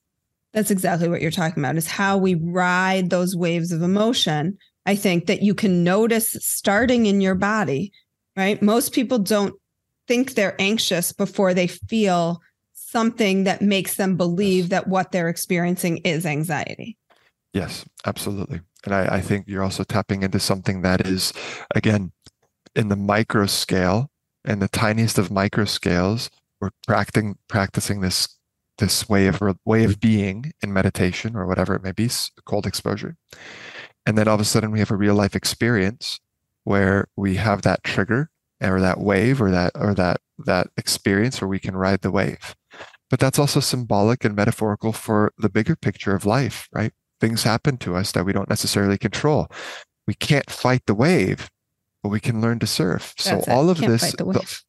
that's 0.54 0.72
exactly 0.72 1.10
what 1.10 1.22
you're 1.22 1.32
talking 1.32 1.64
about 1.64 1.76
is 1.76 1.88
how 1.88 2.18
we 2.18 2.36
ride 2.36 3.10
those 3.10 3.36
waves 3.36 3.72
of 3.72 3.82
emotion. 3.82 4.58
I 4.86 4.96
think 4.96 5.26
that 5.26 5.42
you 5.42 5.56
can 5.56 5.84
notice 5.84 6.38
starting 6.40 7.08
in 7.08 7.20
your 7.20 7.36
body, 7.36 7.92
right? 8.36 8.62
Most 8.62 8.94
people 8.94 9.20
don't 9.20 9.56
think 10.08 10.36
they're 10.36 10.56
anxious 10.60 11.12
before 11.12 11.54
they 11.54 11.68
feel 11.68 12.42
something 12.74 13.44
that 13.46 13.62
makes 13.62 13.96
them 13.96 14.16
believe 14.16 14.70
that 14.70 14.88
what 14.88 15.12
they're 15.12 15.30
experiencing 15.30 15.98
is 15.98 16.26
anxiety. 16.26 16.96
Yes, 17.58 17.86
absolutely. 18.06 18.62
And 18.86 18.94
I, 18.94 19.16
I 19.16 19.22
think 19.22 19.48
you're 19.48 19.64
also 19.64 19.84
tapping 19.84 20.22
into 20.22 20.40
something 20.40 20.84
that 20.84 21.08
is, 21.08 21.34
again, 21.74 22.12
in 22.76 22.90
the 22.90 22.96
micro 22.96 23.48
scale 23.48 24.12
and 24.46 24.62
the 24.62 24.68
tiniest 24.68 25.18
of 25.18 25.32
micro 25.32 25.66
scales, 25.66 26.30
we're 26.62 26.70
practicing 26.86 27.38
practicing 27.48 28.02
this 28.02 28.38
this 28.78 29.10
way 29.10 29.26
of 29.26 29.42
way 29.66 29.84
of 29.86 30.00
being 30.00 30.52
in 30.62 30.72
meditation 30.72 31.36
or 31.36 31.48
whatever 31.48 31.74
it 31.74 31.82
may 31.82 31.92
be, 31.92 32.08
cold 32.46 32.68
exposure. 32.68 33.16
And 34.06 34.18
then 34.20 34.28
all 34.28 34.36
of 34.36 34.42
a 34.42 34.46
sudden 34.46 34.70
we 34.72 34.80
have 34.80 34.92
a 34.92 34.96
real 34.96 35.16
life 35.16 35.36
experience 35.36 36.20
where 36.64 37.08
we 37.16 37.38
have 37.38 37.64
that 37.64 37.84
trigger 37.84 38.30
or 38.62 38.80
that 38.82 39.00
wave 39.00 39.42
or 39.42 39.50
that 39.50 39.72
or 39.76 39.96
that 39.96 40.22
that 40.46 40.68
experience 40.78 41.42
where 41.42 41.48
we 41.48 41.60
can 41.60 41.76
ride 41.76 42.02
the 42.02 42.12
wave 42.12 42.56
but 43.10 43.20
that's 43.20 43.40
also 43.40 43.60
symbolic 43.60 44.26
and 44.26 44.36
metaphorical 44.36 44.92
for 44.94 45.32
the 45.38 45.50
bigger 45.50 45.76
picture 45.76 46.16
of 46.16 46.26
life 46.26 46.68
right 46.74 46.94
things 47.20 47.44
happen 47.44 47.78
to 47.78 47.96
us 47.96 48.12
that 48.12 48.26
we 48.26 48.34
don't 48.34 48.50
necessarily 48.50 48.98
control 48.98 49.50
we 50.06 50.14
can't 50.14 50.50
fight 50.50 50.86
the 50.86 50.94
wave 50.94 51.50
but 52.04 52.10
we 52.10 52.20
can 52.20 52.42
learn 52.42 52.60
to 52.60 52.68
surf 52.68 53.14
that's 53.18 53.30
so 53.30 53.38
it. 53.38 53.50
all 53.50 53.70
of 53.70 53.78
this 53.78 54.12
the, 54.14 54.64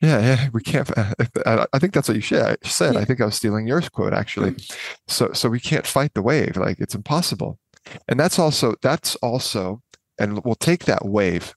yeah, 0.00 0.20
yeah, 0.20 0.48
we 0.52 0.62
can't. 0.62 0.88
I 1.46 1.78
think 1.80 1.92
that's 1.92 2.06
what 2.06 2.14
you 2.14 2.22
said. 2.22 2.56
Yeah. 2.94 3.00
I 3.00 3.04
think 3.04 3.20
I 3.20 3.24
was 3.24 3.34
stealing 3.34 3.66
your 3.66 3.80
quote 3.82 4.12
actually. 4.12 4.52
Mm. 4.52 4.76
So, 5.08 5.32
so 5.32 5.48
we 5.48 5.58
can't 5.58 5.88
fight 5.88 6.14
the 6.14 6.22
wave. 6.22 6.56
Like 6.56 6.78
it's 6.78 6.94
impossible. 6.94 7.58
And 8.06 8.20
that's 8.20 8.38
also 8.38 8.76
that's 8.80 9.16
also, 9.16 9.82
and 10.16 10.44
we'll 10.44 10.54
take 10.54 10.84
that 10.84 11.04
wave 11.04 11.52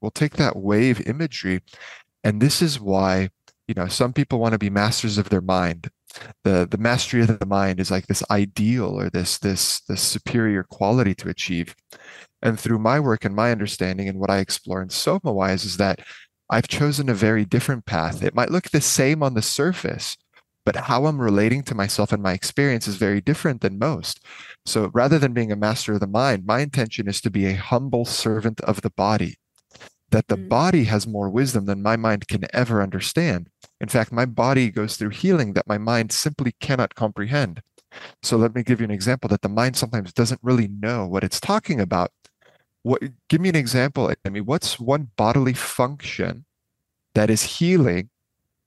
we'll 0.00 0.10
take 0.10 0.34
that 0.34 0.56
wave 0.56 1.06
imagery 1.06 1.60
and 2.24 2.40
this 2.40 2.62
is 2.62 2.80
why 2.80 3.30
you 3.68 3.74
know 3.74 3.86
some 3.86 4.12
people 4.12 4.38
want 4.38 4.52
to 4.52 4.58
be 4.58 4.70
masters 4.70 5.18
of 5.18 5.28
their 5.28 5.40
mind 5.40 5.90
the 6.44 6.66
the 6.70 6.78
mastery 6.78 7.22
of 7.22 7.38
the 7.38 7.46
mind 7.46 7.80
is 7.80 7.90
like 7.90 8.06
this 8.06 8.22
ideal 8.30 8.98
or 8.98 9.10
this 9.10 9.38
this 9.38 9.80
this 9.82 10.02
superior 10.02 10.62
quality 10.62 11.14
to 11.14 11.28
achieve 11.28 11.74
and 12.42 12.58
through 12.58 12.78
my 12.78 12.98
work 12.98 13.24
and 13.24 13.34
my 13.34 13.50
understanding 13.50 14.08
and 14.08 14.18
what 14.18 14.30
i 14.30 14.38
explore 14.38 14.82
in 14.82 14.88
SomaWise 14.88 15.64
is 15.64 15.76
that 15.76 16.00
i've 16.50 16.68
chosen 16.68 17.08
a 17.08 17.14
very 17.14 17.44
different 17.44 17.86
path 17.86 18.22
it 18.22 18.34
might 18.34 18.50
look 18.50 18.70
the 18.70 18.80
same 18.80 19.22
on 19.22 19.34
the 19.34 19.42
surface 19.42 20.16
but 20.64 20.76
how 20.76 21.06
i'm 21.06 21.20
relating 21.20 21.62
to 21.62 21.74
myself 21.74 22.12
and 22.12 22.22
my 22.22 22.32
experience 22.32 22.88
is 22.88 22.96
very 22.96 23.20
different 23.20 23.60
than 23.60 23.78
most 23.78 24.20
so 24.66 24.90
rather 24.92 25.18
than 25.18 25.32
being 25.32 25.52
a 25.52 25.56
master 25.56 25.94
of 25.94 26.00
the 26.00 26.06
mind 26.06 26.44
my 26.44 26.60
intention 26.60 27.08
is 27.08 27.20
to 27.20 27.30
be 27.30 27.46
a 27.46 27.54
humble 27.54 28.04
servant 28.04 28.60
of 28.62 28.82
the 28.82 28.90
body 28.90 29.36
that 30.10 30.28
the 30.28 30.36
mm. 30.36 30.48
body 30.48 30.84
has 30.84 31.06
more 31.06 31.30
wisdom 31.30 31.66
than 31.66 31.82
my 31.82 31.96
mind 31.96 32.28
can 32.28 32.44
ever 32.52 32.82
understand. 32.82 33.48
In 33.80 33.88
fact, 33.88 34.12
my 34.12 34.26
body 34.26 34.70
goes 34.70 34.96
through 34.96 35.10
healing 35.10 35.54
that 35.54 35.66
my 35.66 35.78
mind 35.78 36.12
simply 36.12 36.52
cannot 36.60 36.94
comprehend. 36.94 37.62
So 38.22 38.36
let 38.36 38.54
me 38.54 38.62
give 38.62 38.80
you 38.80 38.84
an 38.84 38.90
example 38.90 39.28
that 39.28 39.42
the 39.42 39.48
mind 39.48 39.76
sometimes 39.76 40.12
doesn't 40.12 40.40
really 40.42 40.68
know 40.68 41.06
what 41.06 41.24
it's 41.24 41.40
talking 41.40 41.80
about. 41.80 42.12
What 42.82 43.02
give 43.28 43.40
me 43.40 43.48
an 43.48 43.56
example, 43.56 44.12
I 44.24 44.28
mean, 44.28 44.46
what's 44.46 44.78
one 44.78 45.10
bodily 45.16 45.54
function 45.54 46.44
that 47.14 47.30
is 47.30 47.58
healing, 47.58 48.10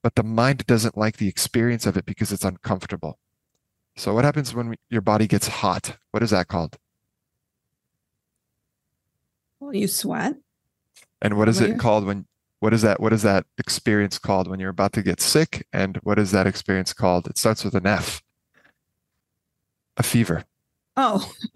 but 0.02 0.14
the 0.14 0.22
mind 0.22 0.66
doesn't 0.66 0.98
like 0.98 1.16
the 1.16 1.28
experience 1.28 1.86
of 1.86 1.96
it 1.96 2.04
because 2.04 2.32
it's 2.32 2.44
uncomfortable? 2.44 3.18
So 3.96 4.12
what 4.12 4.24
happens 4.24 4.54
when 4.54 4.74
your 4.90 5.00
body 5.00 5.26
gets 5.26 5.48
hot? 5.48 5.96
What 6.10 6.22
is 6.22 6.30
that 6.30 6.48
called? 6.48 6.76
Well, 9.60 9.74
you 9.74 9.86
sweat. 9.86 10.34
And 11.22 11.38
what 11.38 11.48
is 11.48 11.60
it 11.60 11.78
called 11.78 12.04
when 12.04 12.26
what 12.64 12.72
is 12.72 12.80
that 12.80 12.98
what 12.98 13.12
is 13.12 13.20
that 13.20 13.44
experience 13.58 14.18
called 14.18 14.48
when 14.48 14.58
you're 14.58 14.70
about 14.70 14.94
to 14.94 15.02
get 15.02 15.20
sick? 15.20 15.66
And 15.70 15.98
what 15.98 16.18
is 16.18 16.30
that 16.30 16.46
experience 16.46 16.94
called? 16.94 17.26
It 17.26 17.36
starts 17.36 17.62
with 17.62 17.74
an 17.74 17.86
F. 17.86 18.22
A 19.98 20.02
fever. 20.02 20.44
Oh. 20.96 21.30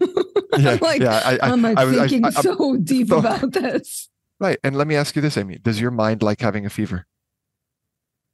yeah, 0.59 0.77
like, 0.81 1.01
yeah. 1.01 1.19
I, 1.25 1.39
I, 1.41 1.49
am 1.49 1.65
I, 1.65 1.73
I 1.75 1.91
thinking 1.91 2.25
I, 2.25 2.29
so 2.29 2.77
deep 2.77 3.09
about 3.19 3.53
this. 3.53 4.07
Right. 4.39 4.59
And 4.63 4.77
let 4.77 4.85
me 4.85 4.95
ask 4.95 5.15
you 5.15 5.23
this, 5.23 5.35
Amy. 5.35 5.57
Does 5.57 5.81
your 5.81 5.89
mind 5.89 6.21
like 6.21 6.41
having 6.41 6.67
a 6.67 6.69
fever? 6.69 7.07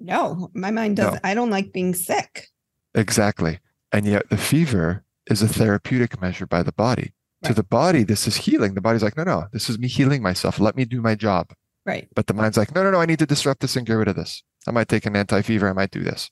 No, 0.01 0.51
my 0.53 0.69
mind 0.69 0.97
doesn't. 0.97 1.23
No. 1.23 1.29
I 1.29 1.33
don't 1.33 1.49
like 1.49 1.71
being 1.71 1.93
sick. 1.93 2.49
Exactly. 2.93 3.59
And 3.93 4.05
yet 4.05 4.29
the 4.29 4.37
fever 4.37 5.05
is 5.27 5.41
a 5.41 5.47
therapeutic 5.47 6.19
measure 6.19 6.45
by 6.45 6.61
the 6.61 6.73
body. 6.73 7.13
Right. 7.41 7.47
To 7.47 7.53
the 7.53 7.63
body, 7.63 8.03
this 8.03 8.27
is 8.27 8.35
healing. 8.35 8.73
The 8.73 8.81
body's 8.81 9.01
like, 9.01 9.15
no, 9.15 9.23
no, 9.23 9.45
this 9.53 9.69
is 9.69 9.79
me 9.79 9.87
healing 9.87 10.21
myself. 10.21 10.59
Let 10.59 10.75
me 10.75 10.83
do 10.83 11.01
my 11.01 11.15
job. 11.15 11.53
Right. 11.85 12.07
But 12.15 12.27
the 12.27 12.33
mind's 12.33 12.57
like, 12.57 12.73
no, 12.73 12.83
no, 12.83 12.91
no, 12.91 12.99
I 12.99 13.05
need 13.05 13.19
to 13.19 13.25
disrupt 13.27 13.61
this 13.61 13.75
and 13.75 13.85
get 13.85 13.93
rid 13.93 14.07
of 14.07 14.15
this. 14.15 14.41
I 14.67 14.71
might 14.71 14.87
take 14.87 15.05
an 15.05 15.15
anti 15.15 15.41
fever. 15.43 15.69
I 15.69 15.73
might 15.73 15.91
do 15.91 16.03
this. 16.03 16.31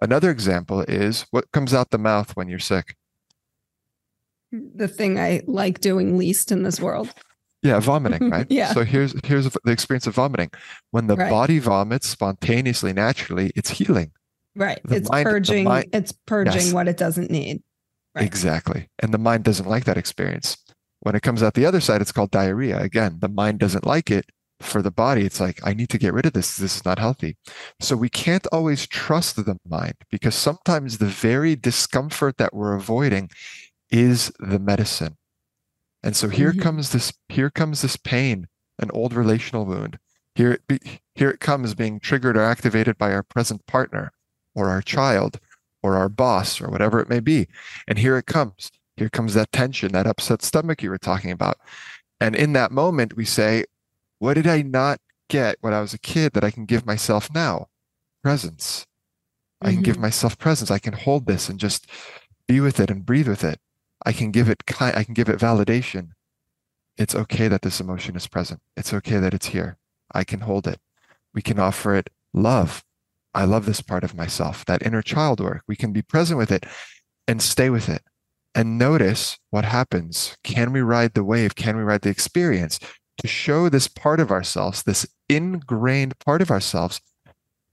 Another 0.00 0.30
example 0.30 0.82
is 0.82 1.26
what 1.32 1.50
comes 1.52 1.74
out 1.74 1.90
the 1.90 1.98
mouth 1.98 2.36
when 2.36 2.48
you're 2.48 2.60
sick? 2.60 2.96
The 4.52 4.86
thing 4.88 5.18
I 5.18 5.42
like 5.46 5.80
doing 5.80 6.16
least 6.16 6.52
in 6.52 6.62
this 6.62 6.80
world. 6.80 7.12
Yeah, 7.62 7.80
vomiting, 7.80 8.30
right? 8.30 8.46
Yeah. 8.50 8.72
So 8.72 8.84
here's 8.84 9.14
here's 9.26 9.50
the 9.50 9.72
experience 9.72 10.06
of 10.06 10.14
vomiting. 10.14 10.50
When 10.90 11.06
the 11.08 11.16
Right. 11.16 11.30
body 11.30 11.58
vomits 11.58 12.08
spontaneously, 12.08 12.92
naturally, 12.92 13.50
it's 13.56 13.70
healing. 13.70 14.12
Right. 14.54 14.78
The 14.84 14.96
it's 14.96 15.10
mind- 15.10 15.24
purging. 15.26 15.64
mind- 15.64 15.88
it's 15.92 16.12
purging 16.12 16.52
Yes. 16.66 16.72
what 16.72 16.86
it 16.86 16.96
doesn't 16.96 17.30
need. 17.30 17.62
Right. 18.14 18.24
Exactly. 18.24 18.88
And 19.00 19.12
the 19.12 19.18
mind 19.18 19.42
doesn't 19.42 19.68
like 19.68 19.84
that 19.86 19.96
experience. 19.96 20.56
When 21.00 21.16
it 21.16 21.22
comes 21.22 21.42
out 21.42 21.54
the 21.54 21.66
other 21.66 21.80
side, 21.80 22.00
it's 22.00 22.12
called 22.12 22.30
diarrhea. 22.30 22.78
Again, 22.80 23.16
the 23.20 23.28
mind 23.28 23.58
doesn't 23.58 23.84
like 23.86 24.10
it. 24.10 24.26
For 24.60 24.82
the 24.82 24.90
body, 24.90 25.24
it's 25.26 25.40
like, 25.40 25.60
I 25.64 25.74
need 25.74 25.88
to 25.90 25.98
get 25.98 26.14
rid 26.14 26.26
of 26.26 26.32
this. 26.32 26.56
This 26.56 26.76
is 26.76 26.84
not 26.84 26.98
healthy. 26.98 27.36
So 27.80 27.96
we 27.96 28.08
can't 28.08 28.46
always 28.52 28.86
trust 28.86 29.36
the 29.36 29.58
mind 29.68 29.94
because 30.10 30.34
sometimes 30.34 30.98
the 30.98 31.06
very 31.06 31.56
discomfort 31.56 32.38
that 32.38 32.54
we're 32.54 32.74
avoiding 32.74 33.30
is 33.90 34.32
the 34.38 34.58
medicine. 34.58 35.16
And 36.02 36.14
so 36.14 36.28
here 36.28 36.52
Mhm. 36.52 36.62
comes 36.62 36.90
this, 36.90 37.12
here 37.28 37.50
comes 37.50 37.82
this 37.82 37.96
pain, 37.96 38.46
an 38.78 38.90
old 38.92 39.12
relational 39.12 39.64
wound. 39.66 39.98
Here 40.34 40.52
it 40.52 40.66
be, 40.66 40.78
here 41.14 41.30
it 41.30 41.40
comes 41.40 41.74
being 41.74 42.00
triggered 42.00 42.36
or 42.36 42.42
activated 42.42 42.96
by 42.98 43.12
our 43.12 43.22
present 43.22 43.66
partner 43.66 44.12
or 44.54 44.68
our 44.68 44.82
child 44.82 45.40
or 45.82 45.96
our 45.96 46.08
boss 46.08 46.60
or 46.60 46.68
whatever 46.68 47.00
it 47.00 47.08
may 47.08 47.20
be. 47.20 47.48
And 47.88 47.98
here 47.98 48.16
it 48.16 48.26
comes. 48.26 48.70
Here 48.96 49.10
comes 49.10 49.34
that 49.34 49.52
tension, 49.52 49.92
that 49.92 50.06
upset 50.06 50.42
stomach 50.42 50.82
you 50.82 50.90
were 50.90 50.98
talking 50.98 51.30
about. 51.30 51.58
And 52.20 52.36
in 52.36 52.52
that 52.52 52.70
moment, 52.70 53.16
we 53.16 53.24
say, 53.24 53.64
What 54.18 54.34
did 54.34 54.46
I 54.46 54.62
not 54.62 55.00
get 55.28 55.56
when 55.60 55.74
I 55.74 55.80
was 55.80 55.94
a 55.94 55.98
kid 55.98 56.32
that 56.34 56.44
I 56.44 56.50
can 56.50 56.64
give 56.66 56.86
myself 56.86 57.32
now? 57.32 57.68
Presence. 58.22 58.86
I 59.60 59.72
can 59.72 59.82
give 59.82 59.96
Mhm. 59.96 60.02
myself 60.02 60.38
presence. 60.38 60.70
I 60.70 60.78
can 60.78 60.92
hold 60.92 61.26
this 61.26 61.48
and 61.48 61.58
just 61.58 61.86
be 62.46 62.60
with 62.60 62.80
it 62.80 62.90
and 62.90 63.06
breathe 63.06 63.28
with 63.28 63.44
it. 63.44 63.60
I 64.04 64.12
can 64.12 64.30
give 64.30 64.48
it 64.48 64.62
I 64.80 65.04
can 65.04 65.14
give 65.14 65.28
it 65.28 65.38
validation. 65.38 66.10
It's 66.96 67.14
okay 67.14 67.48
that 67.48 67.62
this 67.62 67.80
emotion 67.80 68.14
is 68.16 68.26
present. 68.26 68.60
It's 68.76 68.92
okay 68.92 69.18
that 69.18 69.34
it's 69.34 69.46
here. 69.46 69.78
I 70.12 70.24
can 70.24 70.40
hold 70.40 70.66
it. 70.66 70.80
We 71.32 71.42
can 71.42 71.58
offer 71.58 71.94
it 71.94 72.10
love. 72.32 72.84
I 73.34 73.44
love 73.44 73.66
this 73.66 73.80
part 73.80 74.04
of 74.04 74.14
myself, 74.14 74.64
that 74.66 74.82
inner 74.86 75.02
child 75.02 75.40
work. 75.40 75.62
We 75.66 75.76
can 75.76 75.92
be 75.92 76.02
present 76.02 76.38
with 76.38 76.52
it 76.52 76.66
and 77.26 77.42
stay 77.42 77.68
with 77.70 77.88
it 77.88 78.02
and 78.54 78.78
notice 78.78 79.38
what 79.50 79.64
happens. 79.64 80.36
Can 80.44 80.72
we 80.72 80.82
ride 80.82 81.14
the 81.14 81.24
wave? 81.24 81.56
Can 81.56 81.76
we 81.76 81.82
ride 81.82 82.02
the 82.02 82.10
experience 82.10 82.78
to 83.18 83.28
show 83.28 83.68
this 83.68 83.88
part 83.88 84.20
of 84.20 84.30
ourselves, 84.30 84.82
this 84.82 85.06
ingrained 85.28 86.18
part 86.18 86.42
of 86.42 86.50
ourselves, 86.50 87.00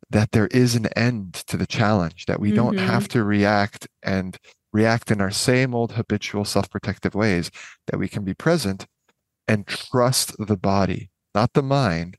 that 0.09 0.31
there 0.31 0.47
is 0.47 0.75
an 0.75 0.87
end 0.95 1.33
to 1.33 1.57
the 1.57 1.67
challenge, 1.67 2.25
that 2.25 2.39
we 2.39 2.51
don't 2.51 2.75
Mhm. 2.77 2.85
have 2.85 3.07
to 3.09 3.23
react 3.23 3.87
and 4.03 4.37
react 4.73 5.11
in 5.11 5.19
our 5.19 5.31
same 5.31 5.73
old 5.73 5.93
habitual 5.93 6.45
self 6.45 6.69
protective 6.69 7.15
ways, 7.15 7.51
that 7.87 7.97
we 7.97 8.07
can 8.07 8.23
be 8.23 8.33
present 8.33 8.87
and 9.47 9.67
trust 9.67 10.35
the 10.37 10.57
body, 10.57 11.09
not 11.35 11.53
the 11.53 11.63
mind. 11.63 12.17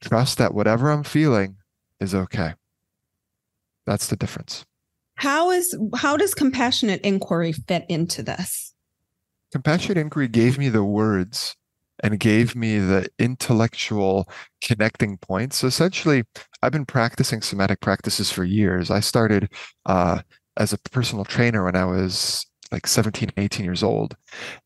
Trust 0.00 0.38
that 0.38 0.54
whatever 0.54 0.90
I'm 0.90 1.04
feeling 1.04 1.56
is 2.00 2.14
okay. 2.14 2.54
That's 3.86 4.08
the 4.08 4.16
difference. 4.16 4.64
How 5.14 5.50
is 5.50 5.76
how 5.96 6.16
does 6.16 6.34
compassionate 6.34 7.00
inquiry 7.02 7.52
fit 7.52 7.86
into 7.88 8.22
this? 8.22 8.74
Compassionate 9.52 9.96
inquiry 9.96 10.28
gave 10.28 10.58
me 10.58 10.68
the 10.68 10.84
words 10.84 11.56
and 12.02 12.20
gave 12.20 12.54
me 12.54 12.78
the 12.78 13.08
intellectual 13.18 14.28
connecting 14.62 15.16
points. 15.18 15.58
So 15.58 15.66
essentially, 15.66 16.24
I've 16.62 16.72
been 16.72 16.86
practicing 16.86 17.42
somatic 17.42 17.80
practices 17.80 18.30
for 18.30 18.44
years. 18.44 18.90
I 18.90 19.00
started 19.00 19.52
uh, 19.86 20.20
as 20.56 20.72
a 20.72 20.78
personal 20.90 21.24
trainer 21.24 21.64
when 21.64 21.76
I 21.76 21.84
was 21.84 22.46
like 22.72 22.86
17, 22.86 23.30
18 23.36 23.64
years 23.64 23.82
old. 23.82 24.16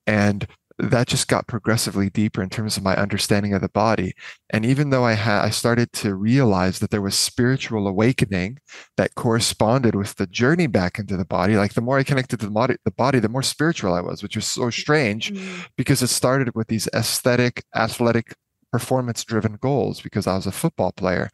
And 0.07 0.47
that 0.83 1.07
just 1.09 1.29
got 1.29 1.47
progressively 1.47 2.11
deeper 2.11 2.43
in 2.43 2.49
terms 2.49 2.77
of 2.77 2.83
my 2.83 2.97
understanding 2.97 3.55
of 3.55 3.61
the 3.61 3.69
body. 3.69 4.15
And 4.51 4.65
even 4.65 4.91
though 4.91 5.05
I 5.05 5.13
had, 5.13 5.45
I 5.45 5.51
started 5.51 5.93
to 5.95 6.15
realize 6.15 6.79
that 6.79 6.91
there 6.91 7.03
was 7.03 7.19
spiritual 7.19 7.87
awakening 7.87 8.59
that 8.97 9.15
corresponded 9.15 9.95
with 9.95 10.15
the 10.17 10.27
journey 10.27 10.67
back 10.67 10.99
into 10.99 11.17
the 11.17 11.25
body. 11.25 11.57
Like 11.57 11.75
the 11.75 11.81
more 11.81 11.99
I 11.99 12.03
connected 12.03 12.41
to 12.41 12.47
the 12.47 12.53
body, 12.53 12.77
the 12.85 12.91
body, 12.91 13.19
the 13.19 13.29
more 13.29 13.43
spiritual 13.43 13.95
I 13.95 14.01
was, 14.01 14.23
which 14.23 14.37
was 14.37 14.47
so 14.47 14.71
strange 14.71 15.33
because 15.77 16.03
it 16.03 16.09
started 16.09 16.55
with 16.55 16.69
these 16.69 16.89
aesthetic, 16.95 17.63
athletic, 17.75 18.35
performance 18.73 19.25
driven 19.25 19.59
goals 19.61 20.01
because 20.01 20.27
I 20.27 20.37
was 20.37 20.47
a 20.47 20.53
football 20.53 20.93
player. 20.93 21.29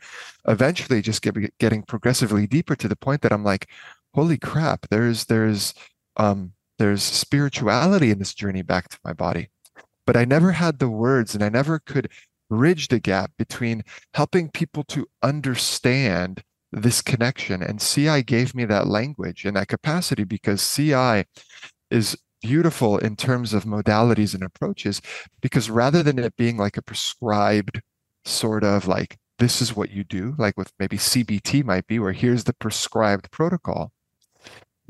Eventually, 0.49 1.03
just 1.03 1.23
get, 1.23 1.35
getting 1.59 1.83
progressively 1.83 2.47
deeper 2.47 2.75
to 2.77 2.89
the 2.89 2.97
point 2.97 3.21
that 3.23 3.33
I'm 3.33 3.45
like, 3.45 3.69
holy 4.15 4.39
crap, 4.39 4.89
there's, 4.89 5.27
there's, 5.27 5.75
um, 6.17 6.53
there's 6.79 7.03
spirituality 7.03 8.11
in 8.11 8.19
this 8.19 8.35
journey 8.35 8.63
back 8.63 8.89
to 8.89 8.99
my 9.05 9.13
body. 9.13 9.49
But 10.07 10.17
I 10.17 10.25
never 10.25 10.53
had 10.53 10.79
the 10.79 10.89
words 10.89 11.35
and 11.35 11.43
I 11.43 11.49
never 11.49 11.79
could 11.79 12.11
bridge 12.49 12.89
the 12.89 13.01
gap 13.01 13.33
between 13.39 13.83
helping 14.15 14.51
people 14.51 14.85
to 14.85 15.07
understand 15.23 16.43
this 16.73 17.03
connection. 17.03 17.63
And 17.63 17.81
CI 17.81 18.23
gave 18.23 18.55
me 18.55 18.65
that 18.67 18.87
language 18.87 19.45
and 19.45 19.57
that 19.57 19.69
capacity 19.69 20.25
because 20.25 20.75
CI 20.75 21.25
is 21.91 22.17
beautiful 22.43 22.99
in 22.99 23.17
terms 23.17 23.55
of 23.55 23.65
modalities 23.65 24.35
and 24.35 24.43
approaches 24.43 25.01
because 25.41 25.71
rather 25.71 26.03
than 26.03 26.19
it 26.19 26.37
being 26.37 26.57
like 26.57 26.77
a 26.77 26.83
prescribed 26.83 27.81
sort 28.25 28.63
of 28.63 28.87
like 28.87 29.17
this 29.39 29.63
is 29.63 29.75
what 29.75 29.91
you 29.91 30.05
do 30.05 30.35
like 30.39 30.57
with 30.57 30.73
maybe 30.79 30.97
CBT 30.97 31.65
might 31.65 31.87
be 31.87 31.99
where 31.99 32.13
here's 32.13 32.45
the 32.45 32.53
prescribed 32.55 33.31
protocol 33.31 33.91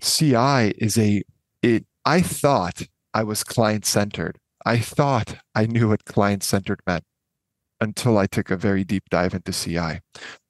CI 0.03 0.75
is 0.79 0.99
a 0.99 1.23
it 1.63 1.85
I 2.05 2.21
thought 2.21 2.83
I 3.15 3.23
was 3.23 3.45
client 3.45 3.87
centered 3.87 4.39
I 4.65 4.79
thought 4.79 5.37
I 5.55 5.67
knew 5.67 5.89
what 5.89 6.05
client 6.05 6.43
centered 6.43 6.81
meant 6.87 7.05
until 7.81 8.19
I 8.19 8.27
took 8.27 8.51
a 8.51 8.57
very 8.57 8.85
deep 8.85 9.05
dive 9.11 9.35
into 9.35 9.53
CI 9.53 10.01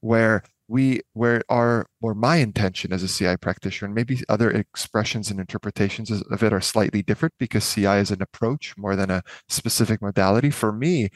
where 0.01 0.43
we 0.69 1.01
where 1.13 1.43
our 1.49 1.87
or 2.01 2.15
my 2.15 2.37
intention 2.37 2.93
as 2.93 3.03
a 3.03 3.09
CI 3.09 3.37
practitioner 3.37 3.87
and 3.87 3.95
maybe 3.95 4.23
other 4.29 4.51
expressions 4.51 5.31
and 5.31 5.39
interpretations 5.39 6.11
of 6.11 6.43
it 6.43 6.53
are 6.53 6.61
slightly 6.61 7.03
different 7.03 7.35
because 7.39 7.73
CI 7.73 7.87
is 7.87 8.11
an 8.11 8.23
approach 8.23 8.75
more 8.77 8.97
than 8.97 9.11
a 9.11 9.23
specific 9.49 10.03
modality. 10.03 10.51
For 10.51 10.73
me, 10.73 11.11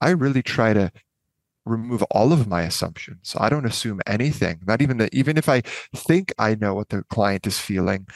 I 0.00 0.10
really 0.10 0.42
try 0.42 0.72
to 0.74 0.92
remove 1.64 2.02
all 2.10 2.32
of 2.32 2.46
my 2.46 2.62
assumptions. 2.62 3.34
I 3.38 3.48
don't 3.48 3.66
assume 3.66 4.00
anything, 4.06 4.60
not 4.66 4.82
even 4.82 4.98
that 4.98 5.14
even 5.14 5.36
if 5.36 5.48
I 5.48 5.62
think 5.94 6.32
I 6.38 6.54
know 6.54 6.74
what 6.74 6.90
the 6.90 7.02
client 7.04 7.46
is 7.46 7.58
feeling, 7.58 8.06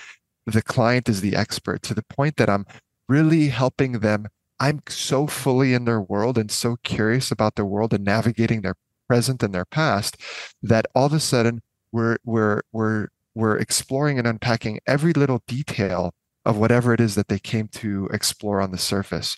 the 0.47 0.63
client 0.63 1.09
is 1.09 1.21
the 1.21 1.37
expert 1.37 1.83
to 1.83 1.95
the 1.95 2.05
point 2.05 2.37
that 2.37 2.49
I'm 2.49 2.67
really 3.09 3.49
helping 3.49 4.01
them. 4.01 4.27
I'm 4.59 4.83
so 4.89 5.27
fully 5.27 5.75
in 5.75 5.85
their 5.85 6.01
world 6.01 6.39
and 6.39 6.51
so 6.51 6.77
curious 6.83 7.31
about 7.31 7.57
their 7.57 7.67
world 7.67 7.93
and 7.93 8.05
navigating 8.05 8.63
their 8.63 8.77
present 9.09 9.43
and 9.43 9.55
their 9.55 9.65
past 9.65 10.17
that 10.63 10.87
all 10.95 11.07
of 11.07 11.13
a 11.13 11.21
sudden 11.21 11.61
we're 11.93 12.17
we're 12.25 12.63
we're 12.73 13.09
we're 13.35 13.57
exploring 13.59 14.19
and 14.19 14.27
unpacking 14.27 14.81
every 14.87 15.13
little 15.13 15.43
detail 15.47 16.15
of 16.47 16.57
whatever 16.57 16.95
it 16.95 17.01
is 17.01 17.17
that 17.17 17.29
they 17.29 17.39
came 17.39 17.69
to 17.69 18.09
explore 18.13 18.61
on 18.61 18.71
the 18.71 18.79
surface. 18.79 19.37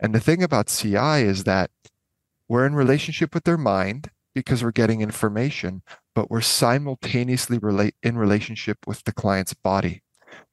And 0.00 0.14
the 0.14 0.20
thing 0.20 0.42
about 0.42 0.68
CI 0.68 1.22
is 1.22 1.44
that 1.44 1.70
we're 2.48 2.66
in 2.66 2.74
relationship 2.74 3.34
with 3.34 3.44
their 3.44 3.58
mind 3.58 4.10
because 4.34 4.64
we're 4.64 4.72
getting 4.72 5.00
information, 5.00 5.82
but 6.14 6.30
we're 6.30 6.40
simultaneously 6.40 7.58
relate 7.58 7.94
in 8.02 8.16
relationship 8.18 8.78
with 8.86 9.04
the 9.04 9.12
client's 9.12 9.54
body. 9.54 10.02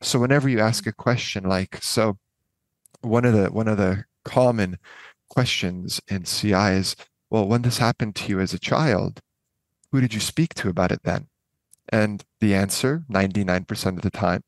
So 0.03 0.19
whenever 0.19 0.49
you 0.49 0.59
ask 0.59 0.85
a 0.85 0.91
question 0.91 1.43
like, 1.45 1.79
so 1.81 2.17
one 3.01 3.25
of 3.25 3.33
the 3.33 3.47
one 3.51 3.67
of 3.67 3.77
the 3.77 4.05
common 4.25 4.77
questions 5.29 6.01
in 6.07 6.23
CI 6.23 6.73
is, 6.73 6.95
well, 7.29 7.47
when 7.47 7.61
this 7.63 7.77
happened 7.77 8.15
to 8.17 8.29
you 8.29 8.39
as 8.39 8.53
a 8.53 8.59
child, 8.59 9.21
who 9.91 10.01
did 10.01 10.13
you 10.13 10.19
speak 10.19 10.53
to 10.55 10.69
about 10.69 10.91
it 10.91 11.01
then? 11.03 11.27
And 11.89 12.23
the 12.39 12.53
answer, 12.53 13.03
99% 13.09 13.97
of 13.97 14.01
the 14.03 14.11
time, 14.11 14.41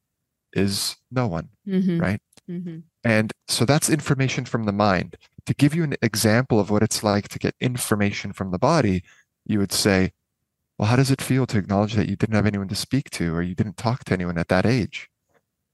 is 0.54 0.96
no 1.12 1.28
one, 1.28 1.50
Mhm. 1.68 2.02
right? 2.02 2.22
Mhm. 2.50 2.84
And 3.04 3.32
so 3.48 3.66
that's 3.66 3.90
information 3.90 4.46
from 4.46 4.64
the 4.64 4.72
mind. 4.72 5.18
To 5.46 5.54
give 5.54 5.76
you 5.76 5.84
an 5.84 5.96
example 6.02 6.60
of 6.60 6.70
what 6.70 6.84
it's 6.84 7.04
like 7.04 7.28
to 7.30 7.40
get 7.40 7.56
information 7.60 8.34
from 8.34 8.52
the 8.52 8.60
body, 8.60 9.04
you 9.46 9.60
would 9.60 9.72
say, 9.72 10.12
well, 10.78 10.90
how 10.90 10.96
does 10.96 11.12
it 11.12 11.22
feel 11.22 11.46
to 11.48 11.58
acknowledge 11.58 11.94
that 11.94 12.10
you 12.10 12.16
didn't 12.16 12.36
have 12.36 12.46
anyone 12.46 12.68
to 12.70 12.76
speak 12.76 13.10
to 13.12 13.34
or 13.34 13.42
you 13.42 13.56
didn't 13.56 13.78
talk 13.78 14.04
to 14.06 14.14
anyone 14.14 14.38
at 14.38 14.48
that 14.48 14.66
age? 14.66 15.10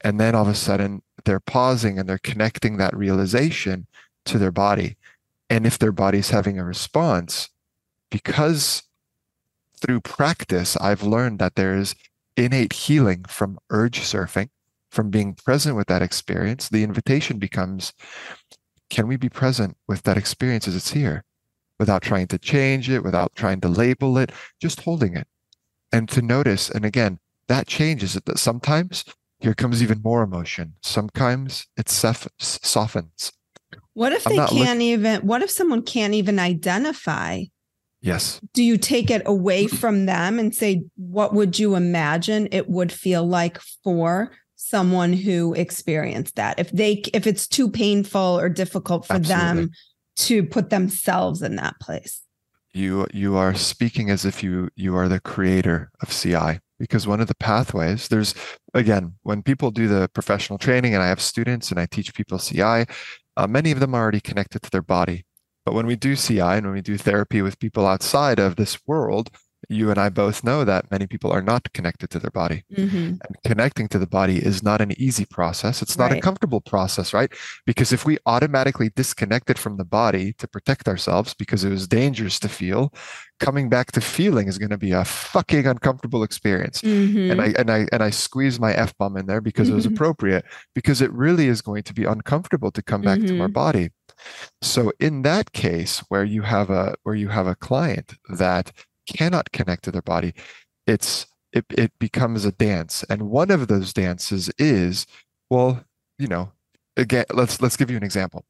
And 0.04 0.20
then 0.20 0.36
all 0.36 0.44
of 0.44 0.48
a 0.48 0.56
sudden, 0.56 1.04
they're 1.26 1.40
pausing 1.40 2.00
and 2.00 2.08
they're 2.10 2.18
connecting 2.18 2.78
that 2.78 2.96
realization 2.96 3.88
to 4.26 4.38
their 4.38 4.52
body. 4.52 4.98
And 5.50 5.66
if 5.66 5.78
their 5.78 5.92
body's 5.92 6.30
having 6.30 6.58
a 6.58 6.64
response, 6.64 7.50
because 8.10 8.84
through 9.80 10.02
practice, 10.02 10.78
I've 10.78 11.04
learned 11.04 11.40
that 11.40 11.56
there's 11.56 11.96
innate 12.38 12.74
healing 12.74 13.26
from 13.28 13.60
urge 13.70 14.00
surfing, 14.00 14.50
from 14.90 15.10
being 15.10 15.34
present 15.34 15.76
with 15.76 15.88
that 15.88 16.02
experience. 16.02 16.70
The 16.70 16.84
invitation 16.84 17.38
becomes 17.38 17.94
can 18.90 19.08
we 19.08 19.16
be 19.16 19.30
present 19.30 19.78
with 19.88 20.04
that 20.04 20.18
experience 20.18 20.68
as 20.68 20.76
it's 20.76 20.92
here 20.92 21.24
without 21.80 22.02
trying 22.02 22.28
to 22.28 22.38
change 22.38 22.90
it, 22.90 23.04
without 23.04 23.34
trying 23.36 23.62
to 23.62 23.68
label 23.68 24.18
it, 24.18 24.32
just 24.60 24.82
holding 24.82 25.16
it 25.16 25.28
and 25.92 26.08
to 26.10 26.22
notice. 26.22 26.70
And 26.70 26.86
again, 26.86 27.20
that 27.48 27.68
changes 27.68 28.16
it 28.16 28.26
that 28.26 28.38
sometimes 28.38 29.06
here 29.42 29.54
comes 29.54 29.82
even 29.82 30.02
more 30.04 30.22
emotion. 30.22 30.76
Sometimes 30.82 31.68
it 31.78 31.90
softens. 31.90 33.32
What 33.94 34.14
if 34.14 34.26
I'm 34.28 34.36
they 34.36 34.46
can't 34.46 34.82
even, 34.82 35.22
what 35.22 35.42
if 35.42 35.50
someone 35.50 35.82
can't 35.82 36.14
even 36.14 36.40
identify? 36.40 37.44
Yes. 38.02 38.40
Do 38.54 38.64
you 38.64 38.78
take 38.78 39.12
it 39.12 39.24
away 39.26 39.68
from 39.68 40.06
them 40.06 40.40
and 40.40 40.56
say, 40.56 40.84
what 40.96 41.34
would 41.34 41.60
you 41.60 41.76
imagine 41.76 42.48
it 42.52 42.70
would 42.70 42.92
feel 42.92 43.26
like 43.26 43.60
for 43.84 44.32
someone 44.56 45.14
who 45.14 45.54
experienced 45.54 46.36
that? 46.36 46.60
If 46.60 46.72
they, 46.72 47.04
if 47.14 47.28
it's 47.28 47.48
too 47.48 47.70
painful 47.70 48.40
or 48.40 48.50
difficult 48.50 49.06
for 49.06 49.14
Absolutely. 49.16 49.62
them 49.66 49.72
to 50.18 50.44
put 50.44 50.70
themselves 50.70 51.42
in 51.42 51.56
that 51.56 51.80
place. 51.80 52.22
you 52.74 53.06
you 53.14 53.36
are 53.36 53.54
speaking 53.54 54.10
as 54.10 54.26
if 54.26 54.44
you 54.44 54.70
you 54.76 54.96
are 54.96 55.10
the 55.10 55.20
creator 55.20 55.92
of 56.02 56.10
CI 56.10 56.60
because 56.82 57.08
one 57.08 57.22
of 57.22 57.28
the 57.28 57.36
pathways 57.36 58.08
there's 58.08 58.34
again 58.74 59.14
when 59.22 59.44
people 59.44 59.72
do 59.72 59.88
the 59.88 60.10
professional 60.14 60.58
training 60.58 60.94
and 60.94 61.04
I 61.04 61.08
have 61.08 61.22
students 61.22 61.72
and 61.72 61.80
I 61.80 61.86
teach 61.86 62.14
people 62.14 62.40
CI 62.40 62.86
uh, 63.38 63.48
many 63.48 63.72
of 63.72 63.80
them 63.80 63.96
are 63.96 64.02
already 64.02 64.20
connected 64.20 64.62
to 64.62 64.70
their 64.70 64.82
body. 64.82 65.26
But 65.66 65.74
when 65.74 65.86
we 65.86 65.96
do 65.96 66.16
CI 66.16 66.40
and 66.42 66.66
when 66.66 66.76
we 66.76 66.82
do 66.82 66.98
therapy 66.98 67.42
with 67.42 67.60
people 67.60 67.86
outside 67.86 68.40
of 68.40 68.56
this 68.56 68.80
world 68.86 69.30
you 69.72 69.90
and 69.90 69.98
I 70.00 70.10
both 70.10 70.44
know 70.44 70.64
that 70.66 70.92
many 70.92 71.08
people 71.08 71.32
are 71.32 71.42
not 71.42 71.72
connected 71.74 72.10
to 72.12 72.20
their 72.20 72.32
body 72.32 72.64
Mhm. 72.78 73.20
and 73.26 73.36
connecting 73.46 73.88
to 73.90 74.00
the 74.00 74.08
body 74.20 74.38
is 74.50 74.62
not 74.62 74.82
an 74.82 74.92
easy 75.08 75.26
process. 75.26 75.82
It's 75.82 75.98
not 75.98 76.12
a 76.12 76.22
comfortable 76.22 76.62
process, 76.62 77.14
right? 77.14 77.32
Because 77.66 77.92
if 77.94 78.06
we 78.06 78.18
automatically 78.26 78.90
disconnected 78.96 79.58
from 79.58 79.78
the 79.78 79.86
body 79.86 80.34
to 80.40 80.48
protect 80.48 80.88
ourselves 80.88 81.34
because 81.34 81.64
it 81.64 81.70
was 81.70 81.88
dangerous 81.88 82.38
to 82.40 82.50
feel, 82.50 82.94
coming 83.40 83.70
back 83.70 83.92
to 83.94 84.02
feeling 84.02 84.48
is 84.48 84.58
going 84.58 84.70
to 84.70 84.78
be 84.78 84.92
a 84.92 85.06
fucking 85.06 85.66
uncomfortable 85.66 86.22
experience. 86.24 86.82
Mhm. 86.82 87.32
And 87.32 87.42
I 87.42 87.48
and 87.58 87.70
I 87.72 87.88
and 87.94 88.04
I 88.04 88.12
squeeze 88.12 88.60
my 88.60 88.74
f 88.74 88.92
bomb 89.00 89.18
in 89.18 89.26
there 89.26 89.42
because 89.42 89.68
it 89.70 89.74
was 89.74 89.86
appropriate 89.94 90.44
because 90.76 91.02
it 91.02 91.12
really 91.14 91.48
is 91.48 91.62
going 91.62 91.84
to 91.84 91.94
be 91.94 92.04
uncomfortable 92.06 92.72
to 92.72 92.82
come 92.84 93.02
back 93.02 93.20
to 93.22 93.34
our 93.42 93.48
Mhm. 93.50 93.54
body. 93.54 93.90
So 94.62 94.92
in 95.00 95.24
that 95.24 95.52
case 95.54 96.04
where 96.10 96.24
you 96.24 96.42
have 96.44 96.70
a 96.70 96.96
where 97.04 97.16
you 97.16 97.30
have 97.30 97.48
a 97.48 97.56
client 97.56 98.08
that 98.30 98.72
cannot 99.14 99.52
connect 99.52 99.84
to 99.86 99.92
their 99.92 100.02
body, 100.02 100.34
it's 100.88 101.28
it, 101.54 101.66
it 101.72 101.92
becomes 102.00 102.46
a 102.46 102.52
dance. 102.52 103.04
And 103.10 103.30
one 103.30 103.52
of 103.52 103.68
those 103.68 103.94
dances 103.94 104.50
is, 104.58 105.06
well, 105.50 105.84
you 106.18 106.28
know, 106.28 106.52
again, 106.98 107.26
let's 107.34 107.62
let's 107.62 107.78
give 107.78 107.92
you 107.92 107.98
an 107.98 108.04
example. 108.04 108.46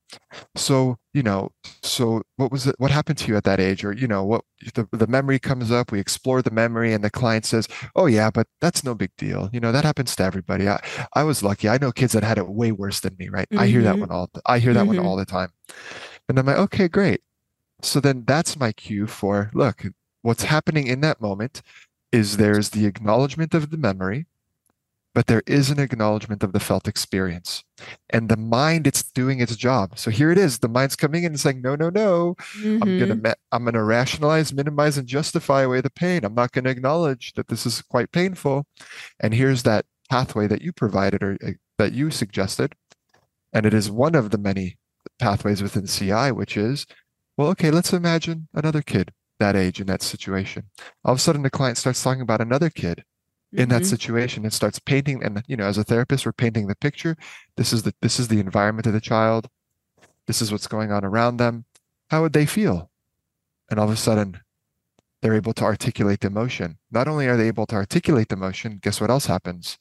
So, 0.55 0.97
you 1.14 1.24
know, 1.24 1.51
so 1.84 2.24
what 2.38 2.51
was 2.51 2.68
it 2.68 2.76
what 2.78 2.91
happened 2.91 3.18
to 3.20 3.28
you 3.28 3.38
at 3.38 3.43
that 3.45 3.59
age? 3.59 3.84
Or, 3.84 3.93
you 3.93 4.07
know, 4.07 4.24
what 4.24 4.43
the, 4.76 4.88
the 4.91 5.07
memory 5.07 5.39
comes 5.39 5.72
up, 5.72 5.91
we 5.91 5.99
explore 5.99 6.41
the 6.41 6.51
memory, 6.51 6.93
and 6.93 7.03
the 7.03 7.09
client 7.09 7.45
says, 7.45 7.68
Oh 7.95 8.05
yeah, 8.07 8.30
but 8.32 8.47
that's 8.62 8.84
no 8.84 8.95
big 8.95 9.12
deal. 9.18 9.49
You 9.53 9.59
know, 9.59 9.72
that 9.72 9.86
happens 9.86 10.16
to 10.18 10.24
everybody. 10.24 10.68
I, 10.70 10.82
I 11.14 11.24
was 11.24 11.43
lucky. 11.43 11.70
I 11.70 11.78
know 11.78 11.91
kids 11.91 12.14
that 12.14 12.24
had 12.24 12.38
it 12.38 12.47
way 12.49 12.72
worse 12.72 12.99
than 13.01 13.16
me, 13.20 13.30
right? 13.30 13.47
I 13.57 13.68
hear 13.68 13.84
that 13.84 13.97
Mhm. 13.97 14.01
one 14.01 14.12
all 14.12 14.30
I 14.45 14.59
hear 14.59 14.74
that 14.74 14.88
one 14.88 14.97
Mhm. 14.97 15.05
all 15.05 15.16
the 15.16 15.26
time. 15.26 15.49
And 16.30 16.39
I'm 16.39 16.45
like, 16.45 16.57
okay, 16.57 16.88
great. 16.88 17.22
So 17.84 17.99
then 17.99 18.24
that's 18.28 18.59
my 18.59 18.72
cue 18.74 19.07
for 19.07 19.51
look, 19.53 19.86
what's 20.22 20.43
happening 20.43 20.88
in 20.88 21.01
that 21.01 21.22
moment 21.22 21.61
is 22.11 22.38
there's 22.38 22.69
the 22.72 22.86
acknowledgement 22.86 23.53
of 23.53 23.69
the 23.69 23.78
memory, 23.78 24.26
but 25.13 25.28
there 25.28 25.43
is 25.45 25.69
an 25.69 25.80
acknowledgement 25.80 26.43
of 26.43 26.53
the 26.53 26.59
felt 26.59 26.88
experience. 26.88 27.63
And 28.09 28.30
the 28.30 28.38
mind, 28.38 28.88
it's 28.88 29.03
doing 29.03 29.39
its 29.41 29.55
job. 29.55 29.97
So 29.97 30.09
here 30.11 30.32
it 30.32 30.38
is. 30.38 30.59
The 30.59 30.67
mind's 30.69 30.95
coming 30.95 31.24
in 31.24 31.34
and 31.34 31.39
saying, 31.39 31.61
no, 31.61 31.76
no, 31.76 31.89
no. 31.89 32.36
I'm 32.63 32.80
gonna 32.99 33.15
Mhm. 33.15 33.24
ma- 33.24 33.34
I'm 33.51 33.65
gonna 33.65 33.84
rationalize, 33.84 34.53
minimize, 34.53 34.97
and 34.97 35.07
justify 35.07 35.61
away 35.63 35.82
the 35.82 35.89
pain. 35.89 36.24
I'm 36.24 36.36
not 36.36 36.51
gonna 36.51 36.69
acknowledge 36.69 37.34
that 37.34 37.47
this 37.47 37.65
is 37.65 37.82
quite 37.82 38.11
painful. 38.11 38.65
And 39.19 39.34
here's 39.34 39.63
that 39.63 39.86
pathway 40.09 40.47
that 40.47 40.61
you 40.61 40.72
provided 40.74 41.24
or 41.24 41.38
uh, 41.45 41.51
that 41.78 41.93
you 41.93 42.11
suggested. 42.11 42.76
And 43.53 43.65
it 43.65 43.74
is 43.74 43.89
one 43.91 44.15
of 44.15 44.30
the 44.32 44.38
many 44.38 44.78
pathways 45.19 45.61
within 45.61 45.88
CI, 45.88 46.32
which 46.32 46.55
is, 46.55 46.86
well, 47.38 47.49
okay, 47.49 47.72
let's 47.72 47.91
imagine 47.91 48.47
another 48.53 48.82
kid 48.82 49.11
that 49.42 49.56
age 49.56 49.82
in 49.82 49.88
that 49.88 50.02
situation. 50.02 50.70
All 51.04 51.14
of 51.14 51.18
a 51.18 51.22
sudden, 51.22 51.44
the 51.44 51.50
client 51.50 51.78
starts 51.78 52.02
talking 52.02 52.22
about 52.22 52.42
another 52.42 52.70
kid 52.70 53.04
in 53.52 53.68
that 53.70 53.82
Mhm. 53.82 53.86
situation 53.86 54.44
and 54.44 54.54
starts 54.54 54.80
painting. 54.80 55.22
And 55.24 55.44
you 55.48 55.58
know, 55.58 55.66
as 55.66 55.78
a 55.78 55.84
therapist, 55.84 56.26
we're 56.26 56.32
painting 56.32 56.68
the 56.68 56.76
picture. 56.76 57.18
This 57.58 57.74
is 57.74 57.84
the 57.84 57.94
this 58.02 58.20
is 58.20 58.30
the 58.30 58.39
environment 58.39 58.88
of 58.88 58.94
the 58.94 59.02
child. 59.02 59.50
This 60.28 60.42
is 60.42 60.52
what's 60.52 60.68
going 60.68 60.92
on 60.92 61.04
around 61.04 61.38
them. 61.38 61.66
How 62.10 62.22
would 62.22 62.34
they 62.34 62.46
feel? 62.46 62.89
And 63.70 63.80
all 63.80 63.88
of 63.88 63.94
a 63.94 63.98
sudden, 63.98 64.39
they're 65.22 65.36
able 65.36 65.54
to 65.54 65.64
articulate 65.66 66.22
the 66.22 66.28
emotion. 66.28 66.78
Not 66.92 67.08
only 67.08 67.28
are 67.28 67.38
they 67.38 67.48
able 67.48 67.66
to 67.68 67.76
articulate 67.76 68.30
the 68.30 68.36
emotion, 68.36 68.80
guess 68.82 69.02
what 69.02 69.10
else 69.10 69.26
happens? 69.28 69.78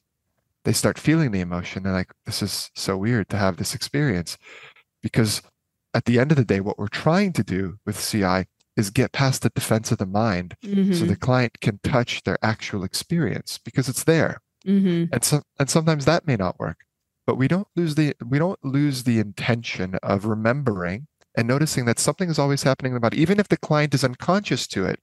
They 0.65 0.73
start 0.73 0.99
feeling 0.99 1.31
the 1.31 1.39
emotion. 1.41 1.83
They're 1.83 1.93
like, 1.93 2.13
this 2.25 2.41
is 2.41 2.69
so 2.75 2.97
weird 2.97 3.29
to 3.29 3.37
have 3.37 3.57
this 3.57 3.73
experience. 3.73 4.37
Because 5.01 5.41
at 5.93 6.05
the 6.05 6.19
end 6.19 6.31
of 6.31 6.37
the 6.37 6.45
day, 6.45 6.59
what 6.59 6.77
we're 6.77 6.87
trying 6.87 7.33
to 7.33 7.43
do 7.43 7.79
with 7.85 7.99
CI 7.99 8.45
is 8.81 8.89
get 8.89 9.11
past 9.13 9.41
the 9.43 9.49
defense 9.51 9.91
of 9.91 9.97
the 9.99 10.05
mind 10.05 10.55
so 10.61 10.67
Mhm. 10.67 11.07
the 11.07 11.15
client 11.15 11.61
can 11.61 11.79
touch 11.83 12.23
their 12.23 12.37
actual 12.43 12.83
experience 12.83 13.59
because 13.63 13.87
it's 13.87 14.03
there. 14.03 14.41
Mhm. 14.65 15.09
And 15.13 15.23
so 15.23 15.41
and 15.59 15.69
sometimes 15.69 16.03
that 16.05 16.27
may 16.27 16.35
not 16.35 16.59
work. 16.59 16.79
But 17.25 17.35
we 17.37 17.47
don't 17.47 17.67
lose 17.75 17.95
the 17.95 18.15
we 18.33 18.37
don't 18.39 18.63
lose 18.63 19.03
the 19.03 19.19
intention 19.19 19.95
of 20.03 20.25
remembering 20.25 21.07
and 21.37 21.47
noticing 21.47 21.85
that 21.85 21.99
something 21.99 22.29
is 22.29 22.39
always 22.39 22.63
happening 22.63 22.91
in 22.91 22.95
the 22.95 22.99
body. 23.07 23.21
Even 23.21 23.39
if 23.39 23.47
the 23.47 23.57
client 23.69 23.93
is 23.93 24.03
unconscious 24.03 24.67
to 24.67 24.85
it, 24.85 24.99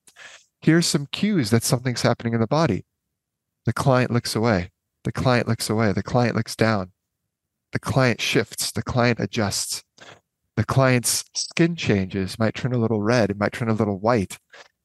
here's 0.60 0.86
some 0.86 1.06
cues 1.06 1.48
that 1.50 1.62
something's 1.62 2.02
happening 2.02 2.34
in 2.34 2.40
the 2.40 2.46
body. 2.60 2.84
The 3.64 3.72
client 3.72 4.10
looks 4.10 4.36
away. 4.36 4.70
The 5.04 5.12
client 5.12 5.48
looks 5.48 5.70
away. 5.70 5.92
The 5.92 6.02
client 6.02 6.36
looks 6.36 6.54
down. 6.54 6.92
The 7.72 7.78
client 7.78 8.20
shifts. 8.20 8.72
The 8.72 8.82
client 8.82 9.20
adjusts. 9.20 9.84
The 10.58 10.64
client's 10.64 11.24
skin 11.34 11.76
changes, 11.76 12.36
might 12.36 12.54
turn 12.56 12.72
a 12.72 12.78
little 12.78 13.00
red, 13.00 13.30
it 13.30 13.38
might 13.38 13.52
turn 13.52 13.68
a 13.68 13.74
little 13.74 13.96
white. 13.96 14.38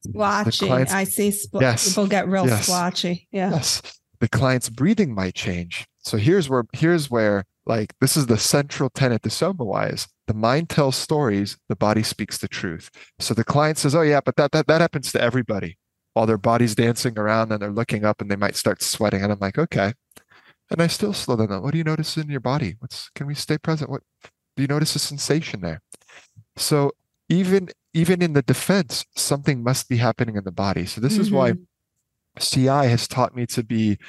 Splotchy. 0.05 0.69
I 0.69 1.03
see 1.03 1.29
spl- 1.29 1.61
Yes. 1.61 1.89
people 1.89 2.05
get 2.05 2.27
real 2.27 2.45
Yes. 2.45 2.65
splotchy. 2.65 3.27
Yeah. 3.31 3.49
Yes. 3.49 3.81
The 4.19 4.29
client's 4.29 4.69
breathing 4.69 5.15
might 5.15 5.33
change. 5.33 5.87
So 5.97 6.17
here's 6.17 6.47
where 6.47 6.65
here's 6.73 7.09
where 7.09 7.45
like 7.65 7.91
this 8.01 8.15
is 8.15 8.27
the 8.27 8.37
central 8.37 8.91
tenet 8.91 9.23
to 9.23 9.29
SomaWise. 9.29 10.05
The 10.27 10.35
mind 10.35 10.69
tells 10.69 10.95
stories, 10.95 11.57
the 11.69 11.75
body 11.75 12.03
speaks 12.03 12.37
the 12.37 12.47
truth. 12.47 12.91
So 13.17 13.33
the 13.33 13.43
client 13.43 13.79
says, 13.79 13.95
Oh 13.95 14.01
yeah, 14.03 14.21
but 14.23 14.35
that 14.35 14.51
that, 14.51 14.67
that 14.67 14.79
happens 14.79 15.11
to 15.13 15.21
everybody. 15.21 15.79
While 16.13 16.27
their 16.27 16.37
body's 16.37 16.75
dancing 16.75 17.17
around 17.17 17.51
and 17.51 17.59
they're 17.59 17.71
looking 17.71 18.05
up 18.05 18.21
and 18.21 18.29
they 18.29 18.35
might 18.35 18.55
start 18.55 18.83
sweating. 18.83 19.23
And 19.23 19.31
I'm 19.31 19.39
like, 19.39 19.57
okay. 19.57 19.93
And 20.69 20.81
I 20.83 20.85
still 20.87 21.13
slow 21.13 21.35
them 21.35 21.47
down. 21.47 21.63
What 21.63 21.71
do 21.71 21.79
you 21.79 21.83
notice 21.83 22.15
in 22.15 22.29
your 22.29 22.39
body? 22.41 22.75
What's 22.77 23.09
can 23.15 23.25
we 23.25 23.33
stay 23.33 23.57
present? 23.57 23.89
What 23.89 24.03
do 24.55 24.63
you 24.63 24.67
notice 24.67 24.95
a 24.95 24.99
sensation 24.99 25.61
there? 25.61 25.81
So 26.55 26.91
even 27.29 27.69
even 27.93 28.21
in 28.21 28.33
the 28.33 28.41
defense, 28.41 29.05
something 29.15 29.63
must 29.63 29.87
be 29.87 29.97
happening 29.97 30.35
in 30.35 30.43
the 30.43 30.51
body. 30.51 30.85
So 30.85 30.99
this 30.99 31.19
is 31.19 31.31
why 31.31 31.51
Mhm. 31.51 31.65
CI 32.39 32.87
has 32.87 33.07
taught 33.07 33.35
me 33.35 33.45
to 33.47 33.63
be 33.63 33.99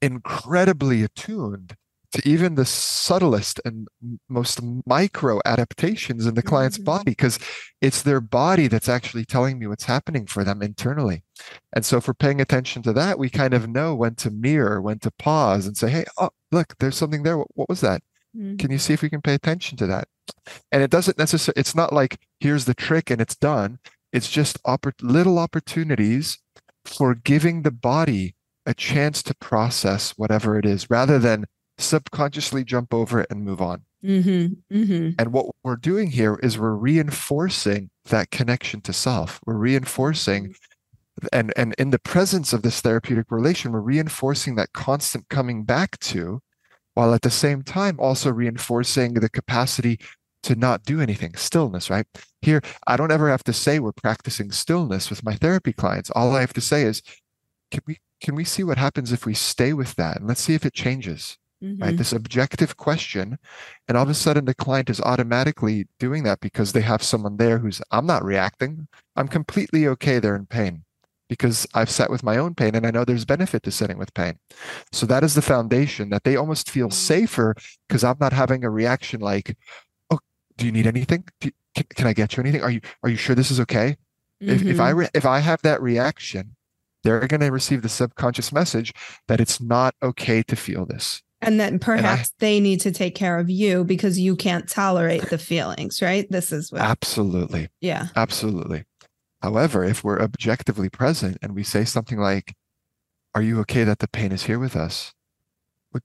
incredibly 0.00 1.02
attuned 1.02 1.76
to 2.12 2.28
even 2.28 2.54
the 2.54 2.64
subtlest 2.64 3.60
and 3.64 3.88
most 4.28 4.60
micro 4.86 5.40
adaptations 5.44 6.26
in 6.26 6.34
the 6.34 6.42
client's 6.42 6.78
Mhm. 6.78 6.84
body 6.84 7.04
because 7.06 7.40
it's 7.80 8.02
their 8.02 8.20
body 8.20 8.68
that's 8.68 8.88
actually 8.88 9.24
telling 9.24 9.58
me 9.58 9.66
what's 9.66 9.84
happening 9.84 10.24
for 10.26 10.44
them 10.44 10.62
internally. 10.62 11.24
And 11.72 11.84
so 11.84 11.96
if 11.96 12.06
we're 12.06 12.14
paying 12.14 12.40
attention 12.40 12.82
to 12.84 12.92
that, 12.92 13.18
we 13.18 13.30
kind 13.30 13.52
of 13.52 13.68
know 13.68 13.96
when 13.96 14.14
to 14.16 14.30
mirror, 14.30 14.80
when 14.80 15.00
to 15.00 15.10
pause 15.10 15.66
and 15.66 15.76
say, 15.76 15.90
hey, 15.90 16.04
oh, 16.16 16.30
look, 16.52 16.78
there's 16.78 16.96
something 16.96 17.24
there. 17.24 17.36
What, 17.36 17.48
what 17.54 17.68
was 17.68 17.80
that? 17.80 18.00
Mhm. 18.36 18.58
Can 18.58 18.70
you 18.70 18.78
see 18.78 18.92
if 18.92 19.02
we 19.02 19.10
can 19.10 19.22
pay 19.22 19.34
attention 19.34 19.76
to 19.78 19.86
that? 19.86 20.08
And 20.72 20.82
it 20.82 20.90
doesn't 20.90 21.18
necessarily, 21.18 21.58
it's 21.60 21.74
not 21.74 21.92
like 21.92 22.18
here's 22.40 22.64
the 22.64 22.74
trick 22.74 23.10
and 23.10 23.20
it's 23.20 23.36
done. 23.36 23.78
It's 24.12 24.30
just 24.30 24.62
oppor- 24.64 24.92
little 25.00 25.38
opportunities 25.38 26.38
for 26.84 27.14
giving 27.14 27.62
the 27.62 27.70
body 27.70 28.34
a 28.66 28.74
chance 28.74 29.22
to 29.24 29.34
process 29.34 30.12
whatever 30.16 30.58
it 30.58 30.64
is 30.64 30.88
rather 30.90 31.18
than 31.18 31.44
subconsciously 31.78 32.64
jump 32.64 32.94
over 32.94 33.20
it 33.20 33.26
and 33.30 33.44
move 33.44 33.60
on. 33.60 33.82
Mhm. 34.02 34.58
Mhm. 34.72 35.14
And 35.18 35.32
what 35.32 35.46
we're 35.62 35.76
doing 35.76 36.10
here 36.10 36.38
is 36.42 36.58
we're 36.58 36.74
reinforcing 36.74 37.90
that 38.06 38.30
connection 38.30 38.80
to 38.82 38.92
self. 38.92 39.40
We're 39.46 39.56
reinforcing 39.56 40.54
and 41.32 41.52
and 41.56 41.74
in 41.78 41.90
the 41.90 41.98
presence 41.98 42.52
of 42.52 42.62
this 42.62 42.80
therapeutic 42.80 43.30
relation, 43.30 43.72
we're 43.72 43.80
reinforcing 43.80 44.56
that 44.56 44.72
constant 44.72 45.28
coming 45.28 45.64
back 45.64 45.98
to, 46.00 46.40
while 46.94 47.14
at 47.14 47.22
the 47.22 47.30
same 47.30 47.62
time 47.62 47.98
also 48.00 48.30
reinforcing 48.32 49.14
the 49.14 49.28
capacity 49.28 50.00
to 50.42 50.54
not 50.54 50.84
do 50.84 51.00
anything, 51.00 51.34
stillness, 51.36 51.90
right? 51.90 52.06
Here, 52.42 52.60
I 52.86 52.96
don't 52.96 53.12
ever 53.12 53.30
have 53.30 53.44
to 53.44 53.52
say 53.52 53.78
we're 53.78 53.92
practicing 53.92 54.50
stillness 54.50 55.10
with 55.10 55.24
my 55.24 55.34
therapy 55.36 55.72
clients. 55.72 56.10
All 56.10 56.34
I 56.36 56.40
have 56.40 56.52
to 56.54 56.60
say 56.60 56.82
is, 56.82 57.02
can 57.70 57.80
we 57.86 57.98
can 58.20 58.34
we 58.34 58.44
see 58.44 58.64
what 58.64 58.78
happens 58.78 59.12
if 59.12 59.26
we 59.26 59.34
stay 59.34 59.72
with 59.74 59.94
that? 59.96 60.18
And 60.18 60.26
let's 60.28 60.40
see 60.40 60.54
if 60.54 60.64
it 60.64 60.72
changes 60.74 61.36
right? 61.80 61.94
Mhm. 61.94 61.98
This 61.98 62.12
objective 62.12 62.76
question. 62.76 63.38
And 63.88 63.96
all 63.96 64.04
of 64.04 64.10
a 64.10 64.14
sudden, 64.14 64.44
the 64.44 64.54
client 64.54 64.90
is 64.90 65.00
automatically 65.00 65.86
doing 65.98 66.22
that 66.24 66.40
because 66.40 66.72
they 66.72 66.82
have 66.82 67.02
someone 67.02 67.36
there 67.36 67.58
who's, 67.58 67.80
I'm 67.90 68.06
not 68.06 68.24
reacting. 68.24 68.88
I'm 69.16 69.28
completely 69.28 69.86
okay. 69.88 70.18
They're 70.18 70.36
in 70.36 70.46
pain 70.46 70.84
because 71.38 71.66
I've 71.74 71.90
sat 71.90 72.10
with 72.10 72.22
my 72.22 72.36
own 72.36 72.54
pain 72.54 72.74
and 72.74 72.86
I 72.86 72.90
know 72.90 73.04
there's 73.04 73.24
benefit 73.24 73.62
to 73.64 73.70
sitting 73.70 73.98
with 73.98 74.14
pain. 74.14 74.38
So 74.92 75.06
that 75.06 75.24
is 75.24 75.34
the 75.34 75.42
foundation 75.42 76.10
that 76.10 76.24
they 76.24 76.36
almost 76.36 76.70
feel 76.70 76.90
safer 76.90 77.54
because 77.88 78.04
I'm 78.04 78.16
not 78.20 78.32
having 78.32 78.64
a 78.64 78.70
reaction 78.70 79.20
like, 79.20 79.56
oh, 80.10 80.18
do 80.56 80.66
you 80.66 80.72
need 80.72 80.86
anything? 80.86 81.24
You, 81.42 81.52
can, 81.74 81.84
can, 81.94 82.06
I 82.06 82.12
get 82.12 82.36
you 82.36 82.42
anything? 82.42 82.62
Are 82.62 82.70
you 82.70 82.80
are 83.02 83.10
you 83.10 83.16
sure 83.16 83.34
this 83.34 83.50
is 83.50 83.60
okay? 83.60 83.96
Mm-hmm. 84.42 84.50
If 84.52 84.62
if 84.64 84.80
I 84.80 84.90
mm-hmm. 84.90 84.98
re- 85.00 85.08
if 85.14 85.26
I 85.26 85.40
have 85.40 85.60
that 85.62 85.82
reaction, 85.82 86.56
they're 87.02 87.26
going 87.26 87.40
to 87.40 87.50
receive 87.50 87.82
the 87.82 87.88
subconscious 87.88 88.52
message 88.52 88.92
that 89.28 89.40
it's 89.40 89.60
not 89.60 89.94
okay 90.02 90.42
to 90.44 90.56
feel 90.56 90.86
this. 90.86 91.22
And 91.42 91.60
then 91.60 91.78
perhaps 91.78 92.30
and 92.30 92.46
I, 92.46 92.46
they 92.46 92.60
need 92.60 92.80
to 92.80 92.90
take 92.90 93.14
care 93.14 93.38
of 93.38 93.50
you 93.50 93.84
because 93.84 94.18
you 94.18 94.34
can't 94.34 94.68
tolerate 94.68 95.28
the 95.28 95.38
feelings, 95.38 96.00
right? 96.00 96.26
This 96.30 96.52
is 96.52 96.72
what 96.72 96.80
Absolutely. 96.80 97.68
Yeah. 97.80 98.08
Absolutely. 98.16 98.84
However, 99.44 99.84
if 99.84 100.02
we're 100.02 100.22
objectively 100.22 100.88
present 100.88 101.36
and 101.42 101.54
we 101.54 101.64
say 101.64 101.84
something 101.84 102.18
like, 102.18 102.54
Are 103.34 103.42
you 103.42 103.60
okay 103.60 103.84
that 103.84 103.98
the 103.98 104.08
pain 104.08 104.32
is 104.32 104.44
here 104.44 104.58
with 104.58 104.74
us? 104.74 105.12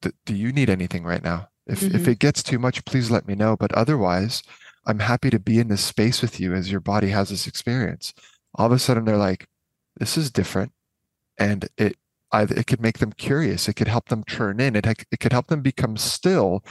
The, 0.02 0.12
do 0.26 0.36
you 0.36 0.52
need 0.52 0.70
anything 0.70 1.06
right 1.06 1.24
now? 1.24 1.48
If, 1.66 1.80
mm-hmm. 1.80 1.96
if 1.96 2.06
it 2.10 2.20
gets 2.20 2.44
too 2.44 2.60
much, 2.60 2.84
please 2.84 3.10
let 3.10 3.30
me 3.30 3.36
know. 3.36 3.56
But 3.56 3.72
otherwise, 3.72 4.44
I'm 4.86 5.00
happy 5.00 5.30
to 5.30 5.40
be 5.40 5.58
in 5.58 5.70
this 5.70 5.82
space 5.82 6.22
with 6.22 6.38
you 6.38 6.54
as 6.54 6.70
your 6.70 6.82
body 6.82 7.12
has 7.12 7.30
this 7.30 7.48
experience. 7.48 8.14
All 8.56 8.66
of 8.66 8.74
a 8.74 8.80
sudden, 8.80 9.06
they're 9.06 9.16
like, 9.16 9.48
This 9.96 10.18
is 10.18 10.32
different. 10.32 10.74
And 11.38 11.70
it 11.78 11.96
it 12.34 12.68
could 12.68 12.82
make 12.82 12.98
them 12.98 13.14
curious. 13.14 13.70
It 13.70 13.76
could 13.76 13.88
help 13.88 14.10
them 14.10 14.26
turn 14.26 14.60
in. 14.60 14.76
It, 14.76 14.86
it 14.86 15.20
could 15.22 15.32
help 15.32 15.48
them 15.48 15.62
become 15.62 15.96
still 15.96 16.62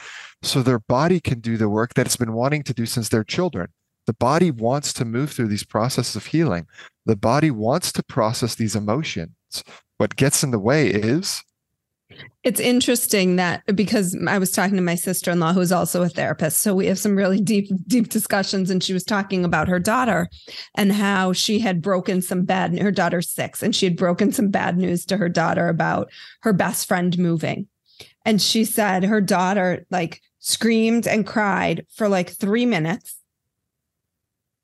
so 0.42 0.62
their 0.62 0.78
body 0.78 1.18
can 1.18 1.40
do 1.40 1.56
the 1.56 1.70
work 1.70 1.94
that 1.94 2.04
it's 2.04 2.16
been 2.16 2.34
wanting 2.34 2.62
to 2.64 2.74
do 2.74 2.84
since 2.84 3.08
they're 3.08 3.24
children. 3.24 3.68
The 4.08 4.14
body 4.14 4.50
wants 4.50 4.94
to 4.94 5.04
move 5.04 5.32
through 5.32 5.48
these 5.48 5.64
processes 5.64 6.16
of 6.16 6.24
healing. 6.24 6.66
The 7.04 7.14
body 7.14 7.50
wants 7.50 7.92
to 7.92 8.02
process 8.02 8.54
these 8.54 8.74
emotions. 8.74 9.34
What 9.98 10.16
gets 10.16 10.42
in 10.42 10.50
the 10.50 10.58
way 10.58 10.88
is 10.88 11.42
it's 12.42 12.58
interesting 12.58 13.36
that 13.36 13.62
because 13.76 14.16
I 14.26 14.38
was 14.38 14.50
talking 14.50 14.76
to 14.76 14.82
my 14.82 14.94
sister 14.94 15.30
in 15.30 15.40
law, 15.40 15.52
who's 15.52 15.72
also 15.72 16.00
a 16.00 16.08
therapist. 16.08 16.60
So 16.60 16.74
we 16.74 16.86
have 16.86 16.98
some 16.98 17.16
really 17.16 17.38
deep, 17.38 17.68
deep 17.86 18.08
discussions. 18.08 18.70
And 18.70 18.82
she 18.82 18.94
was 18.94 19.04
talking 19.04 19.44
about 19.44 19.68
her 19.68 19.78
daughter 19.78 20.30
and 20.74 20.90
how 20.90 21.34
she 21.34 21.58
had 21.58 21.82
broken 21.82 22.22
some 22.22 22.44
bad, 22.44 22.78
her 22.78 22.90
daughter's 22.90 23.28
six, 23.28 23.62
and 23.62 23.76
she 23.76 23.84
had 23.84 23.98
broken 23.98 24.32
some 24.32 24.48
bad 24.48 24.78
news 24.78 25.04
to 25.04 25.18
her 25.18 25.28
daughter 25.28 25.68
about 25.68 26.10
her 26.40 26.54
best 26.54 26.88
friend 26.88 27.18
moving. 27.18 27.68
And 28.24 28.40
she 28.40 28.64
said 28.64 29.04
her 29.04 29.20
daughter 29.20 29.84
like 29.90 30.22
screamed 30.38 31.06
and 31.06 31.26
cried 31.26 31.84
for 31.90 32.08
like 32.08 32.30
three 32.30 32.64
minutes. 32.64 33.17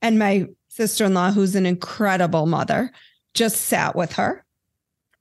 And 0.04 0.18
my 0.18 0.46
sister 0.68 1.06
in 1.06 1.14
law, 1.14 1.32
who's 1.32 1.54
an 1.54 1.64
incredible 1.64 2.44
mother, 2.44 2.92
just 3.32 3.62
sat 3.62 3.96
with 3.96 4.12
her 4.12 4.44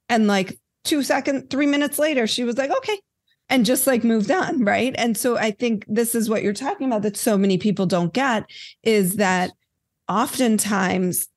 and 0.09 0.27
like 0.27 0.59
two 0.83 1.03
seconds, 1.03 1.45
three 1.49 1.67
minutes 1.67 1.97
later, 1.97 2.27
she 2.27 2.43
was 2.43 2.57
like, 2.57 2.69
okay. 2.69 2.99
And 3.47 3.65
just 3.65 3.87
like 3.87 4.03
moved 4.03 4.29
on. 4.29 4.65
Right. 4.65 4.93
And 4.97 5.17
so 5.17 5.37
I 5.37 5.51
think 5.51 5.85
this 5.87 6.15
is 6.15 6.29
what 6.29 6.43
you're 6.43 6.51
talking 6.51 6.87
about 6.87 7.01
that 7.03 7.15
so 7.15 7.37
many 7.37 7.57
people 7.57 7.85
don't 7.85 8.13
get 8.13 8.43
is 8.83 9.15
that 9.15 9.51
oftentimes 10.09 11.29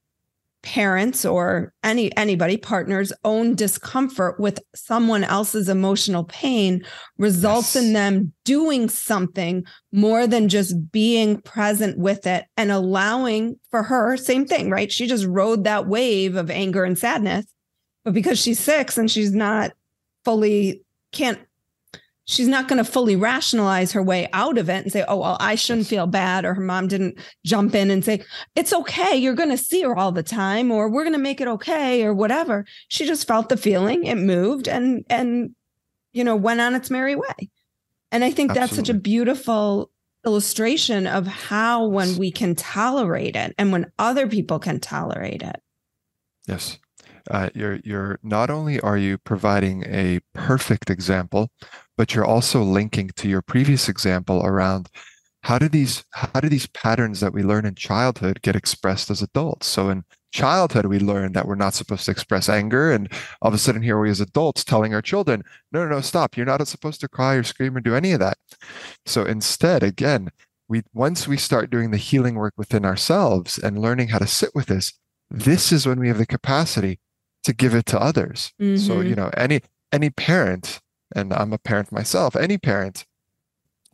parents 0.66 1.24
or 1.24 1.72
any 1.84 2.14
anybody 2.16 2.56
partners 2.56 3.12
own 3.22 3.54
discomfort 3.54 4.40
with 4.40 4.58
someone 4.74 5.22
else's 5.22 5.68
emotional 5.68 6.24
pain 6.24 6.84
results 7.18 7.76
yes. 7.76 7.84
in 7.84 7.92
them 7.92 8.32
doing 8.44 8.88
something 8.88 9.64
more 9.92 10.26
than 10.26 10.48
just 10.48 10.90
being 10.90 11.40
present 11.42 11.96
with 11.96 12.26
it 12.26 12.46
and 12.56 12.72
allowing 12.72 13.54
for 13.70 13.84
her 13.84 14.16
same 14.16 14.44
thing 14.44 14.68
right 14.68 14.90
she 14.90 15.06
just 15.06 15.24
rode 15.26 15.62
that 15.62 15.86
wave 15.86 16.34
of 16.34 16.50
anger 16.50 16.82
and 16.82 16.98
sadness 16.98 17.46
but 18.04 18.12
because 18.12 18.36
she's 18.36 18.58
six 18.58 18.98
and 18.98 19.08
she's 19.08 19.32
not 19.32 19.70
fully 20.24 20.82
can't 21.12 21.38
she's 22.26 22.48
not 22.48 22.68
going 22.68 22.84
to 22.84 22.90
fully 22.90 23.16
rationalize 23.16 23.92
her 23.92 24.02
way 24.02 24.28
out 24.32 24.58
of 24.58 24.68
it 24.68 24.82
and 24.82 24.92
say, 24.92 25.04
oh, 25.08 25.16
well, 25.16 25.36
I 25.40 25.54
shouldn't 25.54 25.86
feel 25.86 26.06
bad. 26.06 26.44
Or 26.44 26.54
her 26.54 26.60
mom 26.60 26.88
didn't 26.88 27.18
jump 27.44 27.74
in 27.74 27.90
and 27.90 28.04
say, 28.04 28.22
it's 28.54 28.72
okay. 28.72 29.16
You're 29.16 29.34
going 29.34 29.50
to 29.50 29.56
see 29.56 29.82
her 29.82 29.96
all 29.96 30.12
the 30.12 30.22
time, 30.22 30.70
or 30.70 30.90
we're 30.90 31.04
going 31.04 31.12
to 31.14 31.18
make 31.18 31.40
it 31.40 31.48
okay, 31.48 32.04
or 32.04 32.12
whatever. 32.12 32.66
She 32.88 33.06
just 33.06 33.26
felt 33.26 33.48
the 33.48 33.56
feeling, 33.56 34.04
it 34.04 34.18
moved 34.18 34.68
and, 34.68 35.04
and, 35.08 35.54
you 36.12 36.24
know, 36.24 36.36
went 36.36 36.60
on 36.60 36.74
its 36.74 36.90
merry 36.90 37.14
way. 37.14 37.50
And 38.12 38.24
I 38.24 38.30
think 38.30 38.50
Absolutely. 38.50 38.60
that's 38.60 38.76
such 38.76 38.88
a 38.88 38.98
beautiful 38.98 39.90
illustration 40.24 41.06
of 41.06 41.26
how 41.26 41.86
when 41.86 42.16
we 42.16 42.32
can 42.32 42.56
tolerate 42.56 43.36
it 43.36 43.54
and 43.58 43.70
when 43.70 43.92
other 43.98 44.26
people 44.26 44.58
can 44.58 44.80
tolerate 44.80 45.42
it. 45.42 45.56
Yes 46.48 46.78
uh, 47.30 47.50
you're 47.54 47.80
you're 47.84 48.18
not 48.22 48.50
only 48.50 48.80
are 48.80 48.96
you 48.96 49.18
providing 49.18 49.84
a 49.86 50.20
perfect 50.34 50.90
example, 50.90 51.50
but 51.96 52.14
you're 52.14 52.24
also 52.24 52.62
linking 52.62 53.10
to 53.16 53.28
your 53.28 53.42
previous 53.42 53.88
example 53.88 54.44
around 54.44 54.88
how 55.42 55.58
do 55.58 55.68
these 55.68 56.04
how 56.12 56.40
do 56.40 56.48
these 56.48 56.66
patterns 56.66 57.20
that 57.20 57.32
we 57.32 57.42
learn 57.42 57.66
in 57.66 57.74
childhood 57.74 58.42
get 58.42 58.56
expressed 58.56 59.10
as 59.10 59.22
adults? 59.22 59.66
So 59.66 59.88
in 59.88 60.04
childhood 60.32 60.86
we 60.86 60.98
learn 60.98 61.32
that 61.32 61.46
we're 61.46 61.54
not 61.54 61.74
supposed 61.74 62.04
to 62.04 62.10
express 62.10 62.48
anger 62.48 62.92
and 62.92 63.10
all 63.40 63.48
of 63.48 63.54
a 63.54 63.58
sudden 63.58 63.80
here 63.80 63.98
we 63.98 64.10
as 64.10 64.20
adults 64.20 64.64
telling 64.64 64.92
our 64.92 65.00
children 65.00 65.42
no 65.72 65.84
no 65.84 65.88
no 65.88 66.00
stop 66.00 66.36
you're 66.36 66.44
not 66.44 66.66
supposed 66.68 67.00
to 67.00 67.08
cry 67.08 67.34
or 67.34 67.42
scream 67.42 67.74
or 67.74 67.80
do 67.80 67.94
any 67.94 68.12
of 68.12 68.20
that 68.20 68.36
so 69.06 69.24
instead 69.24 69.82
again 69.82 70.28
we 70.68 70.82
once 70.92 71.26
we 71.26 71.38
start 71.38 71.70
doing 71.70 71.90
the 71.90 71.96
healing 71.96 72.34
work 72.34 72.52
within 72.58 72.84
ourselves 72.84 73.56
and 73.56 73.78
learning 73.78 74.08
how 74.08 74.18
to 74.18 74.26
sit 74.26 74.50
with 74.54 74.66
this 74.66 74.92
this 75.30 75.72
is 75.72 75.86
when 75.86 75.98
we 75.98 76.08
have 76.08 76.18
the 76.18 76.26
capacity 76.26 76.98
to 77.46 77.52
give 77.52 77.74
it 77.74 77.86
to 77.86 78.00
others. 78.00 78.52
Mm-hmm. 78.60 78.76
So, 78.76 79.00
you 79.00 79.14
know, 79.14 79.30
any 79.36 79.60
any 79.92 80.10
parent, 80.10 80.80
and 81.16 81.32
I'm 81.32 81.52
a 81.52 81.58
parent 81.58 81.90
myself, 81.90 82.36
any 82.36 82.58
parent 82.58 83.06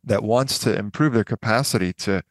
that 0.05 0.23
wants 0.23 0.59
to 0.59 0.77
improve 0.77 1.15
their 1.15 1.25
capacity 1.25 1.93
to 1.95 2.23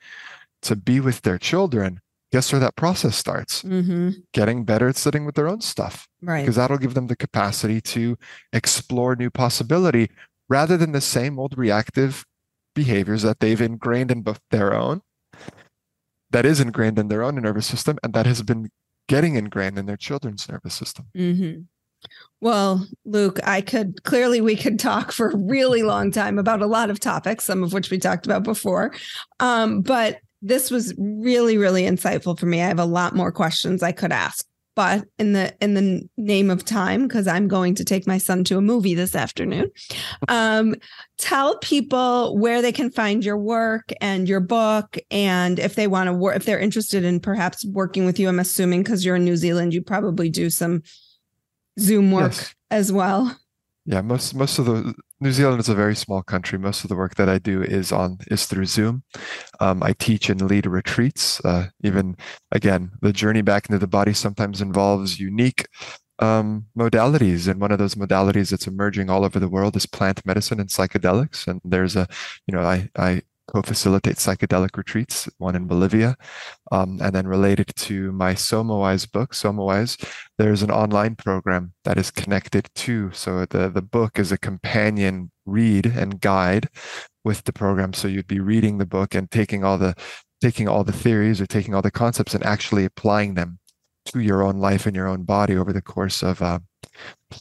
to 0.62 0.76
be 0.76 1.00
with 1.00 1.22
their 1.24 1.40
children, 1.40 2.02
guess 2.32 2.52
where 2.52 2.60
that 2.60 2.76
process 2.76 3.16
starts? 3.16 3.64
Mm-hmm. 3.64 4.10
Getting 4.32 4.64
better 4.64 4.90
at 4.90 4.96
sitting 4.96 5.26
with 5.26 5.34
their 5.34 5.48
own 5.48 5.62
stuff. 5.62 6.08
Right. 6.22 6.42
Because 6.42 6.58
that'll 6.58 6.78
give 6.78 6.94
them 6.94 7.08
the 7.08 7.16
capacity 7.16 7.82
to 7.82 8.16
explore 8.54 9.16
new 9.16 9.32
possibility 9.32 10.12
rather 10.48 10.78
than 10.78 10.92
the 10.92 11.02
same 11.02 11.40
old 11.40 11.58
reactive 11.58 12.26
behaviors 12.76 13.24
that 13.24 13.40
they've 13.40 13.60
ingrained 13.60 14.12
in 14.12 14.22
both 14.22 14.40
their 14.52 14.74
own 14.74 15.02
that 16.30 16.46
is 16.46 16.60
ingrained 16.60 16.98
in 16.98 17.08
their 17.08 17.24
own 17.24 17.36
nervous 17.36 17.66
system 17.66 17.98
and 18.04 18.14
that 18.14 18.26
has 18.26 18.42
been 18.42 18.70
getting 19.08 19.36
ingrained 19.36 19.78
in 19.78 19.86
their 19.86 19.98
children's 19.98 20.48
nervous 20.48 20.74
system. 20.74 21.08
Mm-hmm. 21.16 21.62
Well, 22.40 22.88
Luke, 23.06 23.40
I 23.44 23.62
could 23.62 24.04
clearly 24.04 24.42
we 24.42 24.56
could 24.56 24.80
talk 24.80 25.12
for 25.12 25.30
a 25.30 25.38
really 25.38 25.84
long 25.84 26.12
time 26.12 26.40
about 26.40 26.62
a 26.62 26.68
lot 26.68 26.90
of 26.90 27.00
topics, 27.00 27.46
some 27.46 27.64
of 27.64 27.74
which 27.74 27.92
we 27.92 27.98
talked 27.98 28.26
about 28.26 28.44
before. 28.44 28.94
Um, 29.40 29.82
but 29.82 30.20
this 30.42 30.72
was 30.72 30.94
really, 30.98 31.58
really 31.58 31.84
insightful 31.84 32.38
for 32.38 32.48
me. 32.48 32.62
I 32.62 32.68
have 32.68 32.80
a 32.80 32.86
lot 32.86 33.16
more 33.16 33.32
questions 33.32 33.84
I 33.84 33.92
could 33.92 34.12
ask 34.12 34.46
but 34.76 35.06
in 35.20 35.34
the 35.34 35.54
in 35.62 35.74
the 35.74 36.08
name 36.18 36.50
of 36.50 36.64
time 36.64 37.08
because 37.08 37.28
i'm 37.28 37.48
going 37.48 37.76
to 37.76 37.84
take 37.84 38.08
my 38.08 38.18
son 38.18 38.44
to 38.44 38.58
a 38.58 38.62
movie 38.62 38.96
this 38.96 39.16
afternoon 39.16 39.70
um, 40.28 40.76
tell 41.18 41.58
people 41.60 42.38
where 42.38 42.62
they 42.62 42.72
can 42.72 42.90
find 42.90 43.26
your 43.26 43.38
work 43.38 43.92
and 44.00 44.28
your 44.30 44.40
book 44.40 44.98
and 45.10 45.60
if 45.60 45.76
they 45.76 45.88
want 45.88 46.08
to 46.08 46.14
work 46.14 46.36
if 46.36 46.46
they're 46.46 46.60
interested 46.60 47.04
in 47.04 47.20
perhaps 47.20 47.66
working 47.66 48.06
with 48.06 48.20
you 48.20 48.30
i'm 48.30 48.40
assuming 48.40 48.82
because 48.82 49.04
you're 49.04 49.16
in 49.16 49.26
new 49.26 49.38
zealand 49.38 49.74
you 49.74 49.82
probably 49.82 50.30
do 50.30 50.50
some 50.50 50.82
zoom 51.82 52.12
work 52.12 52.32
yes. 52.34 52.56
as 52.70 52.92
well 52.92 53.38
yeah 53.86 54.02
most 54.02 54.36
most 54.36 54.60
of 54.60 54.66
the 54.66 54.94
New 55.22 55.32
Zealand 55.32 55.60
is 55.60 55.70
a 55.70 55.76
very 55.76 55.96
small 55.96 56.24
country. 56.24 56.58
Most 56.58 56.84
of 56.84 56.90
the 56.90 56.96
work 56.96 57.14
that 57.16 57.30
I 57.30 57.38
do 57.38 57.62
is 57.62 57.92
on 57.92 58.18
is 58.32 58.48
through 58.48 58.66
Zoom. 58.66 59.04
Um, 59.60 59.84
I 59.84 59.94
teach 59.94 60.32
and 60.32 60.42
lead 60.42 60.66
retreats. 60.66 61.40
Uh, 61.46 61.68
even 61.84 62.18
again, 62.52 62.92
the 63.04 63.14
journey 63.14 63.44
back 63.44 63.70
into 63.70 63.78
the 63.78 63.88
body 63.88 64.14
sometimes 64.14 64.62
involves 64.62 65.20
unique 65.20 65.68
um, 66.18 66.66
modalities, 66.76 67.48
and 67.48 67.62
one 67.62 67.72
of 67.72 67.78
those 67.78 67.94
modalities 67.94 68.50
that's 68.50 68.66
emerging 68.66 69.12
all 69.12 69.24
over 69.24 69.40
the 69.40 69.48
world 69.48 69.76
is 69.76 69.86
plant 69.86 70.26
medicine 70.26 70.60
and 70.60 70.70
psychedelics. 70.70 71.48
And 71.48 71.62
there's 71.64 71.96
a, 71.96 72.08
you 72.48 72.56
know, 72.56 72.62
I 72.62 72.90
I 72.98 73.22
co-facilitate 73.48 74.18
psychedelic 74.18 74.78
retreats, 74.78 75.30
one 75.38 75.56
in 75.56 75.68
Bolivia. 75.68 76.16
Um, 76.72 77.00
and 77.02 77.14
then 77.14 77.28
related 77.28 77.74
to 77.76 78.12
my 78.12 78.34
SomaWise 78.34 79.12
book, 79.12 79.34
SomaWise, 79.34 80.04
there's 80.38 80.64
an 80.64 80.72
online 80.72 81.16
program 81.16 81.74
that 81.84 81.98
is 81.98 82.12
connected 82.12 82.70
to. 82.76 83.12
So 83.12 83.46
the, 83.46 83.70
the 83.70 83.82
book 83.82 84.20
is 84.20 84.32
a 84.32 84.38
companion 84.38 85.32
read 85.46 85.86
and 85.86 86.22
guide 86.22 86.70
with 87.24 87.44
the 87.44 87.54
program. 87.54 87.94
So 87.94 88.08
you'd 88.08 88.28
be 88.28 88.40
reading 88.40 88.78
the 88.78 88.86
book 88.86 89.16
and 89.16 89.30
taking 89.30 89.64
all 89.64 89.78
the 89.78 89.96
taking 90.42 90.68
all 90.68 90.84
the 90.84 90.92
theories 90.92 91.40
or 91.40 91.46
taking 91.46 91.76
all 91.76 91.84
the 91.84 91.92
concepts 91.92 92.34
and 92.34 92.44
actually 92.44 92.84
applying 92.84 93.36
them 93.36 93.60
to 94.06 94.20
your 94.20 94.42
own 94.42 94.58
life 94.58 94.88
and 94.88 94.96
your 94.96 95.08
own 95.08 95.24
body 95.24 95.56
over 95.56 95.72
the 95.72 95.82
course 95.82 96.24
of 96.24 96.42
uh, 96.42 96.58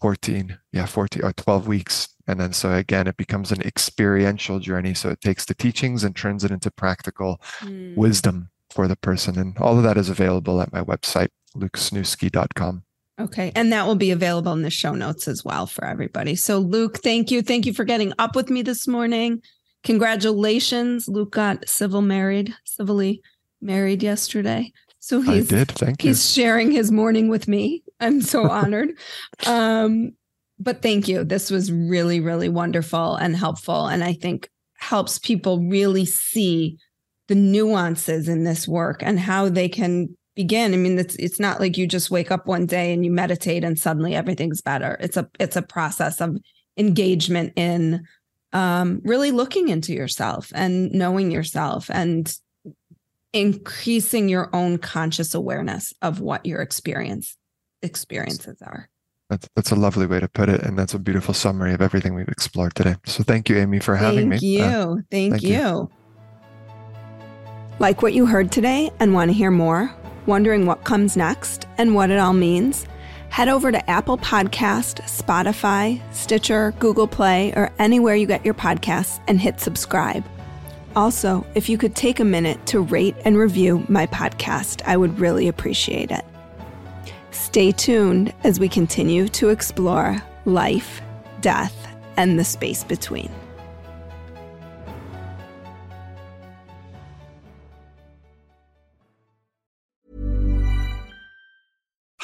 14 0.01 0.59
yeah 0.73 0.85
14 0.85 1.25
or 1.25 1.33
12 1.33 1.67
weeks 1.67 2.09
and 2.31 2.41
then 2.41 2.53
so 2.53 2.73
again 2.73 3.07
it 3.07 3.17
becomes 3.17 3.51
an 3.53 3.61
experiential 3.63 4.59
journey 4.59 4.95
so 4.95 5.09
it 5.09 5.21
takes 5.21 5.45
the 5.45 5.55
teachings 5.55 6.05
and 6.05 6.15
turns 6.17 6.45
it 6.45 6.51
into 6.51 6.71
practical 6.71 7.41
mm. 7.61 7.95
wisdom 7.97 8.51
for 8.71 8.87
the 8.87 8.97
person 8.97 9.39
and 9.39 9.59
all 9.59 9.77
of 9.77 9.83
that 9.83 9.97
is 9.97 10.09
available 10.09 10.61
at 10.61 10.73
my 10.73 10.83
website 10.83 11.29
lukesniewski.com 11.57 12.83
Okay. 13.21 13.53
And 13.55 13.71
that 13.71 13.87
will 13.87 13.97
be 13.97 14.13
available 14.13 14.53
in 14.55 14.63
the 14.63 14.71
show 14.71 14.95
notes 14.95 15.29
as 15.29 15.45
well 15.45 15.67
for 15.67 15.85
everybody. 15.85 16.35
So, 16.35 16.57
Luke, 16.59 17.01
thank 17.03 17.31
you. 17.31 17.43
Thank 17.43 17.67
you 17.67 17.75
for 17.75 17.85
getting 17.85 18.15
up 18.19 18.35
with 18.35 18.49
me 18.49 18.63
this 18.63 18.89
morning. 18.89 19.43
Congratulations. 19.85 21.07
Luke 21.07 21.33
got 21.33 21.69
civil 21.69 22.01
married, 22.01 22.55
civilly 22.65 23.21
married 23.61 24.03
yesterday. 24.03 24.73
So 25.01 25.21
he's 25.23 25.53
I 25.53 25.57
did. 25.57 25.71
Thank 25.73 26.05
you. 26.05 26.11
he's 26.11 26.33
sharing 26.33 26.71
his 26.71 26.91
morning 26.91 27.29
with 27.29 27.49
me. 27.49 27.83
I'm 28.01 28.21
so 28.21 28.45
honored. 28.51 28.91
Um, 29.47 30.13
but 30.61 30.83
thank 30.83 31.09
you. 31.09 31.25
This 31.25 31.51
was 31.51 31.73
really, 31.73 32.21
really 32.21 32.49
wonderful 32.49 33.17
and 33.17 33.35
helpful. 33.35 33.87
And 33.87 34.05
I 34.05 34.13
think 34.13 34.49
helps 34.77 35.19
people 35.19 35.59
really 35.61 36.05
see 36.05 36.79
the 37.29 37.35
nuances 37.35 38.29
in 38.29 38.45
this 38.45 38.69
work 38.69 39.03
and 39.03 39.19
how 39.19 39.49
they 39.49 39.69
can 39.69 40.17
begin. 40.37 40.75
I 40.75 40.77
mean, 40.77 40.99
it's 40.99 41.17
it's 41.17 41.41
not 41.41 41.61
like 41.61 41.79
you 41.79 41.87
just 41.87 42.11
wake 42.11 42.31
up 42.31 42.47
one 42.47 42.67
day 42.67 42.93
and 42.93 43.05
you 43.05 43.11
meditate 43.11 43.65
and 43.65 43.79
suddenly 43.79 44.15
everything's 44.15 44.61
better. 44.61 44.97
It's 45.01 45.17
a 45.17 45.29
it's 45.39 45.57
a 45.57 45.63
process 45.63 46.21
of 46.21 46.37
engagement 46.77 47.55
in 47.57 48.05
um, 48.53 49.01
really 49.05 49.31
looking 49.31 49.69
into 49.69 49.93
yourself 49.93 50.53
and 50.55 50.91
knowing 50.93 51.31
yourself 51.31 51.89
and 51.91 52.37
increasing 53.33 54.29
your 54.29 54.51
own 54.53 54.77
conscious 54.77 55.35
awareness 55.35 55.95
of 56.03 56.21
what 56.21 56.45
your 56.45 56.61
experience 56.61 57.37
experiences 57.83 58.61
are. 58.63 58.89
That's, 59.31 59.49
that's 59.55 59.71
a 59.71 59.77
lovely 59.77 60.07
way 60.07 60.21
to 60.21 60.29
put 60.29 60.49
it. 60.49 60.61
And 60.63 60.79
that's 60.79 60.93
a 60.93 60.99
beautiful 60.99 61.33
summary 61.33 61.73
of 61.73 61.81
everything 61.81 62.15
we've 62.15 62.29
explored 62.29 62.75
today. 62.75 62.97
So 63.07 63.23
thank 63.23 63.49
you, 63.49 63.57
Amy, 63.57 63.79
for 63.79 63.97
having 63.97 64.29
me. 64.29 64.37
thank 64.37 64.43
me. 64.43 64.59
You. 64.59 64.63
Uh, 64.65 64.97
thank, 65.11 65.33
thank 65.33 65.43
you. 65.43 65.55
you. 65.55 65.91
Like 67.79 68.03
what 68.03 68.13
you 68.13 68.27
heard 68.27 68.53
today 68.53 68.91
and 68.99 69.15
want 69.15 69.31
to 69.31 69.33
hear 69.33 69.51
more? 69.51 69.91
Wondering 70.27 70.67
what 70.67 70.85
comes 70.85 71.17
next 71.17 71.67
and 71.79 71.95
what 71.95 72.11
it 72.11 72.19
all 72.19 72.35
means? 72.35 72.87
Head 73.31 73.49
over 73.49 73.71
to 73.71 73.91
Apple 73.91 74.19
Podcast, 74.19 75.01
Spotify, 75.03 76.03
Stitcher, 76.13 76.75
Google 76.81 77.07
Play, 77.07 77.53
or 77.55 77.71
anywhere 77.79 78.17
you 78.17 78.27
get 78.27 78.45
your 78.45 78.55
podcasts 78.55 79.23
and 79.29 79.41
hit 79.41 79.61
subscribe. 79.61 80.25
Also, 80.97 81.47
if 81.55 81.69
you 81.69 81.79
could 81.79 81.95
take 81.95 82.19
a 82.19 82.25
minute 82.25 82.67
to 82.67 82.81
rate 82.81 83.15
and 83.25 83.39
review 83.39 83.87
my 83.89 84.07
podcast, 84.09 84.83
I 84.85 84.97
would 84.97 85.21
really 85.21 85.47
appreciate 85.47 86.11
it. 86.11 86.25
Stay 87.51 87.73
tuned 87.73 88.33
as 88.45 88.61
we 88.61 88.69
continue 88.69 89.27
to 89.27 89.49
explore 89.49 90.23
life, 90.45 91.03
death, 91.41 91.75
and 92.17 92.39
the 92.39 92.45
space 92.45 92.85
between. 92.85 93.29